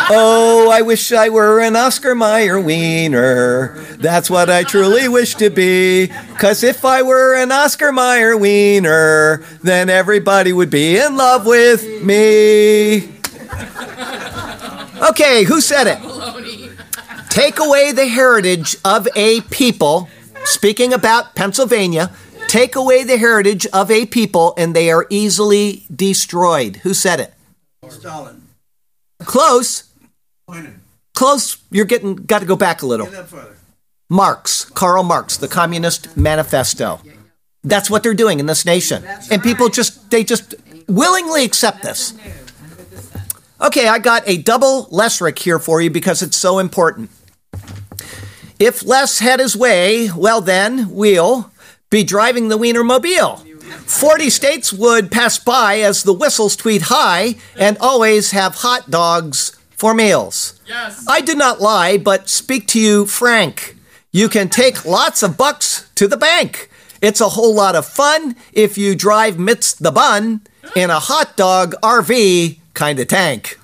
oh, 0.09 0.69
I 0.71 0.81
wish 0.81 1.11
I 1.11 1.29
were 1.29 1.59
an 1.59 1.75
Oscar 1.75 2.15
Mayer 2.15 2.59
wiener. 2.59 3.79
That's 3.97 4.29
what 4.29 4.49
I 4.49 4.63
truly 4.63 5.07
wish 5.07 5.35
to 5.35 5.49
be. 5.49 6.11
Cause 6.37 6.63
if 6.63 6.85
I 6.85 7.01
were 7.01 7.35
an 7.35 7.51
Oscar 7.51 7.91
Mayer 7.91 8.37
wiener, 8.37 9.43
then 9.63 9.89
everybody 9.89 10.53
would 10.53 10.69
be 10.69 10.97
in 10.97 11.17
love 11.17 11.45
with 11.45 12.03
me. 12.03 13.15
Okay, 15.09 15.43
who 15.43 15.61
said 15.61 15.87
it? 15.87 15.99
Take 17.29 17.59
away 17.59 17.91
the 17.91 18.07
heritage 18.07 18.77
of 18.83 19.07
a 19.15 19.41
people. 19.41 20.09
Speaking 20.45 20.93
about 20.93 21.35
Pennsylvania, 21.35 22.11
take 22.47 22.75
away 22.75 23.03
the 23.03 23.17
heritage 23.17 23.65
of 23.67 23.91
a 23.91 24.05
people 24.05 24.53
and 24.57 24.75
they 24.75 24.89
are 24.89 25.05
easily 25.09 25.83
destroyed. 25.93 26.77
Who 26.77 26.93
said 26.93 27.19
it? 27.19 27.33
Stalin. 27.89 28.43
Close. 29.19 29.83
Close. 31.13 31.57
You're 31.71 31.85
getting 31.85 32.15
got 32.15 32.39
to 32.39 32.45
go 32.45 32.55
back 32.55 32.81
a 32.81 32.85
little. 32.85 33.05
Get 33.05 33.15
that 33.15 33.27
further. 33.27 33.55
Marx, 34.09 34.65
Karl 34.65 35.03
Marx, 35.03 35.37
the 35.37 35.47
Communist 35.47 36.15
Manifesto. 36.15 37.01
That's 37.63 37.89
what 37.89 38.03
they're 38.03 38.13
doing 38.13 38.39
in 38.39 38.45
this 38.45 38.65
nation. 38.65 39.03
And 39.31 39.41
people 39.41 39.69
just 39.69 40.09
they 40.11 40.23
just 40.23 40.55
willingly 40.87 41.43
accept 41.43 41.81
this. 41.81 42.13
Okay, 43.61 43.87
I 43.87 43.99
got 43.99 44.23
a 44.27 44.37
double 44.37 44.87
Lesrick 44.87 45.39
here 45.39 45.59
for 45.59 45.81
you 45.81 45.89
because 45.89 46.21
it's 46.21 46.37
so 46.37 46.59
important. 46.59 47.09
If 48.59 48.85
Les 48.85 49.19
had 49.19 49.39
his 49.39 49.55
way, 49.55 50.09
well 50.15 50.41
then, 50.41 50.89
we'll 50.91 51.51
be 51.89 52.03
driving 52.03 52.49
the 52.49 52.57
Wienermobile. 52.57 53.39
40 53.89 54.29
states 54.29 54.73
would 54.73 55.11
pass 55.11 55.37
by 55.37 55.79
as 55.79 56.03
the 56.03 56.13
whistles 56.13 56.55
tweet 56.55 56.83
high 56.83 57.35
and 57.57 57.77
always 57.79 58.31
have 58.31 58.55
hot 58.55 58.89
dogs 58.89 59.55
for 59.71 59.93
meals. 59.93 60.59
Yes. 60.67 61.05
I 61.07 61.21
do 61.21 61.35
not 61.35 61.61
lie, 61.61 61.97
but 61.97 62.29
speak 62.29 62.67
to 62.69 62.79
you 62.79 63.05
frank. 63.05 63.75
You 64.11 64.29
can 64.29 64.49
take 64.49 64.85
lots 64.85 65.23
of 65.23 65.37
bucks 65.37 65.89
to 65.95 66.07
the 66.07 66.17
bank. 66.17 66.69
It's 67.01 67.21
a 67.21 67.29
whole 67.29 67.53
lot 67.53 67.75
of 67.75 67.85
fun 67.85 68.35
if 68.53 68.77
you 68.77 68.95
drive 68.95 69.37
midst 69.37 69.83
the 69.83 69.91
bun 69.91 70.41
in 70.75 70.89
a 70.89 70.99
hot 70.99 71.35
dog 71.35 71.75
RV 71.83 72.59
kind 72.75 72.99
of 72.99 73.07
tank. 73.07 73.57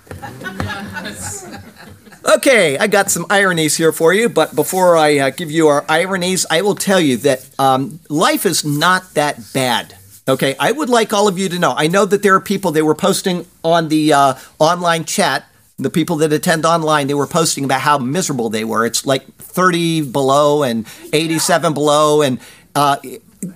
Okay, 2.23 2.77
I 2.77 2.87
got 2.87 3.09
some 3.09 3.25
ironies 3.29 3.77
here 3.77 3.91
for 3.91 4.13
you, 4.13 4.29
but 4.29 4.55
before 4.55 4.95
I 4.95 5.17
uh, 5.17 5.29
give 5.31 5.49
you 5.49 5.67
our 5.67 5.83
ironies, 5.89 6.45
I 6.51 6.61
will 6.61 6.75
tell 6.75 6.99
you 6.99 7.17
that 7.17 7.49
um, 7.57 7.99
life 8.09 8.45
is 8.45 8.63
not 8.63 9.15
that 9.15 9.39
bad. 9.53 9.95
Okay, 10.27 10.55
I 10.59 10.71
would 10.71 10.89
like 10.89 11.13
all 11.13 11.27
of 11.27 11.39
you 11.39 11.49
to 11.49 11.57
know. 11.57 11.73
I 11.75 11.87
know 11.87 12.05
that 12.05 12.21
there 12.21 12.35
are 12.35 12.39
people 12.39 12.71
they 12.71 12.83
were 12.83 12.95
posting 12.95 13.47
on 13.63 13.89
the 13.89 14.13
uh, 14.13 14.35
online 14.59 15.05
chat. 15.05 15.45
The 15.79 15.89
people 15.89 16.17
that 16.17 16.31
attend 16.31 16.63
online, 16.63 17.07
they 17.07 17.15
were 17.15 17.25
posting 17.25 17.65
about 17.65 17.81
how 17.81 17.97
miserable 17.97 18.51
they 18.51 18.63
were. 18.63 18.85
It's 18.85 19.03
like 19.03 19.25
30 19.37 20.11
below 20.11 20.61
and 20.61 20.85
87 21.11 21.73
below, 21.73 22.21
and 22.21 22.39
uh, 22.75 22.97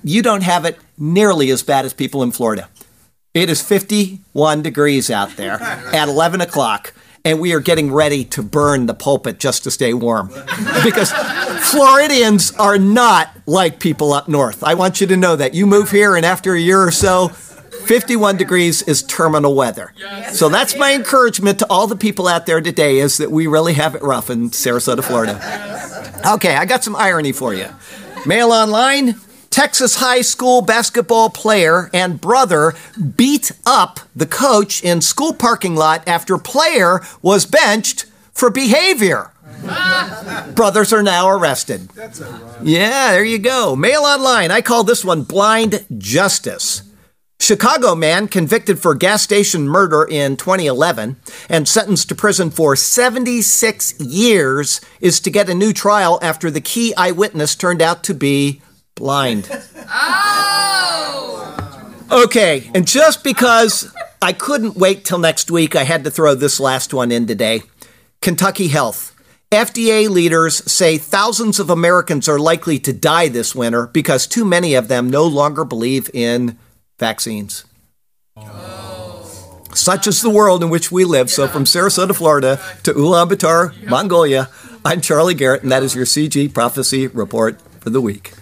you 0.04 0.24
don't 0.24 0.42
have 0.42 0.66
it 0.66 0.80
nearly 0.98 1.52
as 1.52 1.62
bad 1.62 1.86
as 1.86 1.94
people 1.94 2.24
in 2.24 2.32
Florida. 2.32 2.68
It 3.36 3.50
is 3.50 3.62
51 3.62 4.62
degrees 4.62 5.12
out 5.12 5.36
there 5.36 5.62
at 5.62 6.08
11 6.08 6.40
o'clock, 6.40 6.94
and 7.26 7.42
we 7.42 7.52
are 7.52 7.60
getting 7.60 7.92
ready 7.92 8.24
to 8.24 8.42
burn 8.42 8.86
the 8.86 8.94
pulpit 8.94 9.40
just 9.40 9.66
to 9.66 9.72
stay 9.72 9.94
warm. 9.94 10.30
Because 10.86 11.12
Floridians 11.70 12.54
are 12.54 12.78
not 12.78 13.36
like 13.46 13.82
people 13.82 14.14
up 14.14 14.30
north. 14.30 14.64
I 14.64 14.76
want 14.76 15.02
you 15.02 15.08
to 15.08 15.18
know 15.18 15.36
that. 15.36 15.54
You 15.54 15.68
move 15.68 15.92
here, 15.92 16.16
and 16.16 16.26
after 16.26 16.54
a 16.54 16.60
year 16.60 16.82
or 16.82 16.92
so, 16.92 17.28
51 17.28 18.38
degrees 18.38 18.82
is 18.84 19.04
terminal 19.04 19.54
weather. 19.54 19.94
So 20.32 20.48
that's 20.48 20.78
my 20.78 20.94
encouragement 20.94 21.60
to 21.60 21.68
all 21.70 21.88
the 21.88 21.98
people 21.98 22.30
out 22.30 22.46
there 22.46 22.62
today 22.62 23.00
is 23.00 23.18
that 23.18 23.32
we 23.32 23.48
really 23.48 23.74
have 23.74 23.96
it 23.96 24.02
rough 24.02 24.30
in 24.30 24.52
Sarasota, 24.52 25.04
Florida. 25.04 25.36
Okay, 26.36 26.56
I 26.56 26.64
got 26.64 26.86
some 26.86 26.96
irony 26.96 27.34
for 27.34 27.54
you. 27.54 27.68
Mail 28.26 28.54
online. 28.54 29.16
Texas 29.56 29.96
high 29.96 30.20
school 30.20 30.62
basketball 30.62 31.30
player 31.30 31.90
and 31.94 32.20
brother 32.20 32.74
beat 33.16 33.54
up 33.66 34.02
the 34.14 34.26
coach 34.26 34.84
in 34.84 35.00
school 35.00 35.34
parking 35.34 35.78
lot 35.78 36.06
after 36.06 36.38
player 36.38 37.00
was 37.22 37.46
benched 37.46 38.06
for 38.34 38.50
behavior. 38.50 39.32
Brothers 40.56 40.92
are 40.92 41.02
now 41.02 41.30
arrested. 41.30 41.88
Yeah, 42.62 43.12
there 43.12 43.24
you 43.24 43.40
go. 43.40 43.78
Mail 43.78 44.02
online. 44.02 44.52
I 44.52 44.60
call 44.60 44.84
this 44.84 45.06
one 45.06 45.24
blind 45.24 45.86
justice. 45.98 46.84
Chicago 47.40 47.96
man 47.96 48.28
convicted 48.28 48.78
for 48.80 48.94
gas 48.94 49.22
station 49.22 49.70
murder 49.70 50.04
in 50.04 50.36
2011 50.36 51.16
and 51.48 51.66
sentenced 51.66 52.10
to 52.10 52.16
prison 52.16 52.52
for 52.52 52.76
76 52.76 54.02
years 54.02 54.82
is 55.00 55.22
to 55.22 55.32
get 55.32 55.48
a 55.48 55.56
new 55.56 55.72
trial 55.72 56.20
after 56.22 56.52
the 56.52 56.60
key 56.60 56.94
eyewitness 56.98 57.56
turned 57.56 57.82
out 57.82 58.04
to 58.04 58.14
be 58.14 58.62
blind. 58.96 59.50
Oh! 59.90 61.52
Okay, 62.12 62.70
and 62.74 62.88
just 62.88 63.24
because 63.24 63.94
I 64.22 64.34
couldn't 64.34 64.78
wait 64.78 65.06
till 65.06 65.20
next 65.20 65.52
week, 65.52 65.76
I 65.76 65.84
had 65.84 66.04
to 66.06 66.12
throw 66.12 66.34
this 66.34 66.60
last 66.60 66.94
one 66.94 67.12
in 67.12 67.28
today. 67.28 67.64
Kentucky 68.22 68.68
Health. 68.70 69.12
FDA 69.52 70.10
leaders 70.10 70.70
say 70.72 70.98
thousands 70.98 71.60
of 71.60 71.70
Americans 71.70 72.28
are 72.28 72.40
likely 72.40 72.80
to 72.80 72.92
die 72.92 73.28
this 73.28 73.54
winter 73.54 73.88
because 73.88 74.28
too 74.28 74.44
many 74.44 74.74
of 74.74 74.88
them 74.88 75.10
no 75.10 75.26
longer 75.26 75.64
believe 75.64 76.10
in 76.14 76.58
vaccines. 76.98 77.66
Oh. 78.36 79.62
Such 79.74 80.08
is 80.08 80.22
the 80.22 80.30
world 80.30 80.64
in 80.64 80.70
which 80.70 80.92
we 80.92 81.06
live. 81.06 81.30
So, 81.30 81.48
from 81.48 81.66
Sarasota, 81.66 82.16
Florida 82.16 82.60
to 82.84 82.94
Ulaanbaatar, 82.94 83.88
Mongolia, 83.88 84.50
I'm 84.84 85.02
Charlie 85.02 85.34
Garrett, 85.34 85.64
and 85.64 85.72
that 85.72 85.84
is 85.84 85.96
your 85.96 86.06
CG 86.06 86.54
Prophecy 86.54 87.08
Report 87.08 87.62
for 87.82 87.90
the 87.90 88.02
week. 88.02 88.34